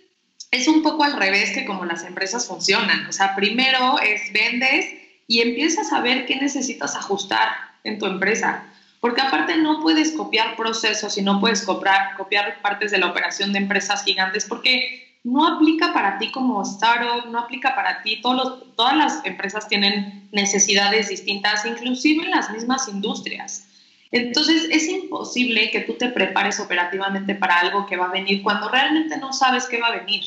es 0.54 0.68
un 0.68 0.82
poco 0.82 1.04
al 1.04 1.14
revés 1.14 1.50
que 1.50 1.64
como 1.64 1.84
las 1.84 2.04
empresas 2.04 2.46
funcionan. 2.46 3.06
O 3.06 3.12
sea, 3.12 3.34
primero 3.34 3.98
es 3.98 4.32
vendes 4.32 4.86
y 5.26 5.40
empiezas 5.40 5.92
a 5.92 6.00
ver 6.00 6.26
qué 6.26 6.36
necesitas 6.36 6.94
ajustar 6.94 7.48
en 7.82 7.98
tu 7.98 8.06
empresa 8.06 8.64
porque 9.04 9.20
aparte 9.20 9.58
no 9.58 9.80
puedes 9.82 10.12
copiar 10.12 10.56
procesos 10.56 11.18
y 11.18 11.22
no 11.22 11.38
puedes 11.38 11.60
copiar, 11.60 12.16
partes 12.62 12.90
de 12.90 12.96
la 12.96 13.08
operación 13.08 13.52
de 13.52 13.58
empresas 13.58 14.02
gigantes 14.02 14.46
porque 14.46 15.18
no 15.24 15.46
aplica 15.46 15.92
para 15.92 16.16
ti 16.16 16.30
como 16.30 16.62
startup, 16.62 17.30
no 17.30 17.40
aplica 17.40 17.74
para 17.74 18.00
ti, 18.02 18.22
todos 18.22 18.62
todas 18.76 18.96
las 18.96 19.20
empresas 19.26 19.68
tienen 19.68 20.26
necesidades 20.32 21.10
distintas, 21.10 21.66
inclusive 21.66 22.24
en 22.24 22.30
las 22.30 22.50
mismas 22.50 22.88
industrias. 22.88 23.68
Entonces 24.10 24.68
es 24.70 24.88
imposible 24.88 25.70
que 25.70 25.80
tú 25.80 25.98
te 25.98 26.08
prepares 26.08 26.58
operativamente 26.58 27.34
para 27.34 27.60
algo 27.60 27.84
que 27.84 27.98
va 27.98 28.06
a 28.06 28.12
venir 28.12 28.42
cuando 28.42 28.70
realmente 28.70 29.18
no 29.18 29.34
sabes 29.34 29.66
qué 29.66 29.78
va 29.78 29.88
a 29.88 29.98
venir. 29.98 30.22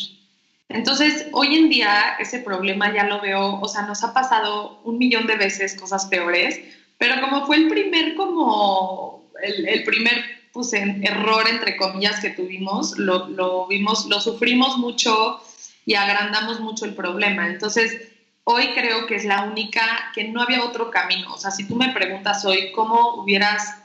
Entonces, 0.70 1.28
hoy 1.32 1.56
en 1.56 1.70
día 1.70 2.16
ese 2.20 2.40
problema 2.40 2.94
ya 2.94 3.06
lo 3.06 3.22
veo, 3.22 3.60
o 3.60 3.68
sea, 3.68 3.84
nos 3.84 4.04
ha 4.04 4.14
pasado 4.14 4.82
un 4.84 4.98
millón 4.98 5.26
de 5.26 5.38
veces 5.38 5.76
cosas 5.80 6.06
peores, 6.08 6.60
pero 6.98 7.22
como 7.22 7.46
fue 7.46 7.58
el 7.58 7.68
primer, 7.70 8.16
como, 8.16 9.24
el, 9.42 9.84
primer 9.84 10.24
pues, 10.52 10.74
error, 10.74 11.48
entre 11.48 11.78
comillas, 11.78 12.20
que 12.20 12.32
tuvimos, 12.32 12.98
lo, 12.98 13.28
lo, 13.30 13.68
vimos, 13.68 14.06
lo 14.08 14.20
sufrimos 14.20 14.78
mucho 14.78 15.40
y 15.86 15.94
agrandamos 15.94 16.60
mucho 16.60 16.86
el 16.86 16.96
problema. 16.96 17.48
Entonces, 17.48 18.12
hoy 18.44 18.74
creo 18.74 19.06
que 19.08 19.16
es 19.16 19.26
la 19.26 19.44
única, 19.44 20.12
que 20.14 20.26
no 20.26 20.42
había 20.42 20.66
otro 20.66 20.92
camino. 20.92 21.34
O 21.34 21.38
sea, 21.38 21.52
si 21.52 21.66
tú 21.66 21.76
me 21.76 21.94
preguntas 21.94 22.44
hoy 22.44 22.72
cómo 22.74 23.22
hubieras 23.22 23.76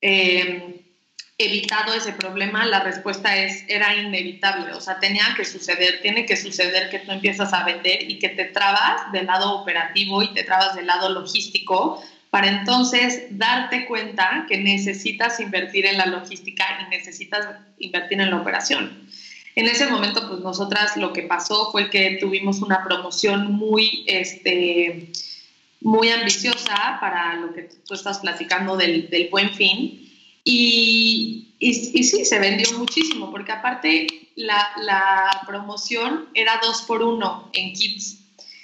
eh, 0.00 0.79
evitado 1.44 1.94
ese 1.94 2.12
problema, 2.12 2.66
la 2.66 2.80
respuesta 2.80 3.36
es, 3.36 3.64
era 3.68 3.94
inevitable. 3.96 4.72
O 4.72 4.80
sea, 4.80 4.98
tenía 4.98 5.24
que 5.36 5.44
suceder, 5.44 6.00
tiene 6.02 6.26
que 6.26 6.36
suceder 6.36 6.90
que 6.90 7.00
tú 7.00 7.12
empiezas 7.12 7.52
a 7.52 7.64
vender 7.64 8.10
y 8.10 8.18
que 8.18 8.28
te 8.30 8.44
trabas 8.44 9.10
del 9.12 9.26
lado 9.26 9.54
operativo 9.60 10.22
y 10.22 10.32
te 10.34 10.44
trabas 10.44 10.76
del 10.76 10.86
lado 10.86 11.08
logístico 11.08 12.02
para 12.30 12.48
entonces 12.48 13.24
darte 13.30 13.86
cuenta 13.86 14.46
que 14.48 14.58
necesitas 14.58 15.40
invertir 15.40 15.86
en 15.86 15.98
la 15.98 16.06
logística 16.06 16.64
y 16.80 16.90
necesitas 16.90 17.46
invertir 17.78 18.20
en 18.20 18.30
la 18.30 18.36
operación. 18.36 19.08
En 19.56 19.66
ese 19.66 19.86
momento, 19.88 20.28
pues 20.28 20.40
nosotras 20.40 20.96
lo 20.96 21.12
que 21.12 21.22
pasó 21.22 21.70
fue 21.72 21.90
que 21.90 22.18
tuvimos 22.20 22.60
una 22.62 22.84
promoción 22.84 23.52
muy, 23.52 24.04
este, 24.06 25.10
muy 25.80 26.10
ambiciosa 26.10 26.98
para 27.00 27.34
lo 27.34 27.52
que 27.52 27.68
tú 27.86 27.94
estás 27.94 28.20
platicando 28.20 28.76
del, 28.76 29.10
del 29.10 29.28
buen 29.28 29.50
fin. 29.50 30.09
Y, 30.52 31.72
sí, 31.72 32.24
se 32.24 32.38
vendió 32.38 32.76
muchísimo, 32.78 33.30
porque 33.30 33.52
aparte 33.52 34.06
la, 34.34 34.70
la 34.82 35.42
promoción 35.46 36.28
era 36.34 36.60
dos 36.62 36.82
por 36.82 37.02
uno 37.02 37.50
en 37.52 37.72
kits. 37.72 38.18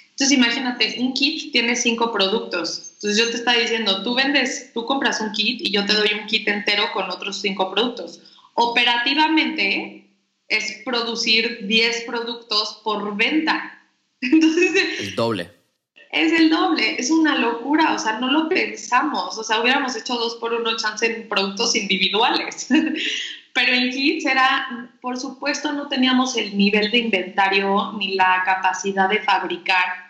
Entonces 0.09 0.35
imagínate, 0.35 0.95
un 0.99 1.13
kit 1.13 1.51
tiene 1.51 1.75
cinco 1.75 2.11
productos. 2.11 2.93
Entonces 2.95 3.19
yo 3.19 3.29
te 3.29 3.37
estaba 3.37 3.57
diciendo, 3.57 4.01
tú 4.03 4.15
vendes, 4.15 4.71
tú 4.73 4.85
compras 4.85 5.21
un 5.21 5.31
kit 5.31 5.61
y 5.61 5.71
yo 5.71 5.85
te 5.85 5.93
doy 5.93 6.09
un 6.19 6.25
kit 6.25 6.47
entero 6.47 6.91
con 6.93 7.09
otros 7.09 7.39
cinco 7.39 7.71
productos. 7.71 8.19
Operativamente 8.55 10.09
es 10.47 10.81
producir 10.83 11.67
10 11.67 12.05
productos 12.05 12.81
por 12.83 13.15
venta. 13.15 13.79
Entonces, 14.21 14.99
el 14.99 15.15
doble. 15.15 15.56
Es 16.11 16.31
el 16.31 16.49
doble, 16.49 16.95
es 16.99 17.11
una 17.11 17.37
locura, 17.37 17.93
o 17.93 17.99
sea, 17.99 18.19
no 18.19 18.31
lo 18.31 18.47
pensamos, 18.47 19.37
o 19.37 19.43
sea, 19.43 19.61
hubiéramos 19.61 19.95
hecho 19.95 20.15
dos 20.15 20.35
por 20.35 20.53
uno 20.53 20.77
chance 20.77 21.05
en 21.05 21.27
productos 21.27 21.75
individuales, 21.75 22.67
pero 23.53 23.73
en 23.73 23.89
kits 23.89 24.25
era, 24.25 24.89
por 25.01 25.19
supuesto, 25.19 25.73
no 25.73 25.87
teníamos 25.87 26.37
el 26.37 26.57
nivel 26.57 26.91
de 26.91 26.99
inventario 26.99 27.93
ni 27.97 28.15
la 28.15 28.43
capacidad 28.45 29.09
de 29.09 29.19
fabricar 29.19 30.07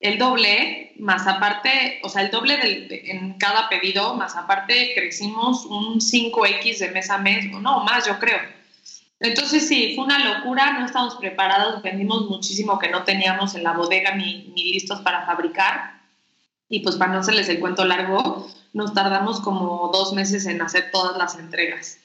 el 0.00 0.18
doble, 0.18 0.92
más 0.98 1.26
aparte, 1.26 2.00
o 2.02 2.08
sea, 2.08 2.22
el 2.22 2.30
doble 2.30 2.88
en 3.10 3.34
cada 3.34 3.68
pedido, 3.68 4.14
más 4.14 4.36
aparte 4.36 4.92
crecimos 4.94 5.66
un 5.66 6.00
5X 6.00 6.78
de 6.78 6.90
mes 6.90 7.10
a 7.10 7.18
mes, 7.18 7.46
no, 7.46 7.84
más 7.84 8.06
yo 8.06 8.18
creo. 8.18 8.57
Entonces 9.20 9.66
sí, 9.66 9.94
fue 9.94 10.04
una 10.04 10.36
locura, 10.36 10.78
no 10.78 10.86
estábamos 10.86 11.16
preparados, 11.16 11.82
vendimos 11.82 12.28
muchísimo 12.28 12.78
que 12.78 12.88
no 12.88 13.04
teníamos 13.04 13.54
en 13.54 13.64
la 13.64 13.72
bodega 13.72 14.14
ni, 14.14 14.52
ni 14.54 14.72
listos 14.72 15.00
para 15.00 15.26
fabricar. 15.26 16.00
Y 16.68 16.80
pues 16.80 16.96
para 16.96 17.12
no 17.12 17.20
hacerles 17.20 17.48
el 17.48 17.60
cuento 17.60 17.84
largo, 17.84 18.48
nos 18.72 18.94
tardamos 18.94 19.40
como 19.40 19.90
dos 19.92 20.12
meses 20.12 20.46
en 20.46 20.62
hacer 20.62 20.90
todas 20.92 21.16
las 21.16 21.36
entregas. 21.36 21.98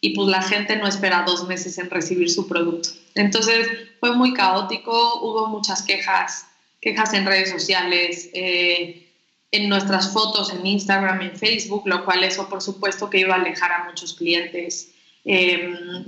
Y 0.00 0.14
pues 0.14 0.28
la 0.28 0.42
gente 0.42 0.76
no 0.76 0.86
espera 0.86 1.24
dos 1.26 1.46
meses 1.48 1.78
en 1.78 1.88
recibir 1.88 2.30
su 2.30 2.46
producto. 2.46 2.90
Entonces 3.14 3.66
fue 4.00 4.14
muy 4.14 4.34
caótico, 4.34 5.20
hubo 5.22 5.46
muchas 5.46 5.82
quejas, 5.82 6.46
quejas 6.82 7.14
en 7.14 7.24
redes 7.24 7.50
sociales, 7.50 8.28
eh, 8.34 9.10
en 9.50 9.68
nuestras 9.68 10.12
fotos 10.12 10.52
en 10.52 10.66
Instagram, 10.66 11.22
en 11.22 11.38
Facebook, 11.38 11.84
lo 11.86 12.04
cual 12.04 12.24
eso 12.24 12.48
por 12.48 12.60
supuesto 12.60 13.08
que 13.08 13.20
iba 13.20 13.34
a 13.34 13.38
alejar 13.38 13.72
a 13.72 13.84
muchos 13.84 14.12
clientes. 14.12 14.90
Em, 15.24 16.04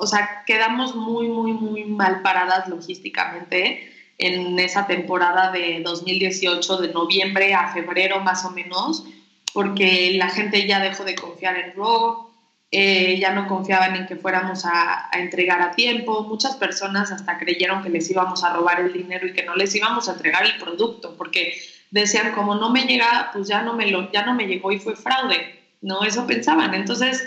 o 0.00 0.06
sea, 0.06 0.42
quedamos 0.46 0.96
muy, 0.96 1.28
muy, 1.28 1.52
muy 1.52 1.84
mal 1.84 2.22
paradas 2.22 2.66
logísticamente 2.68 3.92
en 4.16 4.58
esa 4.58 4.86
temporada 4.86 5.52
de 5.52 5.80
2018, 5.84 6.78
de 6.78 6.92
noviembre 6.92 7.54
a 7.54 7.72
febrero 7.72 8.20
más 8.20 8.44
o 8.44 8.50
menos, 8.50 9.04
porque 9.52 10.12
la 10.14 10.30
gente 10.30 10.66
ya 10.66 10.80
dejó 10.80 11.04
de 11.04 11.14
confiar 11.14 11.56
en 11.56 11.74
Raw, 11.76 12.28
eh, 12.70 13.18
ya 13.18 13.32
no 13.32 13.46
confiaban 13.46 13.94
en 13.96 14.06
que 14.06 14.16
fuéramos 14.16 14.64
a, 14.64 15.08
a, 15.12 15.20
entregar 15.20 15.60
a 15.60 15.72
tiempo, 15.72 16.22
muchas 16.22 16.56
personas 16.56 17.12
hasta 17.12 17.36
creyeron 17.38 17.82
que 17.82 17.90
les 17.90 18.08
íbamos 18.10 18.42
a 18.42 18.54
robar 18.54 18.80
el 18.80 18.92
dinero 18.92 19.26
y 19.26 19.32
que 19.32 19.44
no 19.44 19.54
les 19.54 19.74
íbamos 19.74 20.08
a 20.08 20.12
entregar 20.12 20.46
el 20.46 20.56
producto, 20.56 21.14
porque 21.16 21.58
decían, 21.90 22.32
como 22.32 22.54
no 22.54 22.70
me 22.70 22.84
llega, 22.84 23.30
pues 23.32 23.48
ya 23.48 23.62
no 23.62 23.74
me, 23.74 23.86
lo, 23.90 24.10
ya 24.12 24.24
no 24.24 24.34
me 24.34 24.46
llegó 24.46 24.72
y 24.72 24.78
fue 24.78 24.96
fraude, 24.96 25.60
¿no? 25.82 26.04
Eso 26.04 26.26
pensaban. 26.26 26.72
Entonces, 26.74 27.22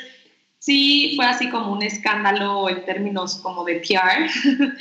sí 0.64 1.14
fue 1.18 1.26
así 1.26 1.50
como 1.50 1.74
un 1.74 1.84
escándalo 1.84 2.70
en 2.70 2.86
términos 2.86 3.36
como 3.44 3.66
de 3.66 3.82
PR. 3.82 4.30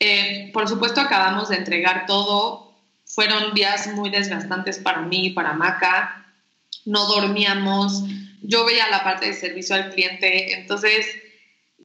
eh, 0.00 0.50
por 0.52 0.68
supuesto, 0.68 1.00
acabamos 1.00 1.50
de 1.50 1.56
entregar 1.56 2.04
todo. 2.06 2.74
Fueron 3.06 3.54
días 3.54 3.86
muy 3.94 4.10
desgastantes 4.10 4.78
para 4.78 5.02
mí 5.02 5.30
para 5.30 5.52
Maca. 5.52 6.26
No 6.84 7.06
dormíamos. 7.06 8.02
Yo 8.42 8.64
veía 8.64 8.88
la 8.88 9.04
parte 9.04 9.26
de 9.26 9.34
servicio 9.34 9.76
al 9.76 9.90
cliente. 9.90 10.54
Entonces, 10.54 11.06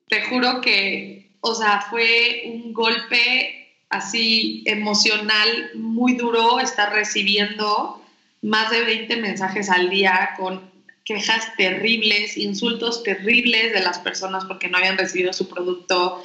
te 0.08 0.24
juro 0.24 0.60
que, 0.62 1.38
o 1.42 1.54
sea, 1.54 1.82
fue 1.82 2.46
un 2.48 2.74
golpe 2.74 3.78
así 3.90 4.64
emocional 4.66 5.70
muy 5.76 6.16
duro 6.16 6.60
estar 6.60 6.94
recibiendo 6.94 8.02
más 8.42 8.72
de 8.72 8.84
20 8.84 9.18
mensajes 9.18 9.70
al 9.70 9.92
día 9.92 10.32
con 10.36 10.75
quejas 11.06 11.56
terribles, 11.56 12.36
insultos 12.36 13.04
terribles 13.04 13.72
de 13.74 13.82
las 13.82 14.00
personas 14.00 14.44
porque 14.46 14.68
no 14.68 14.80
habían 14.80 14.98
recibido 14.98 15.32
su 15.32 15.48
producto. 15.48 16.24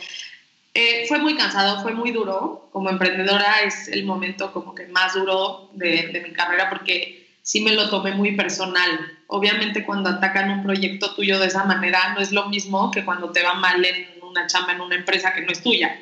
Eh, 0.72 1.04
fue 1.06 1.18
muy 1.18 1.36
cansado, 1.36 1.82
fue 1.82 1.92
muy 1.92 2.10
duro. 2.10 2.68
Como 2.72 2.88
emprendedora 2.88 3.60
es 3.62 3.88
el 3.88 4.04
momento 4.04 4.52
como 4.52 4.74
que 4.74 4.86
más 4.86 5.14
duro 5.14 5.70
de, 5.74 6.08
de, 6.08 6.20
mi 6.22 6.32
carrera 6.32 6.70
porque 6.70 7.28
sí 7.42 7.60
me 7.60 7.74
lo 7.74 7.90
tomé 7.90 8.12
muy 8.12 8.34
personal. 8.34 9.18
Obviamente 9.26 9.84
cuando 9.84 10.08
atacan 10.08 10.50
un 10.50 10.62
proyecto 10.62 11.14
tuyo 11.14 11.38
de 11.38 11.48
esa 11.48 11.64
manera 11.64 12.14
no 12.14 12.20
es 12.20 12.32
lo 12.32 12.48
mismo 12.48 12.90
que 12.90 13.04
cuando 13.04 13.30
te 13.30 13.42
va 13.42 13.54
mal 13.54 13.84
en 13.84 14.06
una 14.22 14.46
chamba 14.46 14.72
en 14.72 14.80
una 14.80 14.94
empresa 14.94 15.34
que 15.34 15.42
no 15.42 15.52
es 15.52 15.62
tuya. 15.62 15.94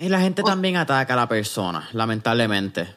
Y 0.00 0.08
la 0.08 0.20
gente 0.20 0.42
o, 0.42 0.44
también 0.44 0.76
ataca 0.76 1.12
a 1.12 1.16
la 1.16 1.28
persona, 1.28 1.88
lamentablemente. 1.92 2.88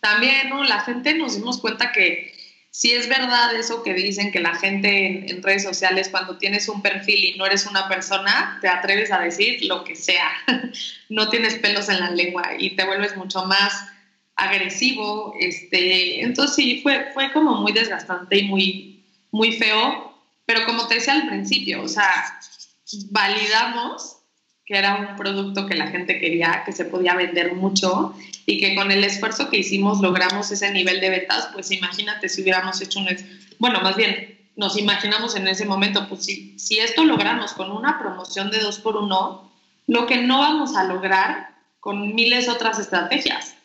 También, 0.00 0.48
¿no? 0.48 0.64
La 0.64 0.80
gente 0.80 1.14
nos 1.14 1.36
dimos 1.36 1.58
cuenta 1.58 1.92
que 1.92 2.39
si 2.70 2.92
es 2.92 3.08
verdad 3.08 3.54
eso 3.54 3.82
que 3.82 3.94
dicen 3.94 4.30
que 4.30 4.40
la 4.40 4.54
gente 4.54 5.06
en, 5.06 5.28
en, 5.28 5.42
redes 5.42 5.64
sociales 5.64 6.08
cuando 6.08 6.38
tienes 6.38 6.68
un 6.68 6.82
perfil 6.82 7.24
y 7.24 7.38
no 7.38 7.46
eres 7.46 7.66
una 7.66 7.88
persona, 7.88 8.58
te 8.60 8.68
atreves 8.68 9.10
a 9.10 9.18
decir 9.18 9.64
lo 9.64 9.82
que 9.84 9.96
sea. 9.96 10.30
no 11.08 11.28
tienes 11.28 11.56
pelos 11.56 11.88
en 11.88 12.00
la 12.00 12.10
lengua 12.10 12.50
y 12.58 12.76
te 12.76 12.84
vuelves 12.84 13.16
mucho 13.16 13.44
más 13.44 13.86
agresivo. 14.36 15.34
Este, 15.38 16.22
entonces 16.22 16.56
sí, 16.56 16.80
fue, 16.82 17.10
fue 17.12 17.32
como 17.32 17.56
muy 17.56 17.72
desgastante 17.72 18.38
y 18.38 18.44
muy, 18.44 19.04
muy 19.30 19.52
feo. 19.52 20.14
Pero 20.46 20.64
como 20.66 20.86
te 20.88 20.96
decía 20.96 21.14
al 21.14 21.28
principio, 21.28 21.82
o 21.82 21.88
sea, 21.88 22.40
validamos 23.10 24.19
que 24.70 24.78
era 24.78 24.94
un 24.94 25.16
producto 25.16 25.66
que 25.66 25.74
la 25.74 25.88
gente 25.88 26.20
quería, 26.20 26.62
que 26.64 26.70
se 26.70 26.84
podía 26.84 27.16
vender 27.16 27.56
mucho 27.56 28.14
y 28.46 28.60
que 28.60 28.76
con 28.76 28.92
el 28.92 29.02
esfuerzo 29.02 29.50
que 29.50 29.58
hicimos 29.58 30.00
logramos 30.00 30.48
ese 30.52 30.70
nivel 30.70 31.00
de 31.00 31.10
ventas, 31.10 31.48
pues 31.52 31.72
imagínate 31.72 32.28
si 32.28 32.42
hubiéramos 32.42 32.80
hecho 32.80 33.00
un... 33.00 33.08
Bueno, 33.58 33.80
más 33.80 33.96
bien, 33.96 34.38
nos 34.54 34.78
imaginamos 34.78 35.34
en 35.34 35.48
ese 35.48 35.66
momento, 35.66 36.08
pues 36.08 36.24
si, 36.24 36.56
si 36.56 36.78
esto 36.78 37.04
logramos 37.04 37.52
con 37.54 37.72
una 37.72 37.98
promoción 37.98 38.52
de 38.52 38.60
dos 38.60 38.78
por 38.78 38.96
uno, 38.96 39.50
lo 39.88 40.06
que 40.06 40.18
no 40.18 40.38
vamos 40.38 40.76
a 40.76 40.84
lograr 40.84 41.50
con 41.80 42.14
miles 42.14 42.48
otras 42.48 42.78
estrategias 42.78 43.56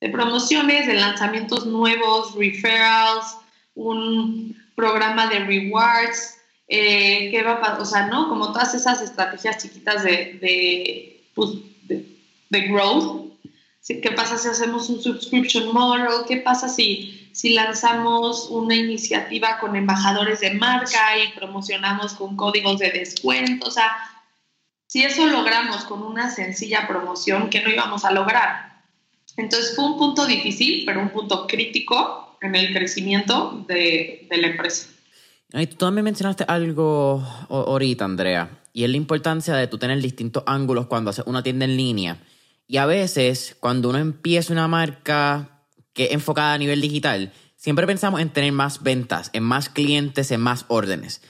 de 0.00 0.08
promociones, 0.08 0.86
de 0.86 0.94
lanzamientos 0.94 1.66
nuevos, 1.66 2.34
referrals, 2.34 3.36
un 3.74 4.56
programa 4.74 5.26
de 5.26 5.40
rewards, 5.40 6.35
eh, 6.68 7.30
qué 7.30 7.42
va 7.42 7.52
a 7.52 7.60
pasar, 7.60 7.80
o 7.80 7.84
sea, 7.84 8.06
¿no? 8.06 8.28
Como 8.28 8.52
todas 8.52 8.74
esas 8.74 9.00
estrategias 9.00 9.62
chiquitas 9.62 10.02
de, 10.02 10.38
de, 10.40 11.24
pues, 11.34 11.50
de, 11.82 12.04
de 12.50 12.60
growth. 12.68 13.26
¿Qué 13.86 14.10
pasa 14.16 14.36
si 14.36 14.48
hacemos 14.48 14.90
un 14.90 15.00
subscription 15.00 15.72
model? 15.72 16.08
¿Qué 16.26 16.38
pasa 16.38 16.68
si, 16.68 17.30
si 17.32 17.50
lanzamos 17.50 18.48
una 18.50 18.74
iniciativa 18.74 19.58
con 19.60 19.76
embajadores 19.76 20.40
de 20.40 20.54
marca 20.54 21.16
y 21.18 21.38
promocionamos 21.38 22.14
con 22.14 22.36
códigos 22.36 22.80
de 22.80 22.90
descuento? 22.90 23.68
O 23.68 23.70
sea, 23.70 23.92
si 24.88 25.04
eso 25.04 25.26
logramos 25.26 25.84
con 25.84 26.02
una 26.02 26.30
sencilla 26.30 26.88
promoción, 26.88 27.48
¿qué 27.48 27.62
no 27.62 27.70
íbamos 27.70 28.04
a 28.04 28.10
lograr? 28.10 28.82
Entonces 29.36 29.76
fue 29.76 29.84
un 29.84 29.98
punto 29.98 30.26
difícil, 30.26 30.84
pero 30.84 31.00
un 31.00 31.10
punto 31.10 31.46
crítico 31.46 32.36
en 32.40 32.56
el 32.56 32.72
crecimiento 32.72 33.64
de, 33.68 34.26
de 34.28 34.36
la 34.36 34.48
empresa. 34.48 34.88
Tú 35.50 35.76
también 35.76 36.04
mencionaste 36.04 36.44
algo 36.48 37.22
ahorita, 37.48 38.04
Andrea, 38.04 38.62
y 38.72 38.82
es 38.82 38.90
la 38.90 38.96
importancia 38.96 39.54
de 39.54 39.68
tú 39.68 39.78
tener 39.78 40.00
distintos 40.02 40.42
ángulos 40.46 40.86
cuando 40.86 41.10
haces 41.10 41.24
una 41.26 41.42
tienda 41.42 41.64
en 41.64 41.76
línea. 41.76 42.20
Y 42.66 42.78
a 42.78 42.86
veces, 42.86 43.56
cuando 43.60 43.90
uno 43.90 43.98
empieza 43.98 44.52
una 44.52 44.66
marca 44.66 45.62
que 45.92 46.06
es 46.06 46.12
enfocada 46.12 46.54
a 46.54 46.58
nivel 46.58 46.80
digital, 46.80 47.32
siempre 47.54 47.86
pensamos 47.86 48.20
en 48.20 48.30
tener 48.30 48.50
más 48.52 48.82
ventas, 48.82 49.30
en 49.34 49.44
más 49.44 49.68
clientes, 49.68 50.32
en 50.32 50.40
más 50.40 50.64
órdenes. 50.66 51.22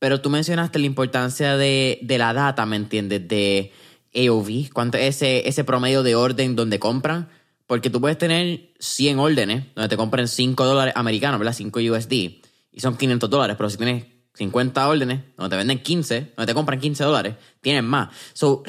Pero 0.00 0.20
tú 0.20 0.30
mencionaste 0.30 0.80
la 0.80 0.86
importancia 0.86 1.56
de, 1.56 2.00
de 2.02 2.18
la 2.18 2.32
data, 2.32 2.66
¿me 2.66 2.74
entiendes? 2.74 3.28
De 3.28 3.72
AOV, 4.14 4.72
cuánto 4.72 4.98
es 4.98 5.16
ese, 5.16 5.48
ese 5.48 5.62
promedio 5.62 6.02
de 6.02 6.16
orden 6.16 6.56
donde 6.56 6.80
compran. 6.80 7.28
Porque 7.68 7.88
tú 7.88 8.00
puedes 8.00 8.18
tener 8.18 8.72
100 8.80 9.20
órdenes 9.20 9.64
donde 9.76 9.88
te 9.88 9.96
compren 9.96 10.26
5 10.26 10.64
dólares 10.64 10.94
americanos, 10.96 11.38
¿verdad? 11.38 11.54
5 11.54 11.78
USD 11.78 12.49
y 12.72 12.80
son 12.80 12.96
500 12.96 13.28
dólares, 13.28 13.56
pero 13.56 13.70
si 13.70 13.76
tienes 13.76 14.04
50 14.34 14.88
órdenes, 14.88 15.20
donde 15.36 15.50
te 15.50 15.56
venden 15.56 15.82
15, 15.82 16.32
donde 16.36 16.50
te 16.50 16.54
compran 16.54 16.80
15 16.80 17.04
dólares, 17.04 17.34
tienes 17.60 17.82
más. 17.82 18.10
So, 18.32 18.62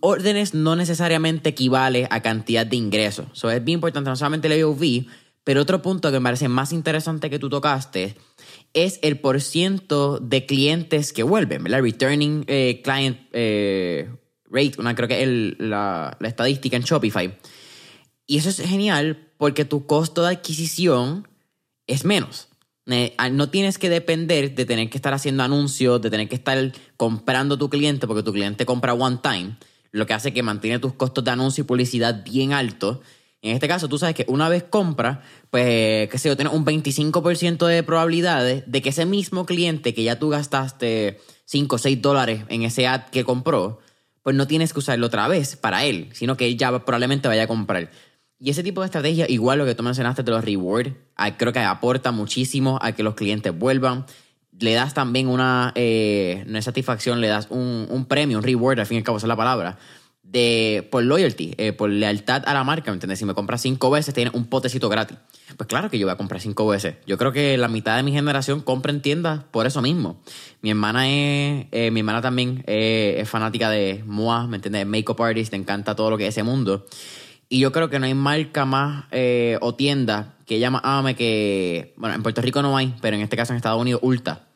órdenes 0.00 0.54
no 0.54 0.76
necesariamente 0.76 1.50
equivale 1.50 2.06
a 2.10 2.20
cantidad 2.20 2.66
de 2.66 2.76
ingresos. 2.76 3.26
So, 3.32 3.50
es 3.50 3.64
bien 3.64 3.78
importante, 3.78 4.10
no 4.10 4.16
solamente 4.16 4.52
el 4.52 4.62
AOV, 4.62 5.06
pero 5.44 5.62
otro 5.62 5.82
punto 5.82 6.10
que 6.10 6.20
me 6.20 6.24
parece 6.24 6.48
más 6.48 6.72
interesante 6.72 7.30
que 7.30 7.38
tú 7.38 7.48
tocaste 7.48 8.16
es 8.74 9.00
el 9.02 9.18
porciento 9.18 10.18
de 10.18 10.46
clientes 10.46 11.12
que 11.12 11.22
vuelven, 11.24 11.64
¿verdad? 11.64 11.82
Returning 11.82 12.44
eh, 12.46 12.80
Client 12.84 13.18
eh, 13.32 14.08
Rate, 14.50 14.74
una 14.78 14.94
creo 14.94 15.08
que 15.08 15.16
es 15.16 15.22
el, 15.22 15.56
la, 15.58 16.16
la 16.20 16.28
estadística 16.28 16.76
en 16.76 16.84
Shopify. 16.84 17.36
Y 18.26 18.38
eso 18.38 18.50
es 18.50 18.60
genial 18.60 19.32
porque 19.36 19.64
tu 19.64 19.86
costo 19.86 20.22
de 20.22 20.28
adquisición 20.28 21.26
es 21.86 22.04
menos. 22.04 22.51
No 22.84 23.48
tienes 23.48 23.78
que 23.78 23.88
depender 23.88 24.54
de 24.54 24.64
tener 24.64 24.90
que 24.90 24.98
estar 24.98 25.14
haciendo 25.14 25.42
anuncios, 25.42 26.00
de 26.02 26.10
tener 26.10 26.28
que 26.28 26.34
estar 26.34 26.72
comprando 26.96 27.56
tu 27.56 27.70
cliente, 27.70 28.06
porque 28.06 28.22
tu 28.22 28.32
cliente 28.32 28.66
compra 28.66 28.94
one 28.94 29.18
time, 29.22 29.56
lo 29.92 30.06
que 30.06 30.14
hace 30.14 30.32
que 30.32 30.42
mantiene 30.42 30.78
tus 30.78 30.94
costos 30.94 31.22
de 31.24 31.30
anuncio 31.30 31.62
y 31.62 31.66
publicidad 31.66 32.24
bien 32.24 32.52
altos. 32.52 32.98
En 33.40 33.54
este 33.54 33.66
caso, 33.66 33.88
tú 33.88 33.98
sabes 33.98 34.14
que 34.14 34.24
una 34.28 34.48
vez 34.48 34.62
compra, 34.62 35.22
pues, 35.50 36.08
qué 36.08 36.18
sé 36.18 36.28
yo, 36.28 36.36
tienes 36.36 36.54
un 36.54 36.64
25% 36.64 37.66
de 37.66 37.82
probabilidades 37.82 38.62
de 38.66 38.82
que 38.82 38.90
ese 38.90 39.04
mismo 39.04 39.46
cliente 39.46 39.94
que 39.94 40.04
ya 40.04 40.18
tú 40.18 40.28
gastaste 40.28 41.20
5 41.44 41.74
o 41.74 41.78
6 41.78 42.00
dólares 42.00 42.44
en 42.48 42.62
ese 42.62 42.86
ad 42.86 43.06
que 43.10 43.24
compró, 43.24 43.80
pues 44.22 44.36
no 44.36 44.46
tienes 44.46 44.72
que 44.72 44.78
usarlo 44.78 45.06
otra 45.06 45.26
vez 45.26 45.56
para 45.56 45.84
él, 45.84 46.08
sino 46.12 46.36
que 46.36 46.46
él 46.46 46.56
ya 46.56 46.84
probablemente 46.84 47.26
vaya 47.26 47.42
a 47.42 47.46
comprar. 47.48 47.90
Y 48.42 48.50
ese 48.50 48.64
tipo 48.64 48.80
de 48.80 48.86
estrategia, 48.86 49.26
igual 49.28 49.60
lo 49.60 49.64
que 49.64 49.76
tú 49.76 49.84
mencionaste 49.84 50.24
de 50.24 50.32
los 50.32 50.44
rewards, 50.44 50.90
creo 51.36 51.52
que 51.52 51.60
aporta 51.60 52.10
muchísimo 52.10 52.76
a 52.82 52.90
que 52.90 53.04
los 53.04 53.14
clientes 53.14 53.56
vuelvan. 53.56 54.04
Le 54.58 54.74
das 54.74 54.94
también 54.94 55.28
una, 55.28 55.70
eh, 55.76 56.42
no 56.48 56.58
es 56.58 56.64
satisfacción, 56.64 57.20
le 57.20 57.28
das 57.28 57.46
un, 57.50 57.86
un, 57.88 58.04
premio, 58.06 58.38
un 58.38 58.42
reward, 58.42 58.80
al 58.80 58.86
fin 58.86 58.96
y 58.96 58.98
al 58.98 59.04
cabo 59.04 59.18
es 59.18 59.24
la 59.24 59.36
palabra, 59.36 59.78
de, 60.24 60.88
por 60.90 61.04
loyalty, 61.04 61.54
eh, 61.56 61.72
por 61.72 61.88
lealtad 61.88 62.42
a 62.44 62.52
la 62.52 62.64
marca, 62.64 62.90
¿me 62.90 62.94
entiendes? 62.94 63.20
Si 63.20 63.24
me 63.24 63.34
compras 63.34 63.62
cinco 63.62 63.90
veces, 63.90 64.12
tienes 64.12 64.34
un 64.34 64.46
potecito 64.46 64.88
gratis. 64.88 65.18
Pues 65.56 65.68
claro 65.68 65.88
que 65.88 66.00
yo 66.00 66.06
voy 66.06 66.14
a 66.14 66.16
comprar 66.16 66.40
cinco 66.40 66.66
veces. 66.66 66.96
Yo 67.06 67.18
creo 67.18 67.30
que 67.30 67.56
la 67.56 67.68
mitad 67.68 67.96
de 67.96 68.02
mi 68.02 68.10
generación 68.10 68.60
compra 68.60 68.90
en 68.90 69.02
tiendas 69.02 69.44
por 69.52 69.66
eso 69.68 69.82
mismo. 69.82 70.20
Mi 70.62 70.70
hermana 70.70 71.08
es, 71.08 71.66
eh, 71.70 71.92
mi 71.92 72.00
hermana 72.00 72.20
también 72.20 72.64
eh, 72.66 73.18
es 73.18 73.28
fanática 73.28 73.70
de 73.70 74.02
MOA, 74.04 74.48
¿me 74.48 74.56
entiendes? 74.56 74.84
Makeup 74.84 75.20
artist, 75.20 75.50
te 75.50 75.56
encanta 75.56 75.94
todo 75.94 76.10
lo 76.10 76.18
que 76.18 76.26
es 76.26 76.30
ese 76.30 76.42
mundo. 76.42 76.86
Y 77.52 77.58
yo 77.58 77.70
creo 77.70 77.90
que 77.90 77.98
no 77.98 78.06
hay 78.06 78.14
marca 78.14 78.64
más 78.64 79.04
o 79.60 79.74
tienda 79.74 80.36
que 80.46 80.56
ella 80.56 80.70
más 80.70 80.82
ame 80.84 81.14
que, 81.14 81.92
bueno, 81.96 82.14
en 82.14 82.22
Puerto 82.22 82.40
Rico 82.40 82.62
no 82.62 82.76
hay, 82.76 82.94
pero 83.02 83.16
en 83.16 83.22
este 83.22 83.36
caso 83.36 83.52
en 83.52 83.58
Estados 83.58 83.80
Unidos, 83.80 84.00
Ulta. 84.02 84.46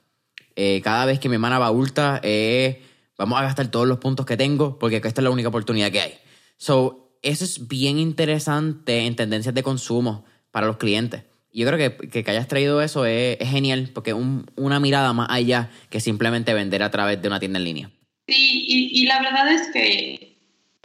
cada 0.82 1.04
vez 1.04 1.18
que 1.18 1.28
mi 1.28 1.34
hermana 1.34 1.58
va 1.58 1.66
a 1.66 1.70
Ulta, 1.70 2.20
es 2.22 2.76
Vamos 3.18 3.38
a 3.38 3.42
gastar 3.42 3.70
todos 3.70 3.86
los 3.86 3.98
puntos 3.98 4.26
que 4.26 4.36
tengo 4.36 4.78
porque 4.78 4.96
esta 4.96 5.08
es 5.08 5.22
la 5.22 5.30
única 5.30 5.48
oportunidad 5.48 5.90
que 5.90 6.00
hay. 6.00 6.14
So, 6.58 7.18
eso 7.22 7.44
es 7.44 7.66
bien 7.66 7.98
interesante 7.98 9.06
en 9.06 9.16
tendencias 9.16 9.54
de 9.54 9.62
consumo 9.62 10.24
para 10.50 10.66
los 10.66 10.76
clientes. 10.76 11.22
Yo 11.52 11.66
creo 11.66 11.78
que, 11.78 12.08
que, 12.08 12.30
hayas 12.30 12.48
traído 12.48 12.82
eso 12.82 13.06
es, 13.06 13.38
genial 13.38 13.90
porque 13.94 14.10
es 14.10 14.16
una 14.56 14.78
mirada 14.78 15.14
más 15.14 15.28
allá 15.30 15.70
que 15.88 16.00
simplemente 16.00 16.52
vender 16.52 16.82
a 16.82 16.90
través 16.90 17.20
de 17.22 17.28
una 17.28 17.40
tienda 17.40 17.58
en 17.58 17.64
línea. 17.64 17.90
Sí, 18.28 18.66
y, 18.68 19.02
y 19.02 19.06
la 19.06 19.22
verdad 19.22 19.50
es 19.50 19.68
que 19.72 20.36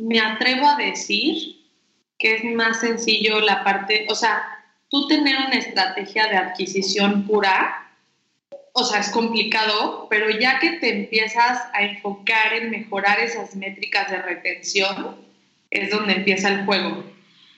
me 0.01 0.19
atrevo 0.21 0.69
a 0.69 0.77
decir 0.77 1.60
que 2.21 2.35
es 2.35 2.43
más 2.43 2.79
sencillo 2.79 3.41
la 3.41 3.63
parte, 3.63 4.05
o 4.09 4.15
sea, 4.15 4.43
tú 4.89 5.07
tener 5.07 5.35
una 5.37 5.57
estrategia 5.57 6.27
de 6.27 6.37
adquisición 6.37 7.25
pura 7.25 7.81
o 8.73 8.83
sea, 8.83 8.99
es 8.99 9.09
complicado, 9.09 10.07
pero 10.09 10.29
ya 10.29 10.59
que 10.59 10.71
te 10.73 11.01
empiezas 11.01 11.61
a 11.73 11.83
enfocar 11.83 12.53
en 12.53 12.71
mejorar 12.71 13.19
esas 13.19 13.55
métricas 13.55 14.09
de 14.09 14.21
retención, 14.21 15.17
es 15.69 15.89
donde 15.89 16.13
empieza 16.13 16.49
el 16.49 16.65
juego. 16.65 17.03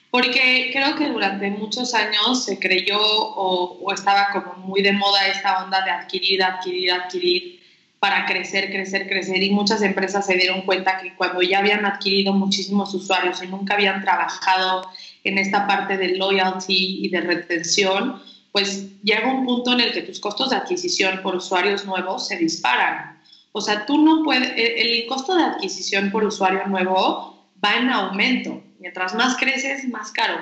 Porque 0.09 0.69
creo 0.71 0.95
que 0.95 1.09
durante 1.09 1.49
muchos 1.49 1.93
años 1.93 2.45
se 2.45 2.59
creyó 2.59 2.99
o, 2.99 3.91
estaba 3.93 4.29
como 4.31 4.53
muy 4.65 4.81
de 4.81 4.93
moda 4.93 5.27
esta 5.27 5.63
onda 5.63 5.83
de 5.83 5.91
adquirir, 5.91 6.43
adquirir, 6.43 6.91
adquirir 6.91 7.62
para 8.03 8.25
crecer, 8.25 8.69
crecer, 8.69 9.07
crecer. 9.07 9.41
Y 9.41 9.51
muchas 9.51 9.81
empresas 9.81 10.25
se 10.25 10.33
dieron 10.35 10.63
cuenta 10.63 10.99
que 11.01 11.15
cuando 11.15 11.41
ya 11.41 11.59
habían 11.59 11.85
adquirido 11.85 12.33
muchísimos 12.33 12.93
usuarios 12.93 13.41
y 13.41 13.47
nunca 13.47 13.75
habían 13.75 14.01
trabajado 14.01 14.89
en 15.23 15.37
esta 15.37 15.65
parte 15.65 15.95
de 15.95 16.17
loyalty 16.17 17.05
y 17.05 17.07
de 17.07 17.21
retención, 17.21 18.21
pues 18.51 19.01
llega 19.03 19.31
un 19.31 19.45
punto 19.45 19.71
en 19.71 19.79
el 19.79 19.93
que 19.93 20.01
tus 20.01 20.19
costos 20.19 20.49
de 20.49 20.57
adquisición 20.57 21.21
por 21.23 21.37
usuarios 21.37 21.85
nuevos 21.85 22.27
se 22.27 22.35
disparan. 22.35 23.21
O 23.53 23.61
sea, 23.61 23.85
tú 23.85 23.97
no 23.97 24.21
puedes, 24.25 24.51
el, 24.57 25.07
costo 25.07 25.37
de 25.37 25.43
adquisición 25.45 26.11
por 26.11 26.25
usuario 26.25 26.67
nuevo 26.67 27.47
va 27.63 27.77
en 27.77 27.89
aumento. 27.89 28.61
Mientras 28.79 29.15
más 29.15 29.37
creces, 29.37 29.87
más 29.87 30.11
caro. 30.11 30.41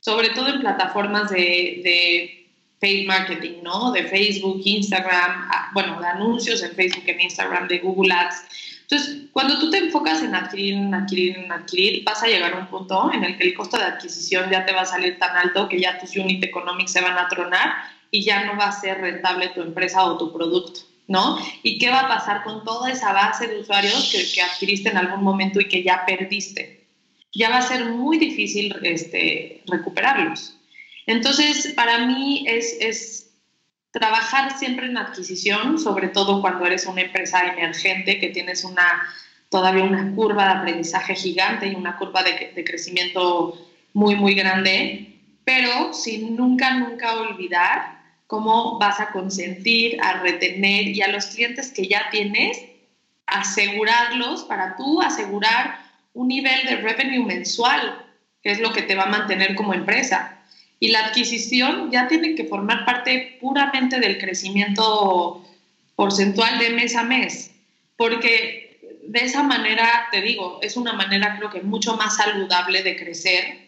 Sobre 0.00 0.30
todo 0.30 0.48
en 0.48 0.60
plataformas 0.60 1.28
de, 1.28 1.82
de 1.84 2.45
paid 2.80 3.06
marketing, 3.06 3.62
¿no? 3.62 3.92
De 3.92 4.04
Facebook, 4.04 4.60
Instagram, 4.64 5.48
ah, 5.50 5.70
bueno, 5.72 6.00
de 6.00 6.06
anuncios 6.06 6.62
en 6.62 6.72
Facebook, 6.72 7.04
en 7.06 7.20
Instagram, 7.20 7.68
de 7.68 7.78
Google 7.78 8.12
Ads. 8.12 8.36
Entonces, 8.82 9.22
cuando 9.32 9.58
tú 9.58 9.70
te 9.70 9.78
enfocas 9.78 10.22
en 10.22 10.34
adquirir, 10.34 10.74
en 10.74 10.94
adquirir, 10.94 11.38
en 11.38 11.50
adquirir, 11.50 12.04
vas 12.04 12.22
a 12.22 12.28
llegar 12.28 12.54
a 12.54 12.58
un 12.58 12.66
punto 12.68 13.10
en 13.12 13.24
el 13.24 13.36
que 13.36 13.48
el 13.48 13.54
costo 13.54 13.76
de 13.76 13.84
adquisición 13.84 14.48
ya 14.50 14.64
te 14.64 14.72
va 14.72 14.82
a 14.82 14.86
salir 14.86 15.18
tan 15.18 15.36
alto 15.36 15.68
que 15.68 15.80
ya 15.80 15.98
tus 15.98 16.16
unit 16.16 16.44
economics 16.44 16.92
se 16.92 17.00
van 17.00 17.18
a 17.18 17.28
tronar 17.28 17.74
y 18.12 18.22
ya 18.22 18.44
no 18.44 18.56
va 18.56 18.68
a 18.68 18.72
ser 18.72 18.98
rentable 18.98 19.48
tu 19.48 19.62
empresa 19.62 20.04
o 20.04 20.16
tu 20.16 20.32
producto, 20.32 20.80
¿no? 21.08 21.38
¿Y 21.64 21.78
qué 21.78 21.90
va 21.90 22.00
a 22.00 22.08
pasar 22.08 22.44
con 22.44 22.64
toda 22.64 22.92
esa 22.92 23.12
base 23.12 23.48
de 23.48 23.58
usuarios 23.58 24.12
que, 24.12 24.32
que 24.32 24.42
adquiriste 24.42 24.90
en 24.90 24.98
algún 24.98 25.24
momento 25.24 25.60
y 25.60 25.66
que 25.66 25.82
ya 25.82 26.04
perdiste? 26.06 26.86
Ya 27.34 27.50
va 27.50 27.58
a 27.58 27.62
ser 27.62 27.86
muy 27.86 28.18
difícil 28.18 28.74
este, 28.82 29.62
recuperarlos. 29.66 30.55
Entonces, 31.06 31.72
para 31.74 32.06
mí 32.06 32.44
es, 32.48 33.30
trabajar 33.92 34.58
siempre 34.58 34.86
en 34.86 34.98
adquisición, 34.98 35.78
sobre 35.78 36.08
todo 36.08 36.42
cuando 36.42 36.66
eres 36.66 36.84
una 36.86 37.00
empresa 37.00 37.46
emergente 37.46 38.18
que 38.18 38.28
tienes 38.28 38.62
una 38.64 39.08
todavía 39.48 39.84
una 39.84 40.14
curva 40.14 40.44
de 40.44 40.50
aprendizaje 40.50 41.14
gigante 41.14 41.68
y 41.68 41.74
una 41.74 41.96
curva 41.96 42.22
de, 42.22 42.52
de 42.54 42.64
crecimiento 42.64 43.54
muy, 43.94 44.16
muy 44.16 44.34
grande, 44.34 45.16
pero 45.44 45.94
sin 45.94 46.36
nunca, 46.36 46.74
nunca 46.74 47.14
olvidar 47.14 47.96
cómo 48.26 48.78
vas 48.78 49.00
a 49.00 49.10
consentir, 49.12 49.98
a 50.02 50.20
retener 50.20 50.88
y 50.88 51.00
a 51.00 51.08
los 51.08 51.26
clientes 51.26 51.72
que 51.72 51.86
ya 51.86 52.08
tienes, 52.10 52.60
asegurarlos 53.26 54.44
para 54.44 54.76
tú 54.76 55.00
asegurar 55.00 55.78
un 56.14 56.28
nivel 56.28 56.66
de 56.66 56.76
revenue 56.76 57.24
mensual, 57.24 58.04
que 58.42 58.52
es 58.52 58.60
lo 58.60 58.72
que 58.72 58.82
te 58.82 58.94
va 58.94 59.04
a 59.04 59.10
mantener 59.10 59.54
como 59.54 59.74
empresa. 59.74 60.35
Y 60.78 60.88
la 60.88 61.06
adquisición 61.06 61.90
ya 61.90 62.06
tiene 62.06 62.34
que 62.34 62.44
formar 62.44 62.84
parte 62.84 63.38
puramente 63.40 63.98
del 63.98 64.18
crecimiento 64.18 65.44
porcentual 65.94 66.58
de 66.58 66.70
mes 66.70 66.94
a 66.94 67.02
mes, 67.02 67.50
porque 67.96 69.00
de 69.02 69.20
esa 69.20 69.42
manera, 69.42 70.08
te 70.10 70.20
digo, 70.20 70.58
es 70.62 70.76
una 70.76 70.92
manera 70.92 71.36
creo 71.38 71.50
que 71.50 71.62
mucho 71.62 71.96
más 71.96 72.16
saludable 72.16 72.82
de 72.82 72.96
crecer, 72.96 73.66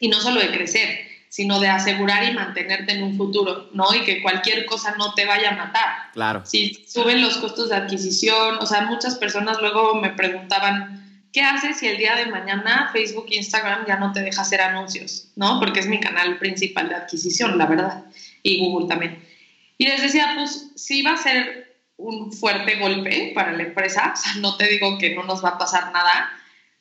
y 0.00 0.08
no 0.08 0.20
solo 0.20 0.40
de 0.40 0.50
crecer, 0.50 1.06
sino 1.28 1.60
de 1.60 1.68
asegurar 1.68 2.28
y 2.28 2.32
mantenerte 2.32 2.92
en 2.92 3.02
un 3.02 3.16
futuro, 3.16 3.68
¿no? 3.72 3.94
Y 3.94 4.04
que 4.04 4.22
cualquier 4.22 4.64
cosa 4.66 4.94
no 4.96 5.12
te 5.14 5.26
vaya 5.26 5.50
a 5.50 5.56
matar. 5.56 6.10
Claro. 6.12 6.44
Si 6.46 6.84
suben 6.88 7.20
los 7.20 7.36
costos 7.38 7.68
de 7.68 7.76
adquisición, 7.76 8.56
o 8.58 8.66
sea, 8.66 8.82
muchas 8.82 9.16
personas 9.16 9.60
luego 9.60 9.96
me 9.96 10.10
preguntaban, 10.10 11.05
¿qué 11.36 11.42
haces 11.42 11.76
si 11.76 11.86
el 11.86 11.98
día 11.98 12.16
de 12.16 12.24
mañana 12.24 12.88
Facebook 12.94 13.26
e 13.30 13.36
Instagram 13.36 13.84
ya 13.86 13.96
no 13.96 14.10
te 14.10 14.20
deja 14.20 14.40
hacer 14.40 14.62
anuncios? 14.62 15.28
¿No? 15.36 15.60
Porque 15.60 15.80
es 15.80 15.86
mi 15.86 16.00
canal 16.00 16.38
principal 16.38 16.88
de 16.88 16.94
adquisición, 16.94 17.58
la 17.58 17.66
verdad, 17.66 18.04
y 18.42 18.58
Google 18.58 18.88
también. 18.88 19.22
Y 19.76 19.84
les 19.86 20.00
decía, 20.00 20.32
pues 20.34 20.70
sí 20.76 21.02
va 21.02 21.12
a 21.12 21.18
ser 21.18 21.76
un 21.98 22.32
fuerte 22.32 22.76
golpe 22.76 23.32
para 23.34 23.52
la 23.52 23.64
empresa, 23.64 24.14
o 24.14 24.16
sea, 24.16 24.40
no 24.40 24.56
te 24.56 24.66
digo 24.66 24.96
que 24.96 25.14
no 25.14 25.24
nos 25.24 25.44
va 25.44 25.50
a 25.50 25.58
pasar 25.58 25.92
nada, 25.92 26.30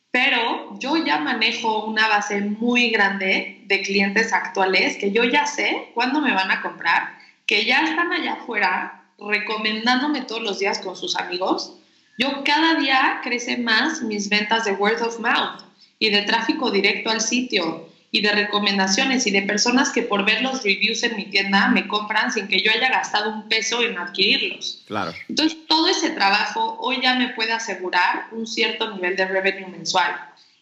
pero 0.09 0.79
yo 0.79 1.03
ya 1.03 1.19
manejo 1.19 1.83
una 1.83 2.07
base 2.07 2.39
muy 2.39 2.91
grande 2.91 3.61
de 3.65 3.81
clientes 3.81 4.31
actuales 4.31 4.95
que 4.95 5.11
yo 5.11 5.25
ya 5.25 5.45
sé 5.47 5.89
cuándo 5.93 6.21
me 6.21 6.33
van 6.33 6.51
a 6.51 6.61
comprar, 6.61 7.17
que 7.45 7.65
ya 7.65 7.81
están 7.81 8.13
allá 8.13 8.35
afuera 8.35 9.03
recomendándome 9.19 10.21
todos 10.21 10.43
los 10.43 10.59
días 10.59 10.79
con 10.79 10.95
sus 10.95 11.17
amigos 11.17 11.77
yo 12.17 12.43
cada 12.43 12.75
día 12.75 13.19
crece 13.23 13.57
más 13.57 14.01
mis 14.01 14.29
ventas 14.29 14.65
de 14.65 14.73
word 14.73 15.01
of 15.01 15.19
mouth 15.19 15.61
y 15.99 16.09
de 16.09 16.21
tráfico 16.23 16.71
directo 16.71 17.09
al 17.09 17.21
sitio 17.21 17.89
y 18.11 18.21
de 18.21 18.31
recomendaciones 18.31 19.27
y 19.27 19.31
de 19.31 19.41
personas 19.41 19.89
que 19.89 20.03
por 20.03 20.23
ver 20.23 20.41
los 20.41 20.63
reviews 20.63 21.03
en 21.03 21.17
mi 21.17 21.25
tienda 21.25 21.67
me 21.67 21.85
compran 21.85 22.31
sin 22.31 22.47
que 22.47 22.61
yo 22.61 22.71
haya 22.71 22.89
gastado 22.89 23.29
un 23.29 23.49
peso 23.49 23.81
en 23.81 23.97
adquirirlos. 23.97 24.83
Claro. 24.87 25.13
Entonces, 25.27 25.57
todo 25.67 25.89
ese 25.89 26.11
trabajo 26.11 26.77
hoy 26.79 27.01
ya 27.01 27.15
me 27.15 27.29
puede 27.33 27.51
asegurar 27.51 28.27
un 28.31 28.47
cierto 28.47 28.93
nivel 28.93 29.17
de 29.17 29.25
revenue 29.25 29.67
mensual. 29.67 30.15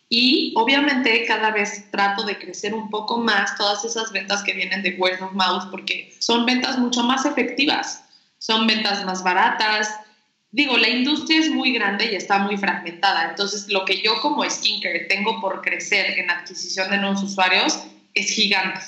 Y 0.09 0.53
obviamente 0.55 1.25
cada 1.25 1.51
vez 1.51 1.89
trato 1.91 2.23
de 2.23 2.39
crecer 2.39 2.73
un 2.73 2.89
poco 2.89 3.19
más 3.19 3.55
todas 3.55 3.85
esas 3.85 4.11
ventas 4.11 4.41
que 4.43 4.53
vienen 4.53 4.81
de 4.81 4.95
word 4.97 5.21
of 5.21 5.33
mouth 5.33 5.69
porque 5.69 6.15
son 6.19 6.47
ventas 6.47 6.79
mucho 6.79 7.03
más 7.03 7.25
efectivas, 7.25 8.03
son 8.39 8.65
ventas 8.65 9.05
más 9.05 9.23
baratas, 9.23 9.89
digo, 10.53 10.77
la 10.77 10.87
industria 10.87 11.39
es 11.39 11.49
muy 11.49 11.73
grande 11.73 12.11
y 12.11 12.15
está 12.15 12.37
muy 12.37 12.57
fragmentada, 12.57 13.29
entonces 13.31 13.67
lo 13.69 13.83
que 13.85 14.01
yo 14.01 14.21
como 14.21 14.47
skincare 14.47 15.05
tengo 15.09 15.41
por 15.41 15.61
crecer 15.61 16.17
en 16.17 16.29
adquisición 16.29 16.91
de 16.91 16.99
nuevos 16.99 17.23
usuarios 17.23 17.79
es 18.13 18.29
gigante, 18.29 18.79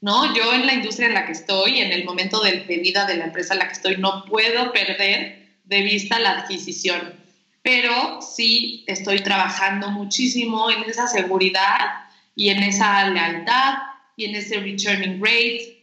¿no? 0.00 0.32
Yo 0.34 0.54
en 0.54 0.64
la 0.64 0.74
industria 0.74 1.08
en 1.08 1.14
la 1.14 1.26
que 1.26 1.32
estoy, 1.32 1.80
en 1.80 1.92
el 1.92 2.04
momento 2.04 2.40
de, 2.40 2.52
vida 2.60 3.04
de 3.04 3.16
la 3.16 3.24
empresa 3.24 3.54
en 3.54 3.58
la 3.58 3.66
que 3.66 3.74
estoy, 3.74 3.96
no 3.96 4.24
puedo 4.26 4.72
perder 4.72 5.48
de 5.64 5.82
vista 5.82 6.20
la 6.20 6.38
adquisición, 6.38 7.14
pero 7.62 8.22
sí 8.22 8.84
estoy 8.86 9.18
trabajando 9.18 9.90
muchísimo 9.90 10.70
en 10.70 10.84
esa 10.84 11.08
seguridad 11.08 11.80
y 12.36 12.50
en 12.50 12.62
esa 12.62 13.10
lealtad 13.10 13.74
y 14.16 14.26
en 14.26 14.36
ese 14.36 14.60
returning 14.60 15.20
rate 15.20 15.77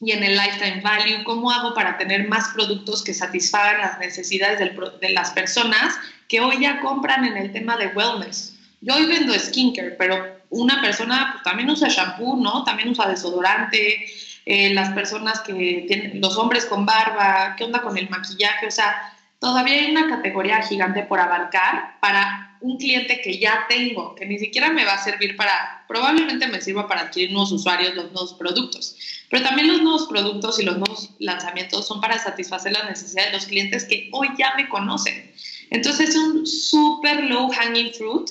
y 0.00 0.12
en 0.12 0.22
el 0.22 0.36
lifetime 0.36 0.80
value, 0.80 1.24
cómo 1.24 1.50
hago 1.50 1.74
para 1.74 1.96
tener 1.96 2.28
más 2.28 2.48
productos 2.50 3.02
que 3.02 3.12
satisfagan 3.12 3.80
las 3.80 3.98
necesidades 3.98 4.58
de 4.58 5.08
las 5.10 5.30
personas 5.32 5.98
que 6.28 6.40
hoy 6.40 6.60
ya 6.60 6.80
compran 6.80 7.24
en 7.24 7.36
el 7.36 7.50
tema 7.50 7.76
de 7.76 7.88
wellness. 7.88 8.54
Yo 8.80 8.94
hoy 8.94 9.06
vendo 9.06 9.36
skincare, 9.36 9.96
pero 9.98 10.38
una 10.50 10.80
persona 10.80 11.30
pues, 11.32 11.42
también 11.42 11.68
usa 11.68 11.88
shampoo, 11.88 12.36
¿no? 12.36 12.62
También 12.62 12.90
usa 12.90 13.08
desodorante, 13.08 14.06
eh, 14.46 14.72
las 14.72 14.90
personas 14.90 15.40
que 15.40 15.84
tienen, 15.88 16.20
los 16.20 16.36
hombres 16.38 16.64
con 16.66 16.86
barba, 16.86 17.54
¿qué 17.56 17.64
onda 17.64 17.82
con 17.82 17.98
el 17.98 18.08
maquillaje? 18.08 18.66
O 18.66 18.70
sea, 18.70 18.94
todavía 19.40 19.74
hay 19.74 19.90
una 19.90 20.08
categoría 20.08 20.62
gigante 20.62 21.02
por 21.02 21.18
abarcar 21.18 21.96
para 22.00 22.47
un 22.60 22.76
cliente 22.78 23.20
que 23.20 23.38
ya 23.38 23.66
tengo, 23.68 24.14
que 24.14 24.26
ni 24.26 24.38
siquiera 24.38 24.70
me 24.70 24.84
va 24.84 24.94
a 24.94 25.04
servir 25.04 25.36
para, 25.36 25.84
probablemente 25.86 26.46
me 26.48 26.60
sirva 26.60 26.88
para 26.88 27.02
adquirir 27.02 27.32
nuevos 27.32 27.52
usuarios, 27.52 27.94
los 27.94 28.12
nuevos 28.12 28.34
productos 28.34 28.96
pero 29.30 29.42
también 29.42 29.68
los 29.68 29.82
nuevos 29.82 30.06
productos 30.06 30.58
y 30.58 30.64
los 30.64 30.78
nuevos 30.78 31.10
lanzamientos 31.18 31.86
son 31.86 32.00
para 32.00 32.18
satisfacer 32.18 32.72
las 32.72 32.86
necesidades 32.86 33.30
de 33.30 33.36
los 33.36 33.46
clientes 33.46 33.84
que 33.84 34.08
hoy 34.12 34.28
ya 34.38 34.54
me 34.56 34.68
conocen. 34.68 35.30
Entonces 35.70 36.10
es 36.10 36.16
un 36.16 36.46
súper 36.46 37.24
low 37.24 37.50
hanging 37.50 37.92
fruit 37.92 38.30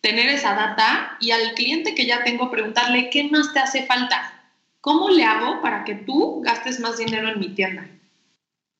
tener 0.00 0.28
esa 0.28 0.54
data 0.54 1.16
y 1.20 1.32
al 1.32 1.52
cliente 1.54 1.94
que 1.94 2.06
ya 2.06 2.24
tengo 2.24 2.50
preguntarle, 2.50 3.10
¿qué 3.10 3.24
más 3.24 3.52
te 3.52 3.60
hace 3.60 3.84
falta? 3.84 4.34
¿Cómo 4.80 5.10
le 5.10 5.24
hago 5.24 5.60
para 5.60 5.84
que 5.84 5.96
tú 5.96 6.40
gastes 6.42 6.80
más 6.80 6.96
dinero 6.96 7.28
en 7.28 7.40
mi 7.40 7.50
tienda? 7.50 7.86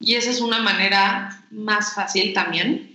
Y 0.00 0.14
esa 0.14 0.30
es 0.30 0.40
una 0.40 0.60
manera 0.60 1.44
más 1.50 1.94
fácil 1.94 2.32
también 2.32 2.87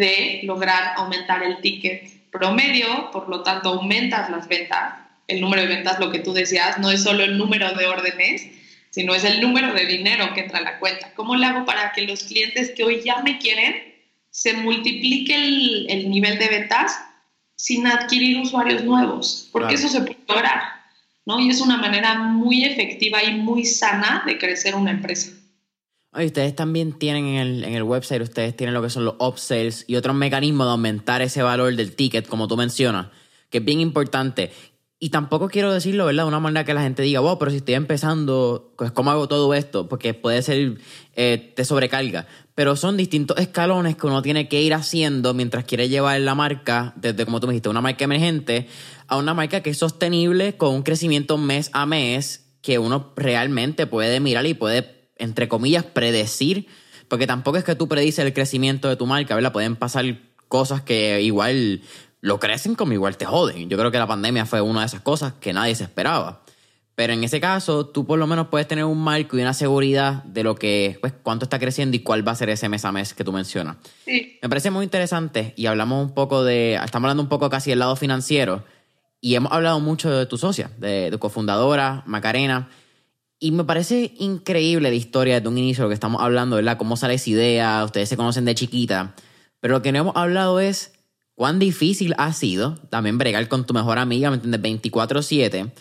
de 0.00 0.40
lograr 0.44 0.94
aumentar 0.96 1.42
el 1.42 1.60
ticket 1.60 2.08
promedio, 2.30 3.10
por 3.12 3.28
lo 3.28 3.42
tanto 3.42 3.68
aumentas 3.68 4.30
las 4.30 4.48
ventas. 4.48 4.94
El 5.28 5.40
número 5.40 5.62
de 5.62 5.68
ventas, 5.68 6.00
lo 6.00 6.10
que 6.10 6.18
tú 6.18 6.32
decías, 6.32 6.78
no 6.78 6.90
es 6.90 7.02
solo 7.04 7.22
el 7.22 7.38
número 7.38 7.72
de 7.74 7.86
órdenes, 7.86 8.48
sino 8.90 9.14
es 9.14 9.24
el 9.24 9.40
número 9.40 9.72
de 9.74 9.86
dinero 9.86 10.32
que 10.34 10.40
entra 10.40 10.58
a 10.58 10.62
la 10.62 10.78
cuenta. 10.78 11.12
¿Cómo 11.14 11.36
le 11.36 11.46
hago 11.46 11.64
para 11.64 11.92
que 11.92 12.02
los 12.02 12.24
clientes 12.24 12.72
que 12.74 12.82
hoy 12.82 13.02
ya 13.04 13.22
me 13.22 13.38
quieren 13.38 13.94
se 14.30 14.54
multiplique 14.54 15.34
el, 15.34 16.10
nivel 16.10 16.38
de 16.38 16.48
ventas 16.48 16.98
sin 17.56 17.86
adquirir 17.86 18.38
usuarios 18.38 18.82
nuevos? 18.82 19.48
Porque 19.52 19.74
eso 19.74 19.88
se 19.88 20.00
puede 20.00 20.18
lograr, 20.26 20.62
¿no? 21.26 21.38
Y 21.38 21.50
es 21.50 21.60
una 21.60 21.76
manera 21.76 22.14
muy 22.14 22.64
efectiva 22.64 23.22
y 23.22 23.34
muy 23.34 23.64
sana 23.66 24.24
de 24.26 24.38
crecer 24.38 24.74
una 24.74 24.90
empresa. 24.90 25.30
Ustedes 26.12 26.56
también 26.56 26.98
tienen 26.98 27.26
en 27.26 27.36
el, 27.36 27.64
en 27.64 27.74
el 27.74 27.84
website, 27.84 28.20
ustedes 28.22 28.56
tienen 28.56 28.74
lo 28.74 28.82
que 28.82 28.90
son 28.90 29.04
los 29.04 29.14
upsells 29.20 29.84
y 29.86 29.94
otros 29.94 30.16
mecanismos 30.16 30.66
de 30.66 30.72
aumentar 30.72 31.22
ese 31.22 31.42
valor 31.42 31.76
del 31.76 31.94
ticket, 31.94 32.26
como 32.26 32.48
tú 32.48 32.56
mencionas, 32.56 33.08
que 33.48 33.58
es 33.58 33.64
bien 33.64 33.80
importante. 33.80 34.50
Y 34.98 35.10
tampoco 35.10 35.48
quiero 35.48 35.72
decirlo, 35.72 36.04
¿verdad? 36.04 36.24
De 36.24 36.28
una 36.28 36.40
manera 36.40 36.64
que 36.64 36.74
la 36.74 36.82
gente 36.82 37.02
diga, 37.02 37.20
wow, 37.20 37.38
pero 37.38 37.52
si 37.52 37.58
estoy 37.58 37.74
empezando, 37.74 38.74
pues 38.76 38.90
¿cómo 38.90 39.12
hago 39.12 39.28
todo 39.28 39.54
esto? 39.54 39.88
Porque 39.88 40.12
puede 40.12 40.42
ser, 40.42 40.78
eh, 41.14 41.52
te 41.56 41.64
sobrecarga. 41.64 42.26
Pero 42.56 42.74
son 42.76 42.96
distintos 42.96 43.38
escalones 43.38 43.96
que 43.96 44.06
uno 44.08 44.20
tiene 44.20 44.48
que 44.48 44.60
ir 44.60 44.74
haciendo 44.74 45.32
mientras 45.32 45.64
quiere 45.64 45.88
llevar 45.88 46.20
la 46.20 46.34
marca, 46.34 46.92
desde 46.96 47.24
como 47.24 47.38
tú 47.38 47.46
me 47.46 47.52
dijiste, 47.52 47.68
una 47.68 47.80
marca 47.80 48.04
emergente 48.04 48.66
a 49.06 49.16
una 49.16 49.32
marca 49.32 49.62
que 49.62 49.70
es 49.70 49.78
sostenible 49.78 50.56
con 50.56 50.74
un 50.74 50.82
crecimiento 50.82 51.38
mes 51.38 51.70
a 51.72 51.86
mes 51.86 52.50
que 52.60 52.78
uno 52.78 53.12
realmente 53.16 53.86
puede 53.86 54.20
mirar 54.20 54.44
y 54.44 54.52
puede 54.52 54.99
entre 55.20 55.48
comillas, 55.48 55.84
predecir, 55.84 56.66
porque 57.08 57.26
tampoco 57.26 57.58
es 57.58 57.64
que 57.64 57.74
tú 57.74 57.88
predices 57.88 58.24
el 58.24 58.32
crecimiento 58.32 58.88
de 58.88 58.96
tu 58.96 59.06
marca, 59.06 59.34
¿verdad? 59.34 59.52
Pueden 59.52 59.76
pasar 59.76 60.04
cosas 60.48 60.82
que 60.82 61.22
igual 61.22 61.82
lo 62.20 62.38
crecen 62.38 62.74
como 62.74 62.92
igual 62.92 63.16
te 63.16 63.24
joden. 63.24 63.68
Yo 63.68 63.78
creo 63.78 63.90
que 63.90 63.98
la 63.98 64.06
pandemia 64.06 64.46
fue 64.46 64.60
una 64.60 64.80
de 64.80 64.86
esas 64.86 65.00
cosas 65.00 65.34
que 65.40 65.52
nadie 65.52 65.74
se 65.74 65.84
esperaba. 65.84 66.42
Pero 66.94 67.14
en 67.14 67.24
ese 67.24 67.40
caso, 67.40 67.86
tú 67.86 68.04
por 68.04 68.18
lo 68.18 68.26
menos 68.26 68.48
puedes 68.48 68.68
tener 68.68 68.84
un 68.84 69.02
marco 69.02 69.38
y 69.38 69.40
una 69.40 69.54
seguridad 69.54 70.22
de 70.24 70.42
lo 70.42 70.54
que, 70.56 70.98
pues, 71.00 71.14
cuánto 71.22 71.46
está 71.46 71.58
creciendo 71.58 71.96
y 71.96 72.00
cuál 72.00 72.26
va 72.26 72.32
a 72.32 72.34
ser 72.34 72.50
ese 72.50 72.68
mes 72.68 72.84
a 72.84 72.92
mes 72.92 73.14
que 73.14 73.24
tú 73.24 73.32
mencionas. 73.32 73.76
Sí. 74.04 74.38
Me 74.42 74.48
parece 74.50 74.70
muy 74.70 74.84
interesante 74.84 75.54
y 75.56 75.64
hablamos 75.64 76.04
un 76.04 76.12
poco 76.12 76.44
de, 76.44 76.74
estamos 76.74 77.06
hablando 77.06 77.22
un 77.22 77.30
poco 77.30 77.48
casi 77.48 77.70
del 77.70 77.78
lado 77.78 77.96
financiero 77.96 78.64
y 79.20 79.34
hemos 79.34 79.50
hablado 79.52 79.80
mucho 79.80 80.10
de 80.10 80.26
tu 80.26 80.36
socia, 80.36 80.70
de 80.78 81.08
tu 81.10 81.18
cofundadora, 81.18 82.02
Macarena. 82.06 82.68
Y 83.42 83.52
me 83.52 83.64
parece 83.64 84.12
increíble 84.18 84.90
la 84.90 84.94
historia 84.94 85.36
desde 85.36 85.48
un 85.48 85.56
inicio, 85.56 85.84
lo 85.84 85.88
que 85.88 85.94
estamos 85.94 86.20
hablando, 86.20 86.56
¿verdad? 86.56 86.76
Cómo 86.76 86.98
sale 86.98 87.14
esa 87.14 87.30
idea, 87.30 87.82
ustedes 87.82 88.10
se 88.10 88.18
conocen 88.18 88.44
de 88.44 88.54
chiquita. 88.54 89.14
Pero 89.60 89.72
lo 89.72 89.82
que 89.82 89.92
no 89.92 89.98
hemos 89.98 90.16
hablado 90.16 90.60
es 90.60 90.92
cuán 91.34 91.58
difícil 91.58 92.14
ha 92.18 92.34
sido 92.34 92.74
también 92.90 93.16
bregar 93.16 93.48
con 93.48 93.64
tu 93.64 93.72
mejor 93.72 93.98
amiga, 93.98 94.28
¿me 94.28 94.36
entiendes? 94.36 94.60
24-7. 94.60 95.72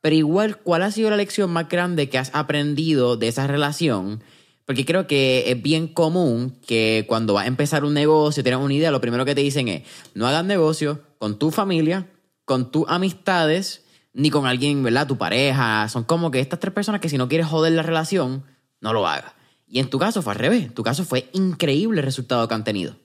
Pero 0.00 0.16
igual, 0.16 0.56
¿cuál 0.56 0.82
ha 0.82 0.90
sido 0.90 1.10
la 1.10 1.18
lección 1.18 1.50
más 1.50 1.68
grande 1.68 2.08
que 2.08 2.16
has 2.16 2.30
aprendido 2.34 3.18
de 3.18 3.28
esa 3.28 3.46
relación? 3.46 4.22
Porque 4.64 4.86
creo 4.86 5.06
que 5.06 5.50
es 5.50 5.60
bien 5.60 5.88
común 5.88 6.56
que 6.66 7.04
cuando 7.06 7.34
vas 7.34 7.44
a 7.44 7.48
empezar 7.48 7.84
un 7.84 7.92
negocio, 7.92 8.42
tienes 8.42 8.62
una 8.62 8.72
idea, 8.72 8.90
lo 8.90 9.02
primero 9.02 9.26
que 9.26 9.34
te 9.34 9.42
dicen 9.42 9.68
es, 9.68 9.82
no 10.14 10.26
hagas 10.26 10.46
negocio 10.46 11.02
con 11.18 11.38
tu 11.38 11.50
familia, 11.50 12.08
con 12.46 12.70
tus 12.70 12.86
amistades 12.88 13.81
ni 14.12 14.30
con 14.30 14.46
alguien, 14.46 14.82
¿verdad? 14.82 15.06
Tu 15.06 15.16
pareja. 15.16 15.88
Son 15.88 16.04
como 16.04 16.30
que 16.30 16.40
estas 16.40 16.60
tres 16.60 16.72
personas 16.72 17.00
que 17.00 17.08
si 17.08 17.18
no 17.18 17.28
quieres 17.28 17.46
joder 17.46 17.72
la 17.72 17.82
relación, 17.82 18.44
no 18.80 18.92
lo 18.92 19.06
hagas. 19.06 19.32
Y 19.68 19.80
en 19.80 19.88
tu 19.88 19.98
caso 19.98 20.22
fue 20.22 20.34
al 20.34 20.38
revés. 20.38 20.64
En 20.64 20.74
tu 20.74 20.82
caso 20.82 21.04
fue 21.04 21.28
increíble 21.32 22.00
el 22.00 22.04
resultado 22.04 22.46
que 22.46 22.54
han 22.54 22.64
tenido. 22.64 22.96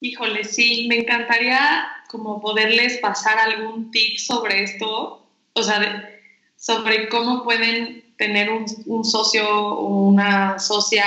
Híjole, 0.00 0.44
sí, 0.44 0.86
me 0.88 0.98
encantaría 0.98 1.88
como 2.08 2.40
poderles 2.40 2.98
pasar 2.98 3.38
algún 3.38 3.90
tip 3.90 4.18
sobre 4.18 4.64
esto, 4.64 5.26
o 5.52 5.62
sea, 5.62 6.10
sobre 6.56 7.08
cómo 7.08 7.44
pueden 7.44 8.14
tener 8.16 8.50
un, 8.50 9.04
socio 9.04 9.48
o 9.48 10.08
una 10.08 10.58
socia 10.58 11.04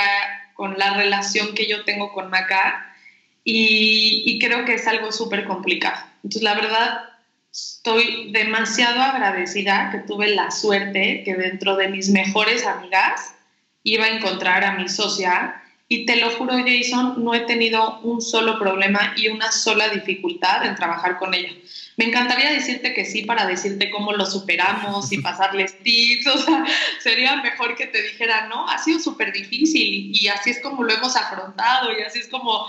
con 0.54 0.78
la 0.78 0.94
relación 0.94 1.54
que 1.54 1.66
yo 1.66 1.84
tengo 1.84 2.12
con 2.12 2.30
Maca 2.30 2.94
y, 3.42 4.22
y 4.26 4.38
creo 4.38 4.64
que 4.64 4.74
es 4.74 4.86
algo 4.86 5.12
súper 5.12 5.44
complicado. 5.44 6.06
Entonces, 6.22 6.42
la 6.42 6.54
verdad, 6.54 7.13
estoy 7.54 8.32
demasiado 8.32 9.00
agradecida 9.00 9.90
que 9.92 9.98
tuve 9.98 10.34
la 10.34 10.50
suerte 10.50 11.22
que 11.24 11.34
dentro 11.34 11.76
de 11.76 11.88
mis 11.88 12.08
mejores 12.08 12.66
amigas 12.66 13.36
iba 13.84 14.06
a 14.06 14.08
encontrar 14.08 14.64
a 14.64 14.72
mi 14.72 14.88
socia 14.88 15.62
y 15.86 16.04
te 16.04 16.16
lo 16.16 16.30
juro 16.30 16.54
Jason, 16.66 17.22
no 17.22 17.32
he 17.32 17.40
tenido 17.40 18.00
un 18.00 18.20
solo 18.20 18.58
problema 18.58 19.14
y 19.16 19.28
una 19.28 19.52
sola 19.52 19.88
dificultad 19.90 20.66
en 20.66 20.74
trabajar 20.74 21.18
con 21.18 21.32
ella. 21.32 21.50
Me 21.96 22.06
encantaría 22.06 22.50
decirte 22.50 22.92
que 22.92 23.04
sí 23.04 23.22
para 23.22 23.46
decirte 23.46 23.90
cómo 23.90 24.12
lo 24.12 24.26
superamos 24.26 25.12
y 25.12 25.18
pasarles 25.22 25.78
tips, 25.82 26.26
o 26.26 26.38
sea, 26.38 26.64
sería 26.98 27.36
mejor 27.36 27.76
que 27.76 27.86
te 27.86 28.02
dijera, 28.02 28.48
no, 28.48 28.66
ha 28.68 28.78
sido 28.78 28.98
súper 28.98 29.32
difícil 29.32 30.10
y 30.12 30.26
así 30.26 30.50
es 30.50 30.60
como 30.60 30.82
lo 30.82 30.92
hemos 30.92 31.14
afrontado 31.14 31.96
y 31.96 32.02
así 32.02 32.18
es 32.18 32.28
como... 32.28 32.66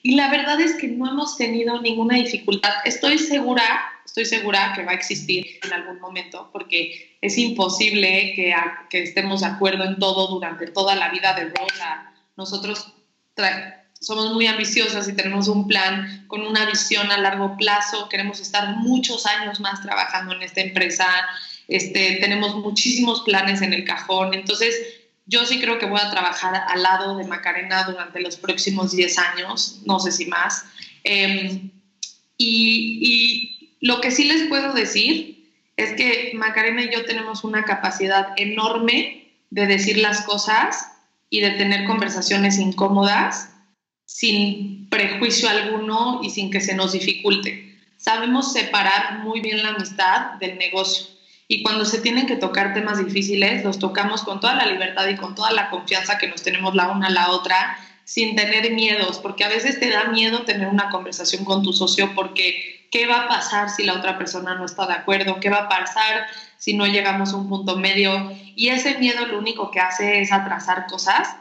Y 0.00 0.14
la 0.14 0.30
verdad 0.30 0.60
es 0.60 0.76
que 0.76 0.86
no 0.86 1.10
hemos 1.10 1.36
tenido 1.36 1.80
ninguna 1.80 2.16
dificultad. 2.16 2.70
Estoy 2.84 3.18
segura 3.18 3.97
estoy 4.18 4.38
segura 4.38 4.72
que 4.74 4.84
va 4.84 4.92
a 4.92 4.94
existir 4.94 5.60
en 5.62 5.72
algún 5.72 6.00
momento, 6.00 6.50
porque 6.52 7.16
es 7.20 7.38
imposible 7.38 8.32
que, 8.34 8.54
que 8.90 9.02
estemos 9.02 9.40
de 9.40 9.46
acuerdo 9.46 9.84
en 9.84 9.98
todo 9.98 10.26
durante 10.28 10.66
toda 10.66 10.96
la 10.96 11.10
vida 11.10 11.34
de 11.34 11.50
Rosa. 11.50 12.12
Nosotros 12.36 12.92
somos 14.00 14.32
muy 14.32 14.46
ambiciosas 14.46 15.08
y 15.08 15.12
tenemos 15.12 15.46
un 15.46 15.68
plan 15.68 16.24
con 16.26 16.40
una 16.40 16.66
visión 16.66 17.10
a 17.12 17.18
largo 17.18 17.56
plazo. 17.56 18.08
Queremos 18.08 18.40
estar 18.40 18.76
muchos 18.78 19.24
años 19.26 19.60
más 19.60 19.82
trabajando 19.82 20.34
en 20.34 20.42
esta 20.42 20.62
empresa. 20.62 21.06
Este, 21.68 22.18
tenemos 22.20 22.56
muchísimos 22.56 23.22
planes 23.22 23.62
en 23.62 23.72
el 23.72 23.84
cajón. 23.84 24.34
Entonces, 24.34 24.74
yo 25.26 25.46
sí 25.46 25.60
creo 25.60 25.78
que 25.78 25.86
voy 25.86 26.00
a 26.02 26.10
trabajar 26.10 26.64
al 26.66 26.82
lado 26.82 27.16
de 27.16 27.24
Macarena 27.24 27.84
durante 27.84 28.20
los 28.20 28.36
próximos 28.36 28.92
10 28.92 29.18
años, 29.18 29.82
no 29.84 30.00
sé 30.00 30.10
si 30.10 30.26
más. 30.26 30.64
Em, 31.04 31.70
y, 32.36 32.98
y 33.02 33.57
lo 33.80 34.00
que 34.00 34.10
sí 34.10 34.24
les 34.24 34.48
puedo 34.48 34.72
decir 34.72 35.52
es 35.76 35.92
que 35.92 36.32
Macarena 36.34 36.82
y 36.82 36.90
yo 36.92 37.04
tenemos 37.04 37.44
una 37.44 37.64
capacidad 37.64 38.28
enorme 38.36 39.32
de 39.50 39.66
decir 39.66 39.98
las 39.98 40.22
cosas 40.22 40.90
y 41.30 41.40
de 41.40 41.50
tener 41.52 41.86
conversaciones 41.86 42.58
incómodas 42.58 43.50
sin 44.04 44.88
prejuicio 44.88 45.48
alguno 45.48 46.20
y 46.22 46.30
sin 46.30 46.50
que 46.50 46.60
se 46.60 46.74
nos 46.74 46.92
dificulte. 46.92 47.76
Sabemos 47.96 48.52
separar 48.52 49.18
muy 49.20 49.40
bien 49.40 49.62
la 49.62 49.70
amistad 49.70 50.34
del 50.40 50.58
negocio 50.58 51.18
y 51.50 51.62
cuando 51.62 51.86
se 51.86 52.00
tienen 52.00 52.26
que 52.26 52.36
tocar 52.36 52.74
temas 52.74 53.02
difíciles, 53.02 53.64
los 53.64 53.78
tocamos 53.78 54.22
con 54.22 54.38
toda 54.38 54.54
la 54.54 54.66
libertad 54.66 55.08
y 55.08 55.16
con 55.16 55.34
toda 55.34 55.50
la 55.50 55.70
confianza 55.70 56.18
que 56.18 56.28
nos 56.28 56.42
tenemos 56.42 56.74
la 56.74 56.88
una 56.88 57.06
a 57.06 57.10
la 57.10 57.30
otra, 57.30 57.78
sin 58.04 58.36
tener 58.36 58.70
miedos, 58.72 59.18
porque 59.18 59.44
a 59.44 59.48
veces 59.48 59.80
te 59.80 59.88
da 59.88 60.04
miedo 60.04 60.44
tener 60.44 60.68
una 60.68 60.90
conversación 60.90 61.46
con 61.46 61.62
tu 61.62 61.72
socio 61.72 62.12
porque 62.14 62.77
qué 62.90 63.06
va 63.06 63.24
a 63.24 63.28
pasar 63.28 63.70
si 63.70 63.84
la 63.84 63.94
otra 63.94 64.18
persona 64.18 64.54
no 64.54 64.64
está 64.64 64.86
de 64.86 64.94
acuerdo, 64.94 65.40
qué 65.40 65.50
va 65.50 65.58
a 65.58 65.68
pasar 65.68 66.26
si 66.56 66.74
no 66.74 66.86
llegamos 66.86 67.32
a 67.32 67.36
un 67.36 67.48
punto 67.48 67.76
medio. 67.76 68.32
Y 68.56 68.68
ese 68.68 68.98
miedo 68.98 69.26
lo 69.26 69.38
único 69.38 69.70
que 69.70 69.80
hace 69.80 70.20
es 70.20 70.32
atrasar 70.32 70.86
cosas 70.86 71.36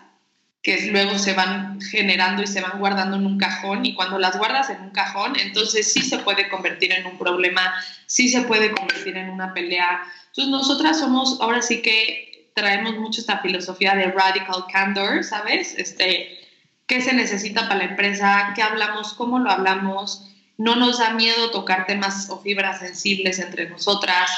que 0.61 0.87
luego 0.87 1.17
se 1.17 1.33
van 1.33 1.79
generando 1.79 2.41
y 2.41 2.47
se 2.47 2.59
van 2.59 2.79
guardando 2.79 3.15
en 3.15 3.25
un 3.25 3.37
cajón 3.37 3.85
y 3.85 3.93
cuando 3.93 4.19
las 4.19 4.37
guardas 4.37 4.69
en 4.69 4.81
un 4.81 4.89
cajón, 4.89 5.39
entonces 5.39 5.93
sí 5.93 6.01
se 6.01 6.17
puede 6.19 6.49
convertir 6.49 6.91
en 6.91 7.05
un 7.05 7.17
problema, 7.17 7.73
sí 8.05 8.27
se 8.27 8.41
puede 8.41 8.71
convertir 8.71 9.15
en 9.15 9.29
una 9.29 9.53
pelea. 9.53 10.01
Entonces 10.27 10.51
nosotras 10.51 10.99
somos, 10.99 11.39
ahora 11.39 11.61
sí 11.61 11.81
que 11.81 12.51
traemos 12.53 12.97
mucho 12.97 13.21
esta 13.21 13.37
filosofía 13.37 13.95
de 13.95 14.11
radical 14.11 14.65
candor, 14.69 15.23
¿sabes? 15.23 15.73
Este, 15.77 16.37
¿Qué 16.85 17.01
se 17.01 17.13
necesita 17.13 17.67
para 17.67 17.79
la 17.79 17.91
empresa? 17.91 18.51
¿Qué 18.55 18.61
hablamos? 18.61 19.13
¿Cómo 19.13 19.39
lo 19.39 19.51
hablamos? 19.51 20.26
No 20.57 20.75
nos 20.75 20.97
da 20.99 21.11
miedo 21.11 21.51
tocar 21.51 21.85
temas 21.85 22.29
o 22.29 22.39
fibras 22.41 22.79
sensibles 22.79 23.39
entre 23.39 23.69
nosotras. 23.69 24.29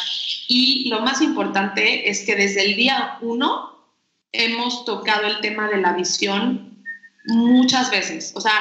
Y 0.48 0.90
lo 0.90 1.02
más 1.02 1.22
importante 1.22 2.10
es 2.10 2.26
que 2.26 2.36
desde 2.36 2.66
el 2.66 2.76
día 2.76 3.18
uno 3.22 3.78
hemos 4.32 4.86
tocado 4.86 5.28
el 5.28 5.40
tema 5.40 5.70
de 5.70 5.78
la 5.78 5.94
visión 5.94 6.84
muchas 7.26 7.90
veces. 7.90 8.34
O 8.36 8.42
sea, 8.42 8.54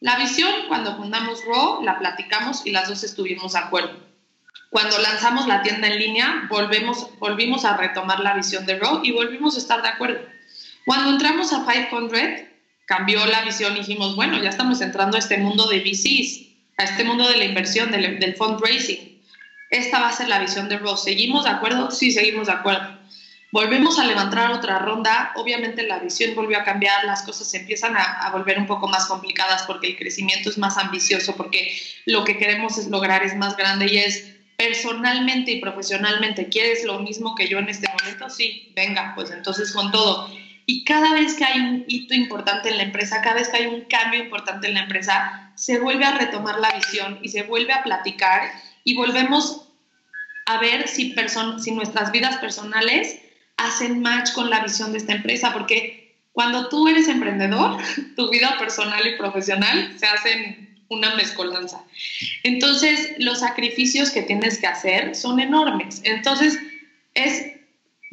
la 0.00 0.16
visión 0.16 0.50
cuando 0.68 0.96
fundamos 0.96 1.44
Raw 1.44 1.82
la 1.82 1.98
platicamos 1.98 2.64
y 2.64 2.70
las 2.70 2.88
dos 2.88 3.04
estuvimos 3.04 3.52
de 3.52 3.58
acuerdo. 3.58 4.06
Cuando 4.70 4.98
lanzamos 4.98 5.46
la 5.46 5.62
tienda 5.62 5.88
en 5.88 5.98
línea, 5.98 6.46
volvemos, 6.48 7.08
volvimos 7.18 7.64
a 7.64 7.76
retomar 7.76 8.20
la 8.20 8.34
visión 8.34 8.66
de 8.66 8.78
Raw 8.78 9.00
y 9.04 9.12
volvimos 9.12 9.54
a 9.54 9.58
estar 9.58 9.82
de 9.82 9.88
acuerdo. 9.88 10.20
Cuando 10.86 11.10
entramos 11.10 11.52
a 11.52 11.66
500, 11.66 12.46
cambió 12.86 13.24
la 13.26 13.42
visión 13.42 13.74
y 13.74 13.80
dijimos, 13.80 14.16
bueno, 14.16 14.42
ya 14.42 14.48
estamos 14.48 14.80
entrando 14.80 15.16
a 15.16 15.20
este 15.20 15.38
mundo 15.38 15.68
de 15.68 15.80
VCs 15.80 16.55
a 16.76 16.84
este 16.84 17.04
mundo 17.04 17.28
de 17.28 17.36
la 17.36 17.44
inversión, 17.44 17.90
del, 17.90 18.18
del 18.18 18.36
fundraising. 18.36 19.22
Esta 19.70 20.00
va 20.00 20.08
a 20.08 20.12
ser 20.12 20.28
la 20.28 20.38
visión 20.38 20.68
de 20.68 20.78
Ross. 20.78 21.04
¿Seguimos 21.04 21.44
de 21.44 21.50
acuerdo? 21.50 21.90
Sí, 21.90 22.12
seguimos 22.12 22.46
de 22.46 22.52
acuerdo. 22.52 22.96
Volvemos 23.52 23.98
a 23.98 24.04
levantar 24.04 24.52
otra 24.52 24.80
ronda, 24.80 25.32
obviamente 25.36 25.84
la 25.84 25.98
visión 26.00 26.34
volvió 26.34 26.58
a 26.58 26.64
cambiar, 26.64 27.04
las 27.04 27.22
cosas 27.22 27.48
se 27.48 27.58
empiezan 27.58 27.96
a, 27.96 28.02
a, 28.02 28.30
volver 28.30 28.58
un 28.58 28.66
poco 28.66 28.88
más 28.88 29.06
complicadas 29.06 29.62
porque 29.62 29.86
el 29.86 29.96
crecimiento 29.96 30.50
es 30.50 30.58
más 30.58 30.76
ambicioso, 30.76 31.36
porque 31.36 31.72
lo 32.06 32.24
que 32.24 32.36
queremos 32.36 32.76
es 32.76 32.88
lograr 32.88 33.22
es 33.22 33.36
más 33.36 33.56
grande 33.56 33.86
y 33.90 33.98
es 33.98 34.36
personalmente 34.56 35.52
y 35.52 35.60
profesionalmente, 35.60 36.48
¿quieres 36.48 36.84
lo 36.84 36.98
mismo 36.98 37.34
que 37.34 37.48
yo 37.48 37.58
en 37.58 37.68
este 37.68 37.88
momento? 37.88 38.28
Sí, 38.30 38.72
venga, 38.74 39.12
pues 39.14 39.30
entonces 39.30 39.72
con 39.72 39.90
todo. 39.90 40.28
Y 40.66 40.84
cada 40.84 41.14
vez 41.14 41.34
que 41.34 41.44
hay 41.44 41.60
un 41.60 41.84
hito 41.86 42.12
importante 42.12 42.68
en 42.68 42.78
la 42.78 42.82
empresa, 42.82 43.22
cada 43.22 43.36
vez 43.36 43.48
que 43.48 43.58
hay 43.58 43.66
un 43.66 43.82
cambio 43.82 44.20
importante 44.20 44.66
en 44.66 44.74
la 44.74 44.82
empresa, 44.82 45.52
se 45.54 45.78
vuelve 45.78 46.04
a 46.04 46.18
retomar 46.18 46.58
la 46.58 46.72
visión 46.72 47.20
y 47.22 47.28
se 47.28 47.44
vuelve 47.44 47.72
a 47.72 47.84
platicar 47.84 48.50
y 48.82 48.96
volvemos 48.96 49.68
a 50.46 50.58
ver 50.58 50.88
si, 50.88 51.14
si 51.58 51.70
nuestras 51.70 52.10
vidas 52.10 52.38
personales 52.38 53.20
hacen 53.56 54.02
match 54.02 54.32
con 54.32 54.50
la 54.50 54.60
visión 54.60 54.92
de 54.92 54.98
esta 54.98 55.14
empresa, 55.14 55.52
porque 55.52 56.16
cuando 56.32 56.68
tú 56.68 56.88
eres 56.88 57.08
emprendedor, 57.08 57.78
tu 58.16 58.28
vida 58.30 58.56
personal 58.58 59.06
y 59.06 59.16
profesional 59.16 59.94
se 59.98 60.06
hacen 60.06 60.84
una 60.88 61.14
mezcolanza. 61.14 61.82
Entonces, 62.42 63.14
los 63.18 63.40
sacrificios 63.40 64.10
que 64.10 64.22
tienes 64.22 64.58
que 64.58 64.66
hacer 64.66 65.14
son 65.14 65.40
enormes. 65.40 66.00
Entonces, 66.04 66.58
es 67.14 67.52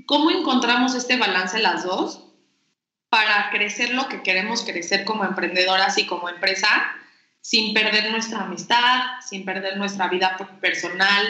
cómo 0.05 0.31
encontramos 0.31 0.95
este 0.95 1.17
balance 1.17 1.59
las 1.59 1.83
dos 1.83 2.22
para 3.14 3.51
crecer 3.51 3.93
lo 3.93 4.09
que 4.09 4.24
queremos 4.24 4.64
crecer 4.64 5.05
como 5.05 5.24
emprendedoras 5.24 5.99
y 5.99 6.07
como 6.07 6.30
empresa, 6.30 6.68
sin 7.41 7.72
perder 7.72 8.09
nuestra 8.09 8.39
amistad, 8.39 9.03
sin 9.22 9.45
perder 9.45 9.78
nuestra 9.78 10.07
vida 10.07 10.36
personal. 10.59 11.24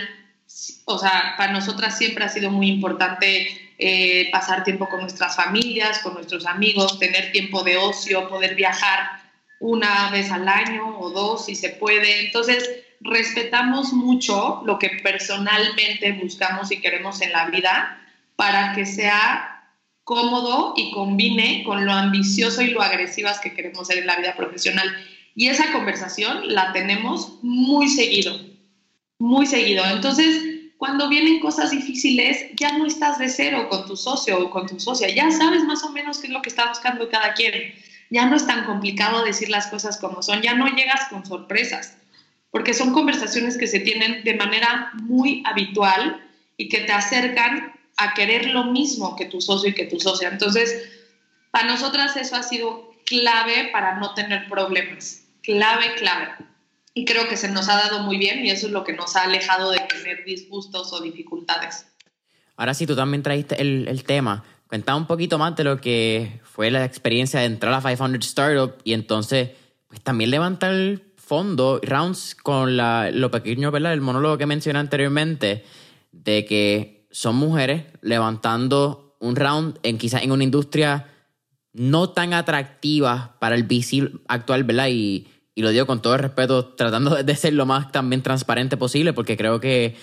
O 0.85 0.97
sea, 0.97 1.33
para 1.37 1.51
nosotras 1.51 1.97
siempre 1.97 2.23
ha 2.23 2.29
sido 2.29 2.51
muy 2.51 2.69
importante 2.69 3.73
eh, 3.77 4.29
pasar 4.31 4.63
tiempo 4.63 4.87
con 4.87 5.01
nuestras 5.01 5.35
familias, 5.35 5.99
con 5.99 6.13
nuestros 6.13 6.45
amigos, 6.45 6.99
tener 6.99 7.33
tiempo 7.33 7.63
de 7.63 7.75
ocio, 7.75 8.29
poder 8.29 8.55
viajar 8.55 9.21
una 9.59 10.09
vez 10.09 10.31
al 10.31 10.47
año 10.47 10.97
o 10.97 11.09
dos 11.09 11.47
si 11.47 11.55
se 11.55 11.71
puede. 11.71 12.27
Entonces, 12.27 12.63
respetamos 13.01 13.91
mucho 13.91 14.61
lo 14.65 14.79
que 14.79 15.01
personalmente 15.03 16.13
buscamos 16.13 16.71
y 16.71 16.79
queremos 16.79 17.19
en 17.19 17.33
la 17.33 17.47
vida 17.47 17.99
para 18.37 18.71
que 18.71 18.85
sea 18.85 19.52
cómodo 20.03 20.73
y 20.75 20.91
combine 20.91 21.63
con 21.63 21.85
lo 21.85 21.91
ambicioso 21.91 22.61
y 22.61 22.71
lo 22.71 22.81
agresivas 22.81 23.39
que 23.39 23.53
queremos 23.53 23.87
ser 23.87 23.99
en 23.99 24.07
la 24.07 24.15
vida 24.17 24.35
profesional. 24.35 24.87
Y 25.35 25.47
esa 25.47 25.71
conversación 25.71 26.53
la 26.53 26.73
tenemos 26.73 27.39
muy 27.41 27.87
seguido, 27.87 28.37
muy 29.17 29.45
seguido. 29.45 29.83
Entonces, 29.85 30.43
cuando 30.77 31.09
vienen 31.09 31.39
cosas 31.39 31.71
difíciles, 31.71 32.45
ya 32.55 32.77
no 32.77 32.85
estás 32.85 33.17
de 33.17 33.29
cero 33.29 33.67
con 33.69 33.85
tu 33.85 33.95
socio 33.95 34.39
o 34.39 34.49
con 34.49 34.67
tu 34.67 34.79
socia, 34.79 35.09
ya 35.09 35.31
sabes 35.31 35.63
más 35.63 35.83
o 35.83 35.91
menos 35.91 36.19
qué 36.19 36.27
es 36.27 36.33
lo 36.33 36.41
que 36.41 36.49
está 36.49 36.67
buscando 36.67 37.09
cada 37.09 37.33
quien 37.33 37.73
ya 38.13 38.27
no 38.27 38.35
es 38.35 38.45
tan 38.45 38.65
complicado 38.65 39.23
decir 39.23 39.49
las 39.49 39.67
cosas 39.67 39.97
como 39.97 40.21
son, 40.21 40.41
ya 40.41 40.53
no 40.53 40.67
llegas 40.67 41.07
con 41.09 41.25
sorpresas, 41.25 41.97
porque 42.51 42.73
son 42.73 42.93
conversaciones 42.93 43.57
que 43.57 43.65
se 43.65 43.79
tienen 43.79 44.23
de 44.23 44.35
manera 44.35 44.91
muy 45.01 45.41
habitual 45.45 46.21
y 46.55 46.69
que 46.69 46.81
te 46.81 46.91
acercan 46.91 47.73
a 47.97 48.13
querer 48.13 48.47
lo 48.47 48.65
mismo 48.65 49.15
que 49.15 49.25
tu 49.25 49.41
socio 49.41 49.69
y 49.69 49.73
que 49.73 49.85
tu 49.85 49.99
socia. 49.99 50.29
Entonces, 50.29 50.89
para 51.51 51.67
nosotras 51.67 52.15
eso 52.17 52.35
ha 52.35 52.43
sido 52.43 52.91
clave 53.05 53.69
para 53.71 53.99
no 53.99 54.13
tener 54.13 54.47
problemas, 54.47 55.25
clave, 55.41 55.95
clave. 55.95 56.29
Y 56.93 57.05
creo 57.05 57.27
que 57.27 57.37
se 57.37 57.49
nos 57.49 57.69
ha 57.69 57.75
dado 57.75 57.99
muy 58.03 58.17
bien 58.17 58.45
y 58.45 58.51
eso 58.51 58.67
es 58.67 58.73
lo 58.73 58.83
que 58.83 58.93
nos 58.93 59.15
ha 59.15 59.23
alejado 59.23 59.71
de 59.71 59.79
tener 59.79 60.23
disgustos 60.25 60.93
o 60.93 61.01
dificultades. 61.01 61.87
Ahora 62.55 62.73
sí, 62.73 62.85
tú 62.85 62.95
también 62.95 63.23
traíste 63.23 63.59
el, 63.59 63.87
el 63.87 64.03
tema 64.03 64.43
Cuenta 64.73 64.95
un 64.95 65.05
poquito 65.05 65.37
más 65.37 65.55
de 65.55 65.63
lo 65.63 65.79
que 65.79 66.39
fue 66.41 66.71
la 66.71 66.83
experiencia 66.83 67.41
de 67.41 67.45
entrar 67.45 67.75
a 67.75 67.79
500 67.79 68.27
Startup 68.27 68.73
y 68.83 68.93
entonces 68.93 69.51
pues 69.87 70.01
también 70.01 70.31
levantar 70.31 70.99
fondo, 71.15 71.79
rounds 71.83 72.33
con 72.33 72.75
la, 72.75 73.11
lo 73.11 73.29
pequeño, 73.29 73.69
¿verdad? 73.69 73.93
El 73.93 74.01
monólogo 74.01 74.39
que 74.39 74.47
mencioné 74.47 74.79
anteriormente 74.79 75.63
de 76.11 76.45
que 76.45 77.02
son 77.13 77.37
mujeres 77.37 77.85
levantando 78.01 79.15
un 79.21 79.37
round 79.37 79.79
en 79.83 79.97
quizás 79.97 80.23
en 80.23 80.33
una 80.33 80.43
industria 80.43 81.07
no 81.71 82.09
tan 82.09 82.33
atractiva 82.33 83.37
para 83.39 83.55
el 83.55 83.63
VC 83.63 84.11
actual, 84.27 84.65
¿verdad? 84.65 84.89
Y, 84.89 85.27
y 85.55 85.61
lo 85.61 85.69
digo 85.69 85.85
con 85.85 86.01
todo 86.01 86.15
el 86.15 86.19
respeto, 86.19 86.65
tratando 86.65 87.23
de 87.23 87.35
ser 87.35 87.53
lo 87.53 87.65
más 87.65 87.91
también 87.91 88.21
transparente 88.21 88.75
posible, 88.75 89.13
porque 89.13 89.37
creo 89.37 89.59
que 89.59 89.95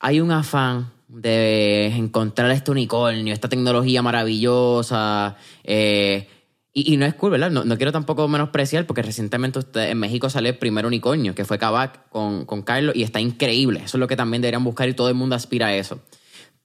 hay 0.00 0.20
un 0.20 0.32
afán 0.32 0.90
de 1.08 1.86
encontrar 1.86 2.50
este 2.50 2.70
unicornio, 2.70 3.32
esta 3.32 3.48
tecnología 3.48 4.02
maravillosa. 4.02 5.36
Eh, 5.64 6.28
y, 6.72 6.96
no 6.96 7.06
es 7.06 7.14
cool, 7.14 7.32
¿verdad? 7.32 7.50
No, 7.50 7.76
quiero 7.76 7.92
tampoco 7.92 8.28
menospreciar, 8.28 8.86
porque 8.86 9.02
recientemente 9.02 9.58
usted, 9.58 9.90
en 9.90 9.98
México 9.98 10.30
salió 10.30 10.50
el 10.50 10.58
primer 10.58 10.86
unicornio, 10.86 11.34
que 11.34 11.44
fue 11.44 11.58
Kavak 11.58 12.08
con, 12.10 12.44
con 12.44 12.62
Carlos, 12.62 12.94
y 12.94 13.02
está 13.02 13.20
increíble. 13.20 13.80
Eso 13.84 13.96
es 13.96 14.00
lo 14.00 14.06
que 14.06 14.16
también 14.16 14.42
deberían 14.42 14.62
buscar 14.62 14.88
y 14.88 14.94
todo 14.94 15.08
el 15.08 15.14
mundo 15.14 15.34
aspira 15.34 15.68
a 15.68 15.74
eso. 15.74 16.00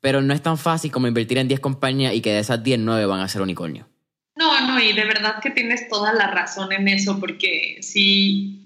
Pero 0.03 0.21
no 0.21 0.33
es 0.33 0.43
tan 0.43 0.57
fácil 0.57 0.91
como 0.91 1.07
invertir 1.07 1.37
en 1.37 1.47
10 1.47 1.61
compañías 1.61 2.13
y 2.13 2.19
que 2.19 2.33
de 2.33 2.39
esas 2.39 2.61
10, 2.61 2.79
9 2.79 3.05
van 3.05 3.21
a 3.21 3.27
ser 3.29 3.41
unicornio. 3.41 3.87
No, 4.35 4.67
no, 4.67 4.77
y 4.79 4.91
de 4.91 5.05
verdad 5.05 5.39
que 5.41 5.51
tienes 5.51 5.87
toda 5.87 6.11
la 6.11 6.27
razón 6.27 6.73
en 6.73 6.89
eso, 6.89 7.21
porque 7.21 7.77
si, 7.81 8.59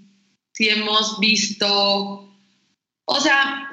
si 0.52 0.70
hemos 0.70 1.20
visto 1.20 2.28
o 3.10 3.22
sea, 3.22 3.72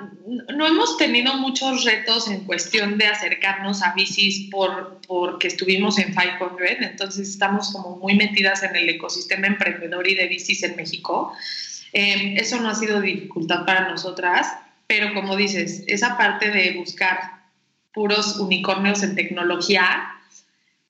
no 0.55 0.65
hemos 0.65 0.97
tenido 0.97 1.35
muchos 1.35 1.85
retos 1.85 2.31
en 2.31 2.45
cuestión 2.45 2.99
de 2.99 3.09
acercarnos 3.09 3.83
a 3.83 3.93
bicis 3.93 4.49
por, 4.49 5.01
porque 5.09 5.49
estuvimos 5.49 5.99
en 5.99 6.15
500, 6.15 6.61
entonces 6.79 7.31
estamos 7.31 7.73
como 7.73 7.97
muy 7.97 8.15
metidas 8.15 8.62
en 8.62 8.77
el 8.77 8.89
ecosistema 8.91 9.49
emprendedor 9.49 10.07
y 10.07 10.15
de 10.15 10.29
bicis 10.29 10.62
en 10.62 10.77
México. 10.77 11.33
Eh, 11.93 12.37
eso 12.37 12.61
no 12.61 12.69
ha 12.69 12.77
sido 12.77 13.01
dificultad 13.01 13.67
para 13.67 13.89
nosotras, 13.89 14.47
pero 14.87 15.12
como 15.15 15.35
dices, 15.35 15.83
esa 15.89 16.17
parte 16.17 16.53
de 16.53 16.75
buscar 16.75 17.34
puros 17.95 18.36
unicornios 18.36 19.03
en 19.03 19.14
tecnología, 19.14 20.14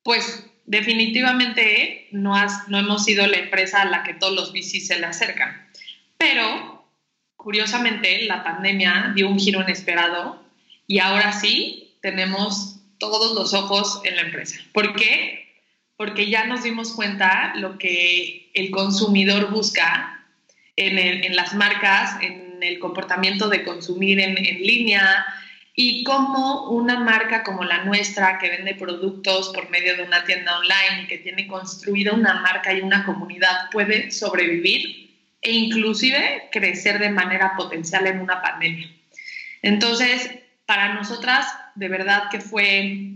pues 0.02 0.46
definitivamente 0.66 2.08
no, 2.10 2.34
has, 2.34 2.68
no 2.68 2.78
hemos 2.78 3.04
sido 3.04 3.26
la 3.26 3.36
empresa 3.36 3.82
a 3.82 3.84
la 3.84 4.02
que 4.02 4.14
todos 4.14 4.34
los 4.34 4.52
bicis 4.52 4.86
se 4.86 4.98
le 4.98 5.06
acercan. 5.06 5.68
Pero 6.16 6.84
curiosamente, 7.36 8.24
la 8.24 8.42
pandemia 8.42 9.12
dio 9.14 9.28
un 9.28 9.38
giro 9.38 9.60
inesperado 9.60 10.42
y 10.86 10.98
ahora 10.98 11.32
sí 11.32 11.94
tenemos 12.00 12.80
todos 12.98 13.34
los 13.34 13.52
ojos 13.52 14.00
en 14.04 14.16
la 14.16 14.22
empresa. 14.22 14.58
¿Por 14.72 14.96
qué? 14.96 15.60
Porque 15.96 16.30
ya 16.30 16.46
nos 16.46 16.62
dimos 16.62 16.92
cuenta 16.92 17.52
lo 17.56 17.78
que 17.78 18.50
el 18.54 18.70
consumidor 18.70 19.50
busca 19.50 20.26
en, 20.76 21.36
las 21.36 21.54
marcas, 21.54 22.16
en 22.22 22.62
el 22.62 22.78
comportamiento 22.78 23.48
de 23.48 23.62
consumir 23.62 24.20
en, 24.20 24.38
en 24.38 24.62
línea 24.62 25.26
y 25.76 26.04
cómo 26.04 26.70
una 26.70 27.00
marca 27.00 27.42
como 27.42 27.64
la 27.64 27.84
nuestra, 27.84 28.38
que 28.38 28.48
vende 28.48 28.74
productos 28.74 29.50
por 29.52 29.70
medio 29.70 29.96
de 29.96 30.04
una 30.04 30.24
tienda 30.24 30.58
online 30.58 31.02
y 31.02 31.06
que 31.08 31.18
tiene 31.18 31.48
construida 31.48 32.12
una 32.12 32.34
marca 32.40 32.72
y 32.72 32.80
una 32.80 33.04
comunidad, 33.04 33.70
puede 33.72 34.12
sobrevivir 34.12 35.10
e 35.42 35.52
inclusive 35.52 36.48
crecer 36.52 37.00
de 37.00 37.10
manera 37.10 37.54
potencial 37.56 38.06
en 38.06 38.20
una 38.20 38.40
pandemia. 38.40 38.88
Entonces, 39.62 40.30
para 40.64 40.94
nosotras, 40.94 41.46
de 41.74 41.88
verdad 41.88 42.30
que 42.30 42.40
fue, 42.40 43.10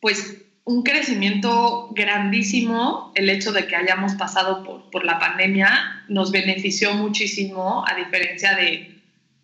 pues, 0.00 0.44
un 0.64 0.82
crecimiento 0.82 1.88
grandísimo 1.92 3.10
el 3.14 3.30
hecho 3.30 3.52
de 3.52 3.66
que 3.66 3.74
hayamos 3.74 4.14
pasado 4.14 4.62
por, 4.62 4.90
por 4.90 5.04
la 5.04 5.18
pandemia, 5.18 6.04
nos 6.08 6.30
benefició 6.30 6.94
muchísimo, 6.94 7.84
a 7.88 7.94
diferencia 7.96 8.54
de 8.54 8.97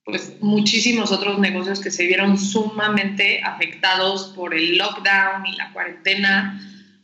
pues 0.04 0.34
muchísimos 0.40 1.12
otros 1.12 1.38
negocios 1.38 1.80
que 1.80 1.90
se 1.90 2.06
vieron 2.06 2.38
sumamente 2.38 3.42
afectados 3.42 4.32
por 4.36 4.54
el 4.54 4.76
lockdown 4.76 5.46
y 5.46 5.56
la 5.56 5.72
cuarentena, 5.72 6.60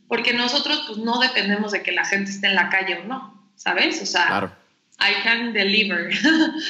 porque 0.07 0.33
nosotros 0.33 0.83
pues 0.87 0.99
no 0.99 1.19
dependemos 1.19 1.71
de 1.71 1.81
que 1.81 1.91
la 1.91 2.05
gente 2.05 2.29
esté 2.29 2.47
en 2.47 2.55
la 2.55 2.69
calle 2.69 2.99
o 2.99 3.03
no, 3.05 3.49
¿sabes? 3.55 4.01
O 4.01 4.05
sea, 4.05 4.27
claro. 4.27 4.55
I 4.99 5.23
can 5.23 5.51
deliver. 5.51 6.11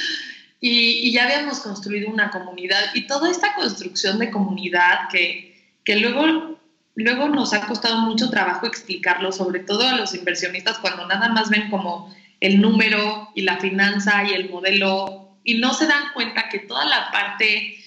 y, 0.60 1.12
ya 1.12 1.24
habíamos 1.24 1.60
construido 1.60 2.08
una 2.08 2.30
comunidad 2.30 2.80
y 2.94 3.06
toda 3.06 3.30
esta 3.30 3.54
construcción 3.54 4.18
de 4.18 4.30
comunidad 4.30 5.08
que, 5.10 5.76
que 5.84 5.96
luego, 5.96 6.58
luego 6.94 7.28
nos 7.28 7.52
ha 7.52 7.66
costado 7.66 7.98
mucho 7.98 8.30
trabajo 8.30 8.66
explicarlo, 8.66 9.32
sobre 9.32 9.60
todo 9.60 9.86
a 9.86 9.98
los 9.98 10.14
inversionistas 10.14 10.78
cuando 10.78 11.06
nada 11.06 11.28
más 11.28 11.50
ven 11.50 11.68
como 11.68 12.14
el 12.40 12.60
número 12.60 13.28
y 13.34 13.42
la 13.42 13.58
finanza 13.58 14.24
y 14.24 14.32
el 14.32 14.48
modelo 14.48 15.21
y 15.44 15.54
no 15.54 15.74
se 15.74 15.86
dan 15.86 16.12
cuenta 16.14 16.48
que 16.48 16.60
toda 16.60 16.84
la 16.84 17.10
parte 17.10 17.78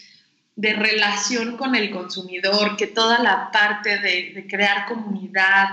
de 0.56 0.74
relación 0.74 1.58
con 1.58 1.76
el 1.76 1.92
consumidor, 1.92 2.78
que 2.78 2.88
toda 2.88 3.20
la 3.20 3.52
parte 3.52 4.00
de, 4.00 4.46
crear 4.50 4.86
comunidad, 4.86 5.68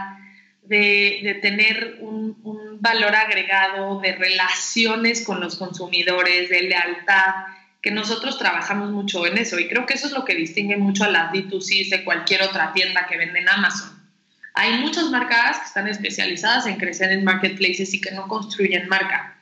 de, 0.63 1.39
tener 1.41 1.99
un, 2.01 2.39
un 2.43 2.81
valor 2.81 3.15
agregado 3.15 4.01
de 4.01 4.13
relaciones 4.17 5.25
con 5.25 5.41
los 5.41 5.57
consumidores, 5.57 6.51
de 6.51 6.63
lealtad, 6.63 7.35
que 7.83 7.91
nosotros 7.91 8.39
trabajamos 8.39 8.91
mucho 8.91 9.27
en 9.27 9.39
eso 9.39 9.59
y 9.59 9.69
creo 9.69 9.87
que 9.87 9.95
eso 9.95 10.07
es 10.07 10.13
lo 10.13 10.25
que 10.25 10.37
distingue 10.37 10.77
mucho 10.77 11.05
a 11.05 11.09
las 11.09 11.33
D2C 11.33 11.91
de 11.91 12.05
cualquier 12.05 12.43
otra 12.43 12.73
tienda 12.73 13.07
que 13.09 13.19
vende 13.19 13.41
en 13.41 13.49
Amazon. 13.49 14.01
Hay 14.55 14.79
muchas 14.79 15.11
marcas 15.11 15.59
que 15.59 15.67
están 15.67 15.89
especializadas 15.89 16.67
en 16.67 16.77
crecer 16.77 17.11
en 17.11 17.25
marketplaces 17.25 17.93
y 17.95 18.01
que 18.01 18.13
no 18.13 18.29
construyen 18.29 18.89
marca. 18.89 19.37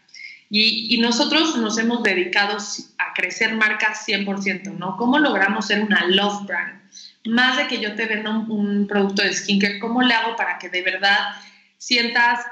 Y, 0.52 0.98
nosotros 0.98 1.56
nos 1.56 1.78
hemos 1.78 2.02
dedicado 2.02 2.58
a 2.98 3.14
crecer 3.14 3.54
marcas 3.54 4.04
100%, 4.06 4.76
¿no? 4.76 4.96
¿Cómo 4.96 5.18
logramos 5.18 5.68
ser 5.68 5.80
una 5.80 6.04
love 6.06 6.44
brand? 6.44 6.82
Más 7.26 7.56
de 7.56 7.68
que 7.68 7.80
yo 7.80 7.94
te 7.94 8.06
venda 8.06 8.30
un, 8.30 8.88
producto 8.88 9.22
de 9.22 9.32
skincare, 9.32 9.78
¿cómo 9.78 10.02
le 10.02 10.12
hago 10.12 10.34
para 10.34 10.58
que 10.58 10.68
de 10.68 10.82
verdad 10.82 11.18
sientas 11.78 12.44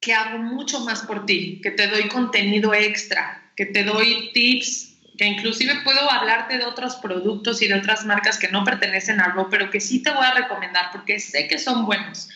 que 0.00 0.14
hago 0.14 0.38
mucho 0.38 0.80
más 0.80 1.02
por 1.02 1.26
ti, 1.26 1.60
que 1.62 1.72
te 1.72 1.88
doy 1.88 2.08
contenido 2.08 2.72
extra, 2.72 3.52
que 3.54 3.66
te 3.66 3.84
doy 3.84 4.30
tips 4.32 4.90
que 5.20 5.26
inclusive 5.26 5.82
puedo 5.84 6.10
hablarte 6.10 6.56
de 6.56 6.64
otros 6.64 6.96
productos 6.96 7.60
y 7.60 7.68
de 7.68 7.74
otras 7.74 8.06
marcas 8.06 8.38
que 8.38 8.48
no 8.48 8.64
pertenecen 8.64 9.20
a 9.20 9.24
Raw, 9.24 9.48
pero 9.50 9.68
que 9.68 9.78
sí 9.78 10.02
te 10.02 10.10
voy 10.10 10.24
a 10.24 10.32
recomendar 10.32 10.86
porque 10.92 11.20
sé 11.20 11.46
que 11.46 11.58
son 11.58 11.84
buenos. 11.84 12.30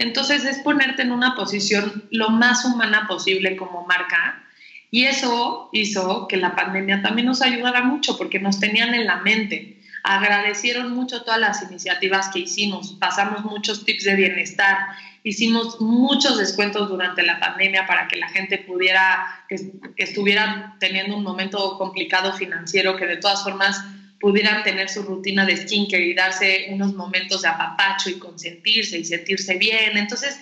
Entonces 0.00 0.44
es 0.44 0.58
ponerte 0.60 1.02
en 1.02 1.12
una 1.12 1.34
posición 1.34 2.04
lo 2.10 2.30
más 2.30 2.64
humana 2.64 3.06
posible 3.06 3.54
como 3.56 3.86
marca 3.86 4.42
y 4.90 5.04
eso 5.04 5.68
hizo 5.72 6.26
que 6.26 6.38
la 6.38 6.56
pandemia 6.56 7.02
también 7.02 7.26
nos 7.26 7.42
ayudara 7.42 7.82
mucho 7.82 8.16
porque 8.16 8.40
nos 8.40 8.58
tenían 8.58 8.94
en 8.94 9.06
la 9.06 9.16
mente. 9.16 9.78
Agradecieron 10.02 10.94
mucho 10.94 11.22
todas 11.22 11.38
las 11.38 11.62
iniciativas 11.62 12.30
que 12.30 12.40
hicimos, 12.40 12.96
pasamos 12.98 13.44
muchos 13.44 13.84
tips 13.84 14.04
de 14.04 14.16
bienestar, 14.16 14.78
Hicimos 15.22 15.78
muchos 15.82 16.38
descuentos 16.38 16.88
durante 16.88 17.22
la 17.22 17.38
pandemia 17.38 17.86
para 17.86 18.08
que 18.08 18.16
la 18.16 18.28
gente 18.28 18.56
pudiera, 18.56 19.44
que, 19.50 19.70
estuviera 19.98 20.76
teniendo 20.80 21.14
un 21.14 21.22
momento 21.22 21.76
complicado 21.76 22.32
financiero, 22.32 22.96
que 22.96 23.06
de 23.06 23.18
todas 23.18 23.42
formas 23.42 23.84
pudieran 24.20 24.62
tener 24.62 24.88
su 24.88 25.02
rutina 25.02 25.46
de 25.46 25.56
skincare 25.56 26.04
y 26.04 26.14
darse 26.14 26.66
unos 26.68 26.94
momentos 26.94 27.42
de 27.42 27.48
apapacho 27.48 28.10
y 28.10 28.18
consentirse 28.18 28.98
y 28.98 29.04
sentirse 29.04 29.56
bien. 29.56 29.96
Entonces, 29.96 30.38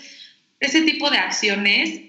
ese 0.58 0.82
tipo 0.82 1.08
de 1.10 1.18
acciones 1.18 2.00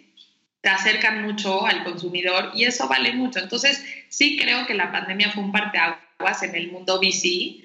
te 0.61 0.69
acercan 0.69 1.23
mucho 1.23 1.65
al 1.65 1.83
consumidor 1.83 2.51
y 2.55 2.63
eso 2.65 2.87
vale 2.87 3.13
mucho. 3.13 3.39
Entonces, 3.39 3.85
sí 4.09 4.37
creo 4.37 4.65
que 4.65 4.73
la 4.73 4.91
pandemia 4.91 5.31
fue 5.31 5.43
un 5.43 5.51
parteaguas 5.51 6.41
en 6.41 6.55
el 6.55 6.71
mundo 6.71 6.99
VC, 6.99 7.63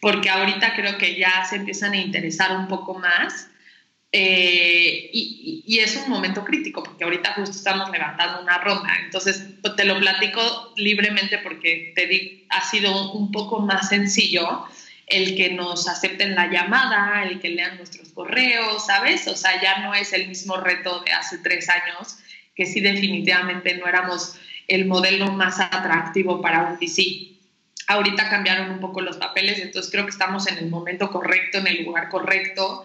porque 0.00 0.30
ahorita 0.30 0.74
creo 0.74 0.96
que 0.96 1.16
ya 1.16 1.44
se 1.44 1.56
empiezan 1.56 1.92
a 1.92 1.98
interesar 1.98 2.56
un 2.56 2.66
poco 2.66 2.94
más 2.94 3.48
eh, 4.14 5.08
y, 5.10 5.78
es 5.78 5.96
un 5.96 6.10
momento 6.10 6.44
crítico 6.44 6.82
porque 6.82 7.02
ahorita 7.02 7.32
justo 7.32 7.56
estamos 7.56 7.90
levantando 7.90 8.42
una 8.42 8.58
ronda. 8.58 8.90
Entonces, 9.02 9.42
pues, 9.62 9.74
te 9.74 9.86
lo 9.86 9.98
platico 9.98 10.74
libremente 10.76 11.38
porque 11.38 11.92
te 11.96 12.06
di, 12.06 12.46
ha 12.50 12.62
sido 12.62 13.12
un 13.12 13.32
poco 13.32 13.60
más 13.60 13.88
sencillo 13.88 14.66
el 15.06 15.34
que 15.34 15.50
nos 15.54 15.88
acepten 15.88 16.34
la 16.34 16.50
llamada, 16.50 17.24
el 17.24 17.40
que 17.40 17.48
lean 17.48 17.78
nuestros 17.78 18.10
correos, 18.10 18.86
¿sabes? 18.86 19.26
O 19.28 19.36
sea, 19.36 19.60
ya 19.62 19.78
no 19.78 19.94
es 19.94 20.12
el 20.12 20.28
mismo 20.28 20.58
reto 20.58 21.00
de 21.00 21.12
hace 21.12 21.38
tres 21.38 21.68
años, 21.70 22.18
que 22.54 22.66
sí 22.66 22.80
definitivamente 22.80 23.76
no 23.78 23.86
éramos 23.86 24.36
el 24.68 24.86
modelo 24.86 25.32
más 25.32 25.58
atractivo 25.58 26.40
para 26.40 26.64
un 26.64 26.78
DC. 26.78 27.28
Ahorita 27.88 28.28
cambiaron 28.28 28.70
un 28.70 28.80
poco 28.80 29.00
los 29.00 29.16
papeles, 29.16 29.58
entonces 29.58 29.90
creo 29.90 30.04
que 30.04 30.10
estamos 30.10 30.46
en 30.46 30.58
el 30.58 30.68
momento 30.68 31.10
correcto, 31.10 31.58
en 31.58 31.66
el 31.66 31.84
lugar 31.84 32.08
correcto 32.08 32.84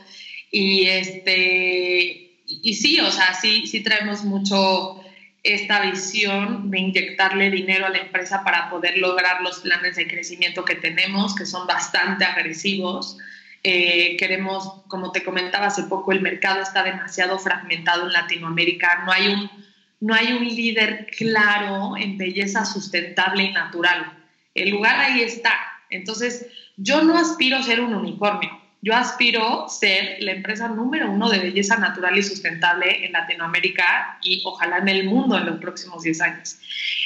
y, 0.59 0.87
este, 0.87 2.41
y 2.47 2.73
sí, 2.73 2.99
o 2.99 3.11
sea, 3.11 3.35
sí, 3.35 3.67
sí 3.67 3.81
traemos 3.81 4.23
mucho 4.23 5.03
esta 5.43 5.81
visión 5.81 6.71
de 6.71 6.79
inyectarle 6.79 7.51
dinero 7.51 7.85
a 7.85 7.89
la 7.89 7.99
empresa 7.99 8.43
para 8.43 8.67
poder 8.71 8.97
lograr 8.97 9.41
los 9.43 9.59
planes 9.59 9.97
de 9.97 10.07
crecimiento 10.07 10.65
que 10.65 10.73
tenemos, 10.73 11.35
que 11.35 11.45
son 11.45 11.67
bastante 11.67 12.25
agresivos. 12.25 13.19
Eh, 13.63 14.17
queremos, 14.17 14.81
como 14.87 15.11
te 15.11 15.23
comentaba 15.23 15.67
hace 15.67 15.83
poco, 15.83 16.11
el 16.11 16.21
mercado 16.21 16.63
está 16.63 16.81
demasiado 16.81 17.37
fragmentado 17.37 18.07
en 18.07 18.13
Latinoamérica, 18.13 19.03
no 19.05 19.11
hay 19.11 19.27
un, 19.27 19.51
no 19.99 20.15
hay 20.15 20.33
un 20.33 20.43
líder 20.43 21.05
claro 21.15 21.95
en 21.97 22.17
belleza 22.17 22.65
sustentable 22.65 23.43
y 23.43 23.51
natural. 23.51 24.25
El 24.55 24.71
lugar 24.71 24.99
ahí 24.99 25.21
está. 25.21 25.53
Entonces, 25.91 26.47
yo 26.77 27.03
no 27.03 27.15
aspiro 27.15 27.57
a 27.57 27.63
ser 27.63 27.79
un 27.79 27.93
unicornio, 27.93 28.59
yo 28.81 28.95
aspiro 28.95 29.67
ser 29.69 30.17
la 30.19 30.33
empresa 30.33 30.67
número 30.67 31.09
uno 31.09 31.29
de 31.29 31.39
belleza 31.39 31.77
natural 31.77 32.17
y 32.17 32.23
sustentable 32.23 33.05
en 33.05 33.11
Latinoamérica 33.11 34.19
y 34.21 34.41
ojalá 34.45 34.77
en 34.77 34.89
el 34.89 35.05
mundo 35.05 35.37
en 35.37 35.47
los 35.47 35.59
próximos 35.59 36.03
10 36.03 36.21
años. 36.21 36.57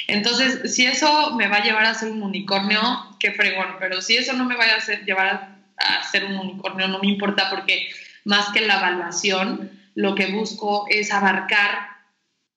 Entonces, 0.06 0.74
si 0.74 0.84
eso 0.84 1.34
me 1.34 1.48
va 1.48 1.56
a 1.56 1.64
llevar 1.64 1.84
a 1.84 1.94
ser 1.94 2.10
un 2.10 2.22
unicornio, 2.22 2.80
qué 3.18 3.32
fregón, 3.32 3.76
pero 3.80 4.02
si 4.02 4.16
eso 4.16 4.34
no 4.34 4.44
me 4.44 4.56
va 4.56 4.64
a 4.64 4.76
hacer, 4.76 5.04
llevar 5.04 5.56
a, 5.78 6.02
ser 6.10 6.24
un 6.26 6.36
unicornio, 6.36 6.88
no 6.88 6.98
me 6.98 7.08
importa 7.08 7.48
porque 7.50 7.88
más 8.24 8.50
que 8.50 8.60
la 8.60 8.78
evaluación, 8.78 9.70
lo 9.94 10.14
que 10.14 10.26
busco 10.26 10.86
es 10.90 11.12
abarcar 11.12 11.88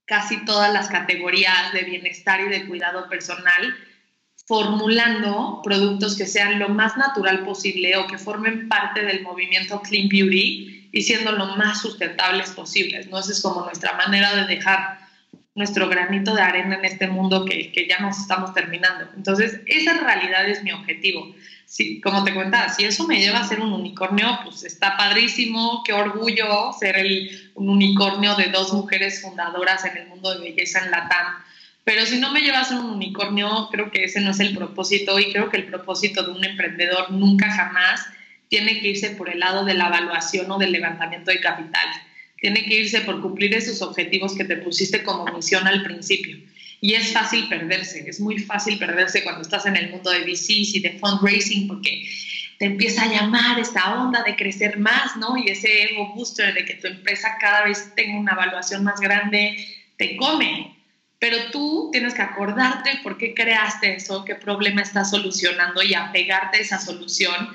casi 0.06 0.44
todas 0.46 0.72
las 0.72 0.90
categorías 0.90 1.74
de 1.74 1.84
bienestar 1.84 2.42
y 2.42 2.50
de 2.50 2.68
cuidado 2.68 3.10
personal 3.10 3.76
formulando 4.46 5.62
productos 5.64 6.16
que 6.16 6.28
sean 6.28 6.60
lo 6.60 6.70
más 6.70 6.96
natural 6.98 7.44
posible 7.44 7.98
o 7.98 8.08
que 8.08 8.18
formen 8.18 8.70
parte 8.70 9.04
del 9.04 9.24
movimiento 9.24 9.82
Clean 9.82 10.08
Beauty 10.08 10.90
y 10.92 11.02
siendo 11.02 11.32
lo 11.32 11.56
más 11.58 11.82
sustentables 11.82 12.52
posibles. 12.52 13.08
¿no? 13.10 13.20
Esa 13.20 13.32
es 13.32 13.42
como 13.42 13.66
nuestra 13.66 13.94
manera 13.94 14.36
de 14.36 14.46
dejar 14.46 15.00
nuestro 15.56 15.90
granito 15.90 16.36
de 16.36 16.42
arena 16.42 16.76
en 16.76 16.86
este 16.86 17.08
mundo 17.08 17.46
que, 17.46 17.72
que 17.72 17.88
ya 17.88 18.00
nos 18.00 18.18
estamos 18.18 18.54
terminando. 18.54 19.10
Entonces, 19.16 19.62
esa 19.66 19.94
realidad 19.94 20.48
es 20.48 20.64
mi 20.64 20.72
objetivo. 20.72 21.34
Sí, 21.66 22.00
como 22.02 22.24
te 22.24 22.34
contaba, 22.34 22.70
si 22.70 22.84
eso 22.84 23.08
me 23.08 23.20
lleva 23.20 23.40
a 23.40 23.48
ser 23.48 23.60
un 23.60 23.74
unicornio, 23.74 24.40
pues 24.44 24.64
está 24.64 24.96
padrísimo, 24.98 25.82
qué 25.86 25.94
orgullo 25.94 26.72
ser 26.78 26.98
el, 26.98 27.52
un 27.56 27.70
unicornio 27.70 28.36
de 28.36 28.50
dos 28.50 28.72
mujeres 28.74 29.22
fundadoras 29.22 29.84
en 29.86 29.98
el 29.98 30.08
mundo 30.08 30.32
de 30.34 30.42
belleza 30.42 30.86
en 30.86 30.92
Latam 30.92 31.44
pero 31.86 32.04
si 32.08 32.18
no 32.18 32.34
me 32.34 32.42
llevas 32.42 32.72
a 32.72 32.80
un 32.80 32.90
unicornio, 32.90 33.70
creo 33.72 33.92
que 33.92 34.06
ese 34.06 34.20
no 34.20 34.32
es 34.32 34.40
el 34.40 34.58
propósito 34.58 35.20
y 35.20 35.32
creo 35.32 35.50
que 35.50 35.58
el 35.58 35.68
propósito 35.68 36.24
de 36.24 36.32
un 36.32 36.44
emprendedor 36.44 37.12
nunca 37.12 37.50
jamás 37.52 38.04
tiene 38.50 38.80
que 38.80 38.90
irse 38.90 39.12
por 39.12 39.30
el 39.30 39.40
lado 39.40 39.64
de 39.66 39.76
la 39.76 39.88
evaluación 39.88 40.50
o 40.50 40.58
del 40.58 40.72
levantamiento 40.72 41.30
de 41.30 41.40
capital. 41.40 41.88
Tiene 42.42 42.66
que 42.66 42.80
irse 42.80 43.02
por 43.02 43.22
cumplir 43.22 43.54
esos 43.54 43.84
objetivos 43.84 44.36
que 44.36 44.46
te 44.46 44.58
pusiste 44.58 45.04
como 45.04 45.26
misión 45.26 45.68
al 45.68 45.84
principio. 45.84 46.38
Y 46.82 46.96
es 46.96 47.14
fácil 47.14 47.48
perderse, 47.50 48.04
es 48.10 48.20
muy 48.20 48.40
fácil 48.40 48.80
perderse 48.80 49.24
cuando 49.24 49.44
estás 49.44 49.68
en 49.68 49.76
el 49.76 49.92
mundo 49.92 50.10
de 50.10 50.22
VCs 50.22 50.76
y 50.76 50.80
de 50.80 50.98
fundraising 50.98 51.68
porque 51.68 52.10
te 52.58 52.66
empieza 52.66 53.04
a 53.04 53.12
llamar 53.12 53.60
esta 53.60 54.02
onda 54.02 54.24
de 54.24 54.36
crecer 54.36 54.80
más, 54.80 55.16
¿no? 55.18 55.38
Y 55.38 55.52
ese 55.52 55.84
ego 55.84 56.14
booster 56.16 56.52
de 56.56 56.66
que 56.66 56.76
tu 56.76 56.88
empresa 56.88 57.38
cada 57.40 57.64
vez 57.66 57.94
tenga 57.96 58.20
una 58.20 58.32
evaluación 58.32 58.84
más 58.84 59.00
grande, 59.00 59.56
te 59.98 60.18
come 60.18 60.75
pero 61.26 61.50
tú 61.52 61.90
tienes 61.92 62.14
que 62.14 62.22
acordarte 62.22 63.00
por 63.02 63.18
qué 63.18 63.34
creaste 63.34 63.96
eso, 63.96 64.24
qué 64.24 64.36
problema 64.36 64.84
estás 64.84 65.10
solucionando 65.10 65.82
y 65.82 65.96
apegarte 65.96 66.58
a 66.58 66.62
esa 66.62 66.80
solución 66.80 67.50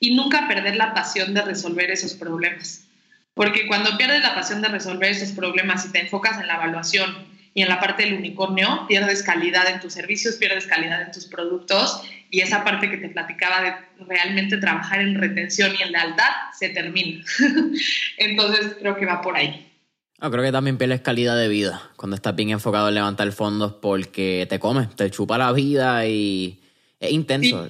y 0.00 0.16
nunca 0.16 0.48
perder 0.48 0.74
la 0.74 0.92
pasión 0.92 1.32
de 1.32 1.42
resolver 1.42 1.88
esos 1.92 2.14
problemas. 2.14 2.84
Porque 3.34 3.68
cuando 3.68 3.96
pierdes 3.96 4.24
la 4.24 4.34
pasión 4.34 4.60
de 4.60 4.66
resolver 4.66 5.12
esos 5.12 5.30
problemas 5.30 5.86
y 5.86 5.92
te 5.92 6.00
enfocas 6.00 6.40
en 6.40 6.48
la 6.48 6.56
evaluación 6.56 7.14
y 7.54 7.62
en 7.62 7.68
la 7.68 7.78
parte 7.78 8.02
del 8.02 8.14
unicornio, 8.14 8.86
pierdes 8.88 9.22
calidad 9.22 9.68
en 9.68 9.78
tus 9.78 9.92
servicios, 9.92 10.34
pierdes 10.34 10.66
calidad 10.66 11.02
en 11.02 11.12
tus 11.12 11.26
productos 11.26 12.02
y 12.28 12.40
esa 12.40 12.64
parte 12.64 12.90
que 12.90 12.96
te 12.96 13.08
platicaba 13.08 13.62
de 13.62 13.74
realmente 14.04 14.56
trabajar 14.56 15.00
en 15.00 15.14
retención 15.14 15.72
y 15.78 15.82
en 15.84 15.92
lealtad 15.92 16.32
se 16.58 16.70
termina. 16.70 17.24
Entonces 18.16 18.74
creo 18.80 18.96
que 18.96 19.06
va 19.06 19.22
por 19.22 19.36
ahí 19.36 19.71
creo 20.30 20.44
que 20.44 20.52
también 20.52 20.78
pierdes 20.78 21.00
calidad 21.00 21.36
de 21.36 21.48
vida 21.48 21.90
cuando 21.96 22.16
estás 22.16 22.34
bien 22.36 22.50
enfocado 22.50 22.88
en 22.88 22.94
levantar 22.94 23.30
fondos 23.32 23.74
porque 23.80 24.46
te 24.48 24.58
comes, 24.58 24.94
te 24.94 25.10
chupa 25.10 25.38
la 25.38 25.52
vida 25.52 26.06
y 26.06 26.60
es 27.00 27.12
intenso. 27.12 27.68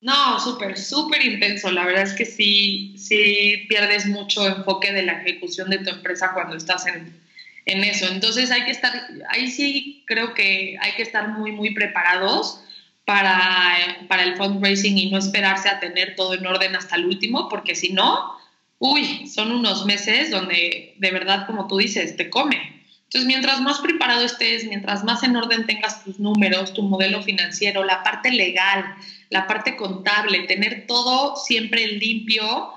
No, 0.00 0.40
súper, 0.40 0.78
súper 0.78 1.24
intenso. 1.24 1.70
La 1.70 1.84
verdad 1.84 2.04
es 2.04 2.14
que 2.14 2.24
sí, 2.24 2.94
sí 2.96 3.66
pierdes 3.68 4.06
mucho 4.06 4.46
enfoque 4.46 4.92
de 4.92 5.02
la 5.02 5.20
ejecución 5.22 5.68
de 5.70 5.78
tu 5.78 5.90
empresa 5.90 6.32
cuando 6.32 6.56
estás 6.56 6.86
en, 6.86 7.20
en 7.66 7.84
eso. 7.84 8.06
Entonces 8.10 8.50
hay 8.50 8.64
que 8.64 8.70
estar, 8.70 8.92
ahí 9.28 9.50
sí 9.50 10.04
creo 10.06 10.32
que 10.34 10.76
hay 10.80 10.92
que 10.92 11.02
estar 11.02 11.28
muy, 11.28 11.52
muy 11.52 11.74
preparados 11.74 12.62
para, 13.04 14.06
para 14.08 14.22
el 14.22 14.36
fundraising 14.36 14.96
y 14.96 15.10
no 15.10 15.18
esperarse 15.18 15.68
a 15.68 15.80
tener 15.80 16.14
todo 16.14 16.34
en 16.34 16.46
orden 16.46 16.76
hasta 16.76 16.96
el 16.96 17.06
último, 17.06 17.48
porque 17.48 17.74
si 17.74 17.92
no, 17.92 18.38
uy, 18.80 19.28
son 19.28 19.52
unos 19.52 19.84
meses 19.84 20.30
donde 20.30 20.94
de 20.96 21.10
verdad, 21.12 21.46
como 21.46 21.68
tú 21.68 21.76
dices, 21.76 22.16
te 22.16 22.28
come. 22.28 22.80
Entonces, 23.04 23.26
mientras 23.26 23.60
más 23.60 23.80
preparado 23.80 24.24
estés, 24.24 24.66
mientras 24.66 25.04
más 25.04 25.22
en 25.22 25.36
orden 25.36 25.66
tengas 25.66 26.02
tus 26.02 26.18
números, 26.18 26.72
tu 26.72 26.82
modelo 26.82 27.22
financiero, 27.22 27.84
la 27.84 28.02
parte 28.02 28.30
legal, 28.30 28.84
la 29.28 29.46
parte 29.46 29.76
contable, 29.76 30.46
tener 30.46 30.86
todo 30.86 31.36
siempre 31.36 31.86
limpio, 31.88 32.70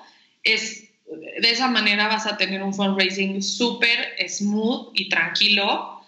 es, 0.43 0.89
de 1.07 1.49
esa 1.49 1.67
manera 1.67 2.07
vas 2.07 2.25
a 2.25 2.35
tener 2.35 2.61
un 2.63 2.73
fundraising 2.73 3.41
súper 3.41 4.15
smooth 4.27 4.91
y 4.95 5.07
tranquilo 5.07 6.01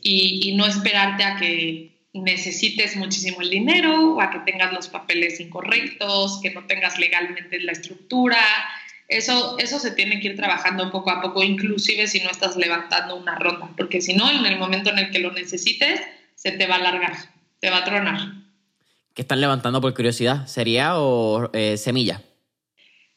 y, 0.00 0.48
y 0.48 0.54
no 0.54 0.64
esperarte 0.64 1.24
a 1.24 1.36
que 1.36 1.92
necesites 2.14 2.96
muchísimo 2.96 3.40
el 3.40 3.50
dinero 3.50 4.14
o 4.14 4.20
a 4.20 4.30
que 4.30 4.38
tengas 4.40 4.72
los 4.72 4.88
papeles 4.88 5.40
incorrectos, 5.40 6.40
que 6.40 6.50
no 6.50 6.64
tengas 6.66 6.98
legalmente 6.98 7.58
la 7.60 7.72
estructura. 7.72 8.38
Eso, 9.12 9.56
eso 9.58 9.78
se 9.78 9.90
tiene 9.90 10.20
que 10.20 10.28
ir 10.28 10.36
trabajando 10.36 10.90
poco 10.90 11.10
a 11.10 11.20
poco, 11.20 11.42
inclusive 11.42 12.06
si 12.06 12.20
no 12.20 12.30
estás 12.30 12.56
levantando 12.56 13.14
una 13.14 13.34
ronda, 13.34 13.68
porque 13.76 14.00
si 14.00 14.14
no, 14.14 14.30
en 14.30 14.46
el 14.46 14.58
momento 14.58 14.90
en 14.90 14.98
el 14.98 15.10
que 15.10 15.18
lo 15.18 15.32
necesites, 15.32 16.00
se 16.34 16.52
te 16.52 16.66
va 16.66 16.76
a 16.76 16.78
alargar, 16.78 17.16
te 17.60 17.70
va 17.70 17.78
a 17.78 17.84
tronar. 17.84 18.18
¿Qué 19.14 19.22
están 19.22 19.40
levantando 19.40 19.80
por 19.80 19.94
curiosidad? 19.94 20.46
¿Sería 20.46 20.98
o 20.98 21.50
eh, 21.52 21.76
semilla? 21.76 22.22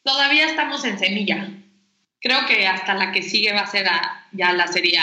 Todavía 0.02 0.46
estamos 0.46 0.84
en 0.84 0.98
semilla. 0.98 1.48
Creo 2.20 2.44
que 2.46 2.66
hasta 2.66 2.94
la 2.94 3.12
que 3.12 3.22
sigue 3.22 3.52
va 3.52 3.60
a 3.60 3.66
ser 3.66 3.86
ya 4.32 4.52
la 4.52 4.66
serie 4.66 5.00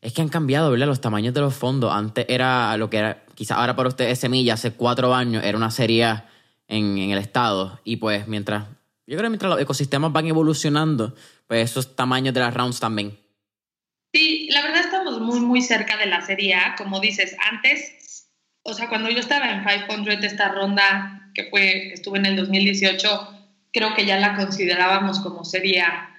Es 0.00 0.12
que 0.12 0.22
han 0.22 0.28
cambiado, 0.28 0.70
¿verdad? 0.70 0.86
Los 0.86 1.00
tamaños 1.00 1.34
de 1.34 1.40
los 1.40 1.54
fondos. 1.54 1.92
Antes 1.92 2.26
era 2.28 2.76
lo 2.76 2.88
que 2.88 2.98
era, 2.98 3.24
quizás 3.34 3.58
ahora 3.58 3.74
para 3.74 3.88
usted 3.88 4.08
es 4.08 4.20
semilla, 4.20 4.54
hace 4.54 4.70
cuatro 4.72 5.14
años 5.14 5.42
era 5.44 5.58
una 5.58 5.70
serie 5.70 6.22
en, 6.68 6.98
en 6.98 7.10
el 7.10 7.18
estado. 7.18 7.80
Y 7.82 7.96
pues 7.96 8.28
mientras, 8.28 8.68
yo 9.06 9.16
creo 9.16 9.24
que 9.24 9.30
mientras 9.30 9.50
los 9.50 9.60
ecosistemas 9.60 10.12
van 10.12 10.26
evolucionando, 10.26 11.14
pues 11.46 11.70
esos 11.70 11.96
tamaños 11.96 12.34
de 12.34 12.40
las 12.40 12.54
rounds 12.54 12.80
también. 12.80 13.18
Sí, 14.12 14.48
la 14.50 14.62
verdad 14.62 14.80
estamos 14.80 15.20
muy, 15.20 15.40
muy 15.40 15.62
cerca 15.62 15.96
de 15.96 16.06
la 16.06 16.20
serie 16.20 16.54
A. 16.54 16.74
Como 16.76 17.00
dices, 17.00 17.34
antes, 17.50 18.28
o 18.62 18.74
sea, 18.74 18.88
cuando 18.88 19.10
yo 19.10 19.18
estaba 19.18 19.50
en 19.50 19.64
500, 19.64 20.24
esta 20.24 20.48
ronda 20.48 21.30
que 21.34 21.44
fue, 21.44 21.92
estuve 21.94 22.18
en 22.18 22.26
el 22.26 22.36
2018, 22.36 23.38
creo 23.72 23.94
que 23.94 24.04
ya 24.04 24.18
la 24.18 24.36
considerábamos 24.36 25.20
como 25.20 25.44
serie 25.44 25.80
A, 25.80 26.14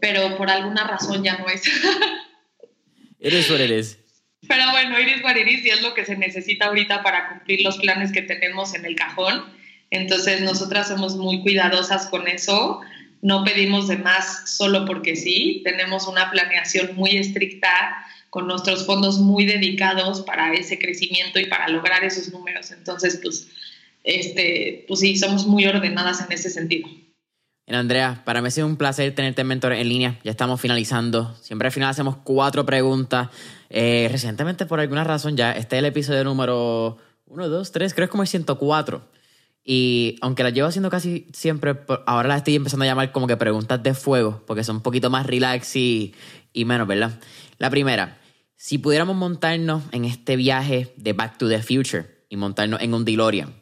pero 0.00 0.36
por 0.36 0.50
alguna 0.50 0.86
razón 0.86 1.22
ya 1.22 1.38
no 1.38 1.46
es. 1.48 1.62
eres 3.20 3.50
what 3.50 3.60
eres. 3.60 3.98
Pero 4.46 4.70
bueno, 4.70 4.98
iris 5.00 5.22
what 5.22 5.36
iris 5.36 5.64
y 5.64 5.70
es 5.70 5.82
lo 5.82 5.94
que 5.94 6.04
se 6.04 6.16
necesita 6.16 6.66
ahorita 6.66 7.02
para 7.02 7.28
cumplir 7.30 7.62
los 7.62 7.78
planes 7.78 8.12
que 8.12 8.22
tenemos 8.22 8.74
en 8.74 8.84
el 8.84 8.96
cajón. 8.96 9.57
Entonces, 9.90 10.42
nosotras 10.42 10.88
somos 10.88 11.16
muy 11.16 11.42
cuidadosas 11.42 12.06
con 12.06 12.28
eso 12.28 12.80
no 13.20 13.44
pedimos 13.44 13.88
de 13.88 13.96
más 13.96 14.48
solo 14.48 14.84
porque 14.84 15.16
sí, 15.16 15.62
tenemos 15.64 16.06
una 16.06 16.30
planeación 16.30 16.94
muy 16.94 17.16
estricta 17.16 17.68
con 18.30 18.46
nuestros 18.46 18.86
fondos 18.86 19.18
muy 19.18 19.46
dedicados 19.46 20.22
para 20.22 20.52
ese 20.52 20.78
crecimiento 20.78 21.40
y 21.40 21.46
para 21.46 21.68
lograr 21.68 22.04
esos 22.04 22.32
números. 22.32 22.70
Entonces, 22.70 23.18
pues, 23.22 23.48
este, 24.04 24.84
pues 24.86 25.00
sí, 25.00 25.16
somos 25.16 25.46
muy 25.46 25.66
ordenadas 25.66 26.20
en 26.20 26.30
ese 26.32 26.50
sentido. 26.50 26.88
Andrea, 27.66 28.22
para 28.24 28.40
mí 28.40 28.48
ha 28.48 28.50
sido 28.50 28.66
un 28.66 28.76
placer 28.76 29.14
tenerte 29.14 29.42
en 29.42 29.46
Mentor 29.46 29.72
en 29.72 29.88
línea. 29.88 30.18
Ya 30.24 30.30
estamos 30.30 30.60
finalizando. 30.60 31.36
Siempre 31.42 31.68
al 31.68 31.72
final 31.72 31.90
hacemos 31.90 32.16
cuatro 32.24 32.64
preguntas. 32.64 33.28
Eh, 33.68 34.08
recientemente, 34.10 34.64
por 34.64 34.80
alguna 34.80 35.04
razón, 35.04 35.36
ya 35.36 35.52
este 35.52 35.76
es 35.76 35.80
el 35.80 35.86
episodio 35.86 36.24
número 36.24 36.96
1, 37.26 37.48
2, 37.48 37.72
3, 37.72 37.92
creo 37.92 38.04
que 38.04 38.08
es 38.08 38.10
como 38.10 38.22
el 38.22 38.28
104. 38.28 39.17
Y 39.70 40.16
aunque 40.22 40.42
las 40.42 40.54
llevo 40.54 40.66
haciendo 40.66 40.88
casi 40.88 41.26
siempre, 41.34 41.76
ahora 42.06 42.26
las 42.26 42.38
estoy 42.38 42.54
empezando 42.54 42.84
a 42.84 42.88
llamar 42.88 43.12
como 43.12 43.26
que 43.26 43.36
preguntas 43.36 43.82
de 43.82 43.92
fuego, 43.92 44.42
porque 44.46 44.64
son 44.64 44.76
un 44.76 44.82
poquito 44.82 45.10
más 45.10 45.26
relax 45.26 45.76
y, 45.76 46.14
y 46.54 46.64
menos, 46.64 46.88
¿verdad? 46.88 47.20
La 47.58 47.68
primera, 47.68 48.18
si 48.56 48.78
pudiéramos 48.78 49.14
montarnos 49.14 49.82
en 49.92 50.06
este 50.06 50.36
viaje 50.36 50.94
de 50.96 51.12
Back 51.12 51.36
to 51.36 51.50
the 51.50 51.60
Future 51.60 52.06
y 52.30 52.36
montarnos 52.36 52.80
en 52.80 52.94
un 52.94 53.04
DeLorean, 53.04 53.52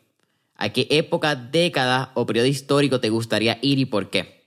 ¿a 0.54 0.68
qué 0.68 0.86
época, 0.90 1.34
década 1.34 2.12
o 2.14 2.24
periodo 2.24 2.46
histórico 2.46 3.00
te 3.00 3.10
gustaría 3.10 3.58
ir 3.60 3.80
y 3.80 3.86
por 3.86 4.08
qué? 4.08 4.46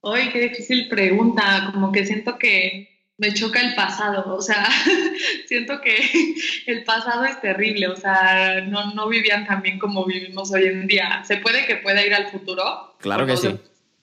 Ay, 0.00 0.30
qué 0.32 0.48
difícil 0.48 0.86
pregunta. 0.88 1.70
Como 1.72 1.90
que 1.90 2.06
siento 2.06 2.38
que 2.38 2.93
me 3.16 3.32
choca 3.32 3.60
el 3.60 3.74
pasado, 3.74 4.34
o 4.34 4.42
sea, 4.42 4.68
siento 5.46 5.80
que 5.80 5.96
el 6.66 6.84
pasado 6.84 7.24
es 7.24 7.40
terrible, 7.40 7.88
o 7.88 7.96
sea, 7.96 8.60
no, 8.62 8.92
no 8.92 9.08
vivían 9.08 9.46
tan 9.46 9.62
bien 9.62 9.78
como 9.78 10.04
vivimos 10.04 10.52
hoy 10.52 10.64
en 10.64 10.86
día. 10.86 11.22
¿Se 11.24 11.36
puede 11.36 11.66
que 11.66 11.76
pueda 11.76 12.04
ir 12.04 12.14
al 12.14 12.30
futuro? 12.30 12.96
Claro 12.98 13.26
que 13.26 13.36
sí. 13.36 13.58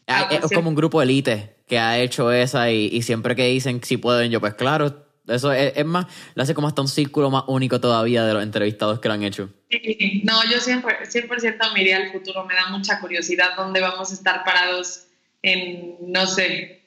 Ah, 0.07 0.27
es 0.31 0.51
como 0.51 0.69
un 0.69 0.75
grupo 0.75 1.01
elite 1.01 1.55
que 1.67 1.79
ha 1.79 1.99
hecho 1.99 2.31
esa 2.31 2.69
y, 2.69 3.01
siempre 3.01 3.35
que 3.35 3.47
dicen 3.47 3.81
si 3.83 3.97
pueden, 3.97 4.29
yo 4.29 4.41
pues 4.41 4.55
claro, 4.55 5.05
eso 5.27 5.53
es, 5.53 5.85
más, 5.85 6.05
lo 6.35 6.43
hace 6.43 6.53
como 6.53 6.67
hasta 6.67 6.81
un 6.81 6.89
círculo 6.89 7.29
más 7.29 7.43
único 7.47 7.79
todavía 7.79 8.25
de 8.25 8.33
los 8.33 8.43
entrevistados 8.43 8.99
que 8.99 9.07
lo 9.07 9.13
han 9.13 9.23
hecho. 9.23 9.49
Sí, 9.69 10.21
no, 10.25 10.43
yo 10.51 10.59
siempre, 10.59 10.97
100% 11.03 11.73
me 11.73 11.81
iría 11.81 11.97
al 11.97 12.11
futuro, 12.11 12.43
me 12.45 12.55
da 12.55 12.67
mucha 12.69 12.99
curiosidad 12.99 13.55
dónde 13.55 13.79
vamos 13.79 14.11
a 14.11 14.13
estar 14.13 14.43
parados 14.43 15.07
en, 15.41 15.95
no 16.01 16.27
sé, 16.27 16.81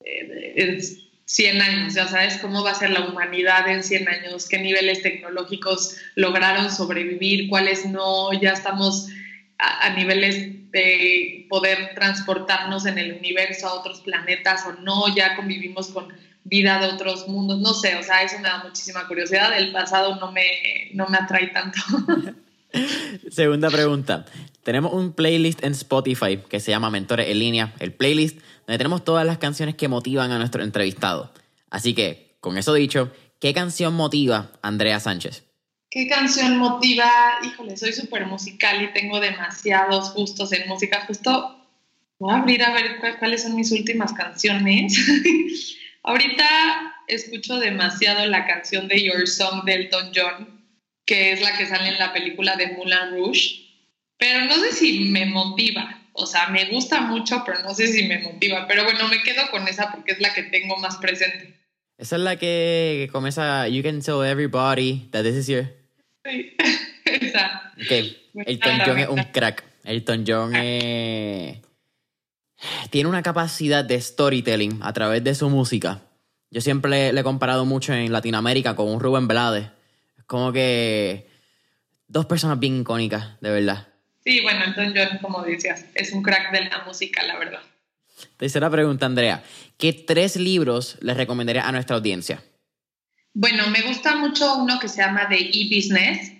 en, 0.00 0.80
100 1.28 1.60
años, 1.60 1.94
ya 1.94 2.08
sabes 2.08 2.38
cómo 2.38 2.64
va 2.64 2.70
a 2.70 2.74
ser 2.74 2.88
la 2.88 3.06
humanidad 3.06 3.68
en 3.68 3.82
100 3.82 4.08
años, 4.08 4.48
qué 4.48 4.58
niveles 4.58 5.02
tecnológicos 5.02 5.96
lograron 6.14 6.70
sobrevivir, 6.70 7.50
cuáles 7.50 7.84
no, 7.84 8.32
ya 8.40 8.52
estamos 8.52 9.08
a, 9.58 9.90
niveles 9.90 10.70
de 10.72 11.46
poder 11.50 11.94
transportarnos 11.94 12.86
en 12.86 12.96
el 12.96 13.12
universo 13.12 13.68
a 13.68 13.74
otros 13.74 14.00
planetas 14.00 14.64
o 14.64 14.80
no, 14.80 15.14
ya 15.14 15.36
convivimos 15.36 15.88
con 15.88 16.08
vida 16.44 16.80
de 16.80 16.86
otros 16.86 17.28
mundos, 17.28 17.58
no 17.60 17.74
sé, 17.74 17.96
o 17.96 18.02
sea, 18.02 18.22
eso 18.22 18.38
me 18.38 18.48
da 18.48 18.64
muchísima 18.64 19.06
curiosidad, 19.06 19.54
el 19.54 19.70
pasado 19.70 20.16
no 20.16 20.32
me, 20.32 20.46
no 20.94 21.08
me 21.08 21.18
atrae 21.18 21.48
tanto. 21.48 21.78
Segunda 23.30 23.68
pregunta. 23.68 24.24
Tenemos 24.62 24.94
un 24.94 25.12
playlist 25.12 25.62
en 25.62 25.72
Spotify 25.72 26.38
que 26.48 26.60
se 26.60 26.70
llama 26.70 26.90
Mentores 26.90 27.28
en 27.28 27.38
línea, 27.38 27.74
el 27.80 27.92
playlist 27.92 28.38
donde 28.68 28.78
tenemos 28.78 29.02
todas 29.02 29.26
las 29.26 29.38
canciones 29.38 29.76
que 29.76 29.88
motivan 29.88 30.30
a 30.30 30.36
nuestro 30.36 30.62
entrevistado. 30.62 31.32
Así 31.70 31.94
que, 31.94 32.36
con 32.40 32.58
eso 32.58 32.74
dicho, 32.74 33.10
¿qué 33.40 33.54
canción 33.54 33.94
motiva 33.94 34.52
Andrea 34.60 35.00
Sánchez? 35.00 35.44
¿Qué 35.90 36.06
canción 36.06 36.58
motiva? 36.58 37.10
Híjole, 37.42 37.78
soy 37.78 37.94
súper 37.94 38.26
musical 38.26 38.82
y 38.82 38.92
tengo 38.92 39.20
demasiados 39.20 40.12
gustos 40.12 40.52
en 40.52 40.68
música. 40.68 41.06
Justo 41.06 41.66
voy 42.18 42.34
a 42.34 42.40
abrir 42.40 42.62
a 42.62 42.74
ver 42.74 42.98
cuáles 43.18 43.42
son 43.42 43.56
mis 43.56 43.72
últimas 43.72 44.12
canciones. 44.12 44.94
Ahorita 46.02 46.44
escucho 47.06 47.58
demasiado 47.58 48.26
la 48.26 48.46
canción 48.46 48.86
de 48.86 49.02
Your 49.02 49.26
Song 49.26 49.64
de 49.64 49.76
Elton 49.76 50.12
John, 50.14 50.62
que 51.06 51.32
es 51.32 51.40
la 51.40 51.56
que 51.56 51.66
sale 51.66 51.88
en 51.88 51.98
la 51.98 52.12
película 52.12 52.54
de 52.56 52.72
Moulin 52.72 53.12
Rouge, 53.12 53.64
pero 54.18 54.44
no 54.44 54.56
sé 54.56 54.72
si 54.72 55.08
me 55.08 55.24
motiva 55.24 55.97
o 56.18 56.26
sea, 56.26 56.48
me 56.48 56.66
gusta 56.70 57.00
mucho, 57.00 57.42
pero 57.44 57.62
no 57.62 57.74
sé 57.74 57.86
si 57.86 58.06
me 58.06 58.18
motiva. 58.20 58.66
Pero 58.66 58.84
bueno, 58.84 59.08
me 59.08 59.22
quedo 59.22 59.50
con 59.50 59.66
esa 59.68 59.90
porque 59.92 60.12
es 60.12 60.20
la 60.20 60.34
que 60.34 60.44
tengo 60.44 60.76
más 60.76 60.96
presente. 60.96 61.54
Esa 61.96 62.16
es 62.16 62.22
la 62.22 62.36
que 62.36 63.08
comienza, 63.12 63.66
You 63.68 63.82
can 63.82 64.00
tell 64.00 64.22
everybody 64.24 65.08
that 65.10 65.22
this 65.22 65.34
is 65.34 65.46
your... 65.46 65.64
Sí, 66.24 66.56
esa. 67.04 67.72
Ok, 67.76 67.90
Elton 68.46 68.78
John 68.84 68.98
es 68.98 69.08
un 69.08 69.22
crack. 69.32 69.64
Elton 69.84 70.24
John 70.26 70.52
tiene 72.90 73.08
una 73.08 73.22
capacidad 73.22 73.84
de 73.84 74.00
storytelling 74.00 74.80
a 74.82 74.92
través 74.92 75.22
de 75.24 75.34
su 75.34 75.48
música. 75.48 76.02
Yo 76.50 76.60
siempre 76.60 77.12
le, 77.12 77.20
he 77.20 77.22
comparado 77.22 77.64
mucho 77.64 77.92
en 77.92 78.12
Latinoamérica 78.12 78.74
con 78.74 78.88
un 78.88 79.00
Rubén 79.00 79.28
Blades. 79.28 79.66
Es 80.16 80.24
como 80.24 80.52
que 80.52 81.28
dos 82.06 82.26
personas 82.26 82.58
bien 82.58 82.80
icónicas, 82.80 83.40
de 83.40 83.50
verdad. 83.50 83.87
Sí, 84.28 84.42
bueno, 84.42 84.62
entonces 84.62 84.92
John, 84.94 85.18
como 85.22 85.42
decías, 85.42 85.86
es 85.94 86.12
un 86.12 86.22
crack 86.22 86.52
de 86.52 86.66
la 86.66 86.84
música, 86.84 87.24
la 87.24 87.38
verdad. 87.38 87.62
Tercera 88.36 88.68
pregunta, 88.68 89.06
Andrea. 89.06 89.42
¿Qué 89.78 89.94
tres 89.94 90.36
libros 90.36 90.98
les 91.00 91.16
recomendaría 91.16 91.66
a 91.66 91.72
nuestra 91.72 91.96
audiencia? 91.96 92.44
Bueno, 93.32 93.66
me 93.68 93.80
gusta 93.80 94.16
mucho 94.16 94.56
uno 94.56 94.78
que 94.80 94.88
se 94.88 95.00
llama 95.00 95.30
The 95.30 95.36
E-Business, 95.36 96.32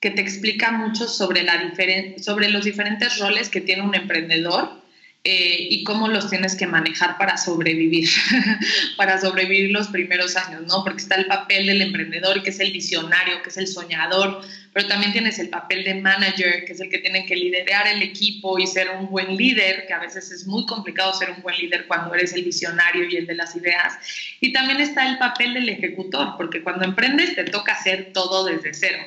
que 0.00 0.10
te 0.10 0.20
explica 0.20 0.70
mucho 0.70 1.08
sobre, 1.08 1.42
la 1.42 1.72
sobre 2.18 2.50
los 2.50 2.66
diferentes 2.66 3.18
roles 3.18 3.48
que 3.48 3.62
tiene 3.62 3.84
un 3.84 3.94
emprendedor 3.94 4.79
eh, 5.22 5.68
y 5.70 5.84
cómo 5.84 6.08
los 6.08 6.30
tienes 6.30 6.56
que 6.56 6.66
manejar 6.66 7.18
para 7.18 7.36
sobrevivir, 7.36 8.08
para 8.96 9.20
sobrevivir 9.20 9.70
los 9.70 9.88
primeros 9.88 10.34
años, 10.34 10.62
¿no? 10.62 10.82
Porque 10.82 11.02
está 11.02 11.16
el 11.16 11.26
papel 11.26 11.66
del 11.66 11.82
emprendedor, 11.82 12.42
que 12.42 12.48
es 12.48 12.58
el 12.58 12.72
visionario, 12.72 13.42
que 13.42 13.50
es 13.50 13.58
el 13.58 13.66
soñador, 13.66 14.40
pero 14.72 14.88
también 14.88 15.12
tienes 15.12 15.38
el 15.38 15.50
papel 15.50 15.84
de 15.84 15.96
manager, 15.96 16.64
que 16.64 16.72
es 16.72 16.80
el 16.80 16.88
que 16.88 17.00
tiene 17.00 17.26
que 17.26 17.36
liderar 17.36 17.86
el 17.86 18.00
equipo 18.00 18.58
y 18.58 18.66
ser 18.66 18.88
un 18.98 19.10
buen 19.10 19.36
líder, 19.36 19.86
que 19.86 19.92
a 19.92 19.98
veces 19.98 20.30
es 20.30 20.46
muy 20.46 20.64
complicado 20.64 21.12
ser 21.12 21.30
un 21.32 21.42
buen 21.42 21.58
líder 21.58 21.86
cuando 21.86 22.14
eres 22.14 22.32
el 22.32 22.42
visionario 22.42 23.04
y 23.04 23.16
el 23.16 23.26
de 23.26 23.34
las 23.34 23.54
ideas. 23.54 23.98
Y 24.40 24.54
también 24.54 24.80
está 24.80 25.06
el 25.06 25.18
papel 25.18 25.52
del 25.52 25.68
ejecutor, 25.68 26.34
porque 26.38 26.62
cuando 26.62 26.86
emprendes 26.86 27.34
te 27.34 27.44
toca 27.44 27.74
hacer 27.74 28.12
todo 28.14 28.46
desde 28.46 28.72
cero. 28.72 29.02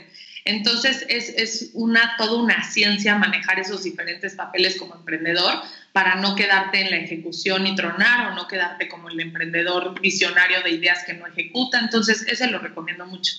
Entonces 0.46 1.06
es, 1.08 1.30
es 1.30 1.70
una, 1.74 2.16
toda 2.18 2.44
una 2.44 2.64
ciencia 2.70 3.16
manejar 3.16 3.60
esos 3.60 3.84
diferentes 3.84 4.36
papeles 4.36 4.76
como 4.78 4.94
emprendedor 4.96 5.62
para 5.94 6.16
no 6.16 6.36
quedarte 6.36 6.82
en 6.82 6.92
la 6.92 6.98
ejecución 6.98 7.66
y 7.66 7.76
tronar 7.76 8.32
o 8.32 8.36
no 8.36 8.48
quedarte 8.48 8.90
como 8.90 9.10
el 9.10 9.20
emprendedor 9.20 10.00
visionario 10.02 10.62
de 10.62 10.72
ideas 10.72 11.04
que 11.06 11.14
no 11.14 11.26
ejecuta. 11.28 11.80
Entonces 11.80 12.26
ese 12.28 12.48
lo 12.48 12.60
recomiendo 12.60 13.06
mucho. 13.06 13.36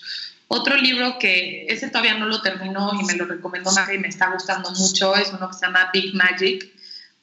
Otro 0.49 0.77
libro 0.77 1.19
que 1.19 1.67
ese 1.69 1.89
todavía 1.89 2.15
no 2.15 2.27
lo 2.27 2.41
termino 2.41 2.93
y 2.99 3.05
me 3.05 3.15
lo 3.15 3.27
recomiendo 3.27 3.71
más 3.73 3.93
y 3.93 3.99
me 3.99 4.09
está 4.09 4.31
gustando 4.31 4.71
mucho 4.71 5.15
es 5.17 5.33
uno 5.33 5.49
que 5.49 5.55
se 5.55 5.67
llama 5.67 5.91
Big 5.93 6.15
Magic 6.15 6.75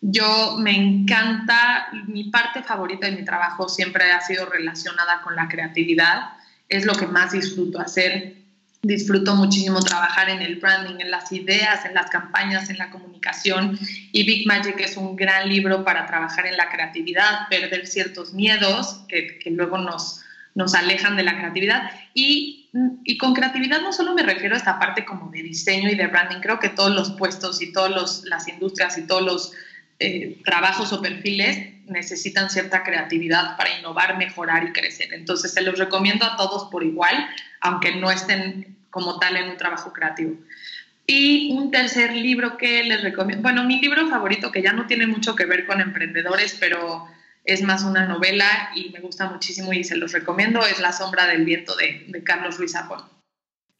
yo 0.01 0.57
me 0.57 0.75
encanta, 0.75 1.89
mi 2.07 2.25
parte 2.25 2.63
favorita 2.63 3.05
de 3.05 3.15
mi 3.15 3.23
trabajo 3.23 3.69
siempre 3.69 4.11
ha 4.11 4.19
sido 4.19 4.47
relacionada 4.47 5.21
con 5.21 5.35
la 5.35 5.47
creatividad, 5.47 6.31
es 6.67 6.85
lo 6.85 6.93
que 6.93 7.05
más 7.05 7.33
disfruto 7.33 7.79
hacer. 7.79 8.40
Disfruto 8.83 9.35
muchísimo 9.35 9.79
trabajar 9.81 10.29
en 10.29 10.41
el 10.41 10.55
branding, 10.55 10.99
en 10.99 11.11
las 11.11 11.31
ideas, 11.31 11.85
en 11.85 11.93
las 11.93 12.09
campañas, 12.09 12.69
en 12.71 12.79
la 12.79 12.89
comunicación. 12.89 13.77
Y 14.11 14.23
Big 14.23 14.47
Magic 14.47 14.79
es 14.79 14.97
un 14.97 15.15
gran 15.15 15.47
libro 15.47 15.83
para 15.83 16.07
trabajar 16.07 16.47
en 16.47 16.57
la 16.57 16.67
creatividad, 16.69 17.47
perder 17.49 17.85
ciertos 17.85 18.33
miedos 18.33 19.03
que, 19.07 19.37
que 19.37 19.51
luego 19.51 19.77
nos, 19.77 20.21
nos 20.55 20.73
alejan 20.73 21.15
de 21.15 21.23
la 21.23 21.37
creatividad. 21.37 21.91
Y, 22.15 22.69
y, 23.03 23.17
con 23.17 23.35
creatividad 23.35 23.81
no 23.81 23.93
solo 23.93 24.15
me 24.15 24.23
refiero 24.23 24.55
a 24.55 24.57
esta 24.57 24.79
parte 24.79 25.05
como 25.05 25.29
de 25.29 25.43
diseño 25.43 25.89
y 25.89 25.95
de 25.95 26.07
branding, 26.07 26.39
creo 26.41 26.59
que 26.59 26.69
todos 26.69 26.91
los 26.91 27.11
puestos 27.11 27.61
y 27.61 27.71
todas 27.71 28.23
las 28.25 28.47
industrias 28.47 28.97
y 28.97 29.05
todos 29.05 29.21
los 29.21 29.51
eh, 29.99 30.41
trabajos 30.43 30.91
o 30.93 31.01
perfiles 31.01 31.75
necesitan 31.85 32.49
cierta 32.49 32.81
creatividad 32.83 33.55
para 33.57 33.77
innovar, 33.77 34.17
mejorar 34.17 34.63
y 34.63 34.73
crecer. 34.73 35.13
Entonces, 35.13 35.53
se 35.53 35.61
los 35.61 35.77
recomiendo 35.77 36.25
a 36.25 36.35
todos 36.37 36.71
por 36.71 36.83
igual, 36.83 37.29
aunque 37.61 37.95
no 37.95 38.11
estén 38.11 38.77
como 38.89 39.19
tal 39.19 39.37
en 39.37 39.49
un 39.49 39.57
trabajo 39.57 39.93
creativo. 39.93 40.35
Y 41.07 41.51
un 41.53 41.71
tercer 41.71 42.13
libro 42.13 42.57
que 42.57 42.83
les 42.83 43.01
recomiendo, 43.01 43.41
bueno, 43.41 43.63
mi 43.63 43.79
libro 43.79 44.07
favorito, 44.07 44.51
que 44.51 44.61
ya 44.61 44.73
no 44.73 44.85
tiene 44.85 45.07
mucho 45.07 45.35
que 45.35 45.45
ver 45.45 45.65
con 45.65 45.81
emprendedores, 45.81 46.57
pero 46.59 47.07
es 47.43 47.63
más 47.63 47.83
una 47.83 48.05
novela 48.05 48.71
y 48.75 48.89
me 48.89 48.99
gusta 48.99 49.29
muchísimo 49.29 49.73
y 49.73 49.83
se 49.83 49.97
los 49.97 50.11
recomiendo, 50.11 50.61
es 50.65 50.79
La 50.79 50.91
sombra 50.91 51.27
del 51.27 51.43
viento 51.43 51.75
de, 51.75 52.05
de 52.07 52.23
Carlos 52.23 52.57
Ruiz 52.57 52.73
Zafón. 52.73 53.01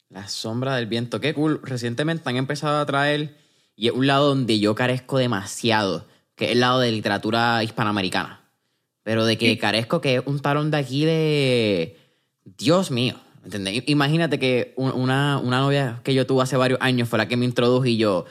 La 0.08 0.28
sombra 0.28 0.76
del 0.76 0.86
viento, 0.86 1.20
qué 1.20 1.32
cool. 1.32 1.60
Recientemente 1.62 2.28
han 2.28 2.36
empezado 2.36 2.80
a 2.80 2.86
traer, 2.86 3.36
y 3.76 3.86
es 3.86 3.94
un 3.94 4.06
lado 4.06 4.28
donde 4.28 4.58
yo 4.58 4.74
carezco 4.74 5.16
demasiado, 5.16 6.06
que 6.34 6.46
es 6.46 6.50
el 6.52 6.60
lado 6.60 6.80
de 6.80 6.92
literatura 6.92 7.62
hispanoamericana. 7.64 8.40
Pero 9.04 9.24
de 9.24 9.38
que 9.38 9.56
carezco 9.58 10.00
que 10.00 10.16
es 10.16 10.22
un 10.26 10.40
talón 10.40 10.70
de 10.70 10.76
aquí 10.76 11.04
de... 11.04 11.98
Dios 12.44 12.90
mío, 12.90 13.18
¿entendés? 13.44 13.82
Imagínate 13.86 14.38
que 14.38 14.72
una, 14.76 15.38
una 15.38 15.58
novia 15.60 16.00
que 16.04 16.14
yo 16.14 16.26
tuve 16.26 16.42
hace 16.42 16.56
varios 16.56 16.80
años 16.80 17.08
fue 17.08 17.18
la 17.18 17.28
que 17.28 17.36
me 17.36 17.44
introdujo 17.44 17.86
y 17.86 17.96
yo... 17.96 18.24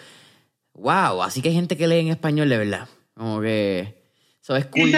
Wow, 0.74 1.22
así 1.22 1.42
que 1.42 1.50
hay 1.50 1.56
gente 1.56 1.78
que 1.78 1.88
lee 1.88 2.00
en 2.00 2.08
español 2.08 2.50
de 2.50 2.58
verdad. 2.58 2.88
Como 3.14 3.42
que... 3.42 3.96
Eso 4.42 4.56
es 4.56 4.66
cool. 4.68 4.92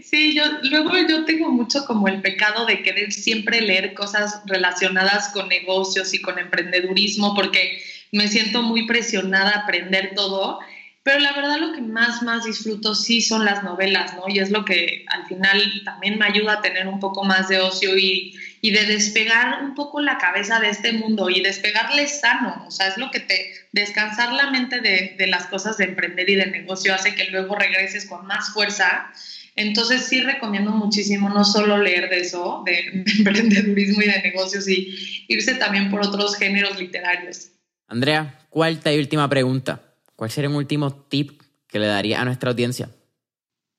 Sí, 0.00 0.34
yo 0.34 0.44
luego 0.70 0.92
yo 1.08 1.24
tengo 1.24 1.50
mucho 1.50 1.84
como 1.84 2.06
el 2.08 2.22
pecado 2.22 2.64
de 2.64 2.82
querer 2.82 3.12
siempre 3.12 3.60
leer 3.60 3.92
cosas 3.92 4.42
relacionadas 4.46 5.30
con 5.30 5.48
negocios 5.48 6.14
y 6.14 6.22
con 6.22 6.38
emprendedurismo 6.38 7.34
porque 7.34 7.78
me 8.12 8.28
siento 8.28 8.62
muy 8.62 8.86
presionada 8.86 9.50
a 9.50 9.58
aprender 9.60 10.12
todo 10.14 10.60
pero 11.04 11.18
la 11.18 11.34
verdad 11.34 11.58
lo 11.58 11.74
que 11.74 11.82
más, 11.82 12.22
más 12.22 12.44
disfruto 12.46 12.94
sí 12.94 13.20
son 13.20 13.44
las 13.44 13.62
novelas, 13.62 14.16
¿no? 14.16 14.24
Y 14.26 14.38
es 14.38 14.50
lo 14.50 14.64
que 14.64 15.04
al 15.08 15.26
final 15.26 15.82
también 15.84 16.18
me 16.18 16.24
ayuda 16.24 16.54
a 16.54 16.62
tener 16.62 16.88
un 16.88 16.98
poco 16.98 17.24
más 17.24 17.48
de 17.48 17.60
ocio 17.60 17.96
y, 17.96 18.34
y 18.64 18.70
de 18.70 18.86
despegar 18.86 19.62
un 19.62 19.74
poco 19.74 20.00
la 20.00 20.16
cabeza 20.16 20.58
de 20.58 20.70
este 20.70 20.94
mundo 20.94 21.28
y 21.28 21.42
despegarle 21.42 22.08
sano. 22.08 22.64
O 22.66 22.70
sea, 22.70 22.88
es 22.88 22.96
lo 22.96 23.10
que 23.10 23.20
te... 23.20 23.52
Descansar 23.72 24.32
la 24.32 24.50
mente 24.50 24.80
de, 24.80 25.16
de 25.18 25.26
las 25.26 25.44
cosas 25.48 25.76
de 25.76 25.84
emprender 25.84 26.30
y 26.30 26.36
de 26.36 26.46
negocio 26.46 26.94
hace 26.94 27.14
que 27.14 27.26
luego 27.26 27.56
regreses 27.56 28.06
con 28.06 28.24
más 28.24 28.54
fuerza. 28.54 29.12
Entonces 29.54 30.06
sí 30.06 30.22
recomiendo 30.22 30.70
muchísimo 30.70 31.28
no 31.28 31.44
solo 31.44 31.76
leer 31.76 32.08
de 32.08 32.20
eso, 32.20 32.62
de, 32.64 33.04
de 33.04 33.12
emprendedurismo 33.18 34.00
y 34.00 34.06
de 34.06 34.22
negocios, 34.22 34.66
y 34.66 35.26
irse 35.28 35.56
también 35.56 35.90
por 35.90 36.00
otros 36.00 36.34
géneros 36.34 36.80
literarios. 36.80 37.50
Andrea, 37.86 38.46
cuarta 38.48 38.90
y 38.94 38.98
última 38.98 39.28
pregunta. 39.28 39.82
¿Cuál 40.16 40.30
sería 40.30 40.48
un 40.48 40.56
último 40.56 40.90
tip 40.90 41.42
que 41.68 41.78
le 41.78 41.86
daría 41.86 42.22
a 42.22 42.24
nuestra 42.24 42.48
audiencia? 42.48 42.88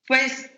Pues 0.08 0.52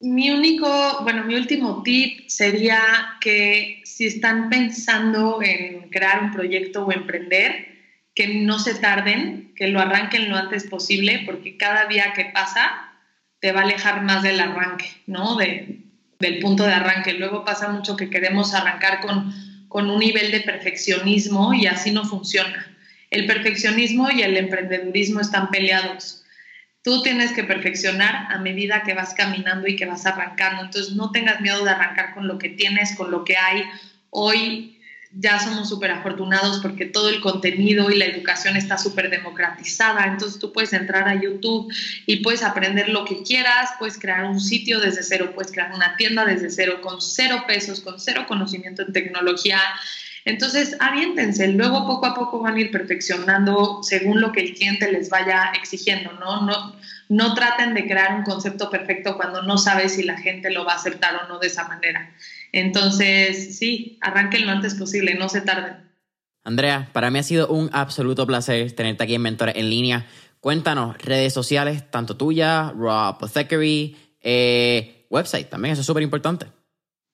mi 0.00 0.30
único, 0.30 1.00
bueno, 1.02 1.24
mi 1.24 1.34
último 1.34 1.82
tip 1.82 2.28
sería 2.28 3.16
que 3.20 3.82
si 3.84 4.06
están 4.06 4.50
pensando 4.50 5.40
en 5.42 5.88
crear 5.90 6.22
un 6.24 6.32
proyecto 6.32 6.84
o 6.84 6.92
emprender, 6.92 7.68
que 8.14 8.42
no 8.42 8.58
se 8.58 8.74
tarden, 8.76 9.52
que 9.56 9.68
lo 9.68 9.80
arranquen 9.80 10.28
lo 10.30 10.36
antes 10.36 10.64
posible, 10.64 11.22
porque 11.26 11.56
cada 11.56 11.86
día 11.86 12.12
que 12.14 12.26
pasa 12.26 12.92
te 13.40 13.52
va 13.52 13.60
a 13.60 13.64
alejar 13.64 14.02
más 14.02 14.22
del 14.22 14.40
arranque, 14.40 14.90
¿no? 15.06 15.36
De, 15.36 15.80
del 16.18 16.38
punto 16.38 16.64
de 16.64 16.72
arranque. 16.72 17.14
Luego 17.14 17.44
pasa 17.44 17.68
mucho 17.68 17.96
que 17.96 18.10
queremos 18.10 18.54
arrancar 18.54 19.00
con, 19.00 19.32
con 19.68 19.90
un 19.90 19.98
nivel 19.98 20.30
de 20.30 20.40
perfeccionismo 20.40 21.54
y 21.54 21.66
así 21.66 21.90
no 21.90 22.04
funciona 22.04 22.74
el 23.14 23.26
perfeccionismo 23.26 24.10
y 24.10 24.22
el 24.22 24.36
emprendedurismo 24.36 25.20
están 25.20 25.48
peleados. 25.50 26.23
Tú 26.84 27.02
tienes 27.02 27.32
que 27.32 27.44
perfeccionar 27.44 28.30
a 28.30 28.36
medida 28.40 28.82
que 28.82 28.92
vas 28.92 29.14
caminando 29.14 29.66
y 29.66 29.74
que 29.74 29.86
vas 29.86 30.04
arrancando. 30.04 30.64
Entonces, 30.64 30.94
no 30.94 31.10
tengas 31.12 31.40
miedo 31.40 31.64
de 31.64 31.70
arrancar 31.70 32.12
con 32.12 32.28
lo 32.28 32.36
que 32.36 32.50
tienes, 32.50 32.94
con 32.94 33.10
lo 33.10 33.24
que 33.24 33.38
hay. 33.38 33.64
Hoy 34.10 34.78
ya 35.10 35.40
somos 35.40 35.70
súper 35.70 35.92
afortunados 35.92 36.58
porque 36.60 36.84
todo 36.84 37.08
el 37.08 37.22
contenido 37.22 37.90
y 37.90 37.96
la 37.96 38.04
educación 38.04 38.58
está 38.58 38.76
súper 38.76 39.08
democratizada. 39.08 40.04
Entonces, 40.04 40.38
tú 40.38 40.52
puedes 40.52 40.74
entrar 40.74 41.08
a 41.08 41.14
YouTube 41.14 41.72
y 42.04 42.16
puedes 42.16 42.42
aprender 42.42 42.90
lo 42.90 43.06
que 43.06 43.22
quieras, 43.22 43.70
puedes 43.78 43.98
crear 43.98 44.26
un 44.26 44.38
sitio 44.38 44.78
desde 44.78 45.02
cero, 45.02 45.32
puedes 45.34 45.52
crear 45.52 45.72
una 45.72 45.96
tienda 45.96 46.26
desde 46.26 46.50
cero, 46.50 46.82
con 46.82 47.00
cero 47.00 47.44
pesos, 47.48 47.80
con 47.80 47.98
cero 47.98 48.26
conocimiento 48.28 48.82
en 48.82 48.92
tecnología 48.92 49.58
entonces, 50.24 50.74
aviéntense, 50.80 51.48
luego 51.48 51.86
poco 51.86 52.06
a 52.06 52.14
poco 52.14 52.40
van 52.40 52.54
a 52.54 52.60
ir 52.60 52.70
perfeccionando 52.70 53.82
según 53.82 54.22
lo 54.22 54.32
que 54.32 54.40
el 54.40 54.54
cliente 54.54 54.90
les 54.90 55.10
vaya 55.10 55.52
exigiendo, 55.54 56.12
¿no? 56.14 56.46
No, 56.46 56.76
no 57.10 57.34
traten 57.34 57.74
de 57.74 57.86
crear 57.86 58.16
un 58.16 58.22
concepto 58.22 58.70
perfecto 58.70 59.16
cuando 59.16 59.42
no 59.42 59.58
sabes 59.58 59.94
si 59.94 60.02
la 60.02 60.16
gente 60.16 60.50
lo 60.50 60.64
va 60.64 60.72
a 60.72 60.76
aceptar 60.76 61.14
o 61.16 61.28
no 61.28 61.38
de 61.38 61.48
esa 61.48 61.68
manera. 61.68 62.14
Entonces, 62.52 63.58
sí, 63.58 63.98
arranquen 64.00 64.46
lo 64.46 64.52
antes 64.52 64.74
posible, 64.74 65.14
no 65.14 65.28
se 65.28 65.42
tarden. 65.42 65.90
Andrea, 66.42 66.88
para 66.94 67.10
mí 67.10 67.18
ha 67.18 67.22
sido 67.22 67.48
un 67.48 67.68
absoluto 67.72 68.26
placer 68.26 68.72
tenerte 68.72 69.04
aquí 69.04 69.14
en 69.14 69.22
Mentores 69.22 69.56
en 69.56 69.68
línea. 69.68 70.06
Cuéntanos, 70.40 70.96
redes 70.98 71.34
sociales, 71.34 71.90
tanto 71.90 72.16
tuya, 72.16 72.72
Raw 72.74 73.08
Apothecary, 73.08 73.96
eh, 74.22 75.06
website 75.10 75.50
también, 75.50 75.72
eso 75.72 75.80
es 75.80 75.86
súper 75.86 76.02
importante. 76.02 76.46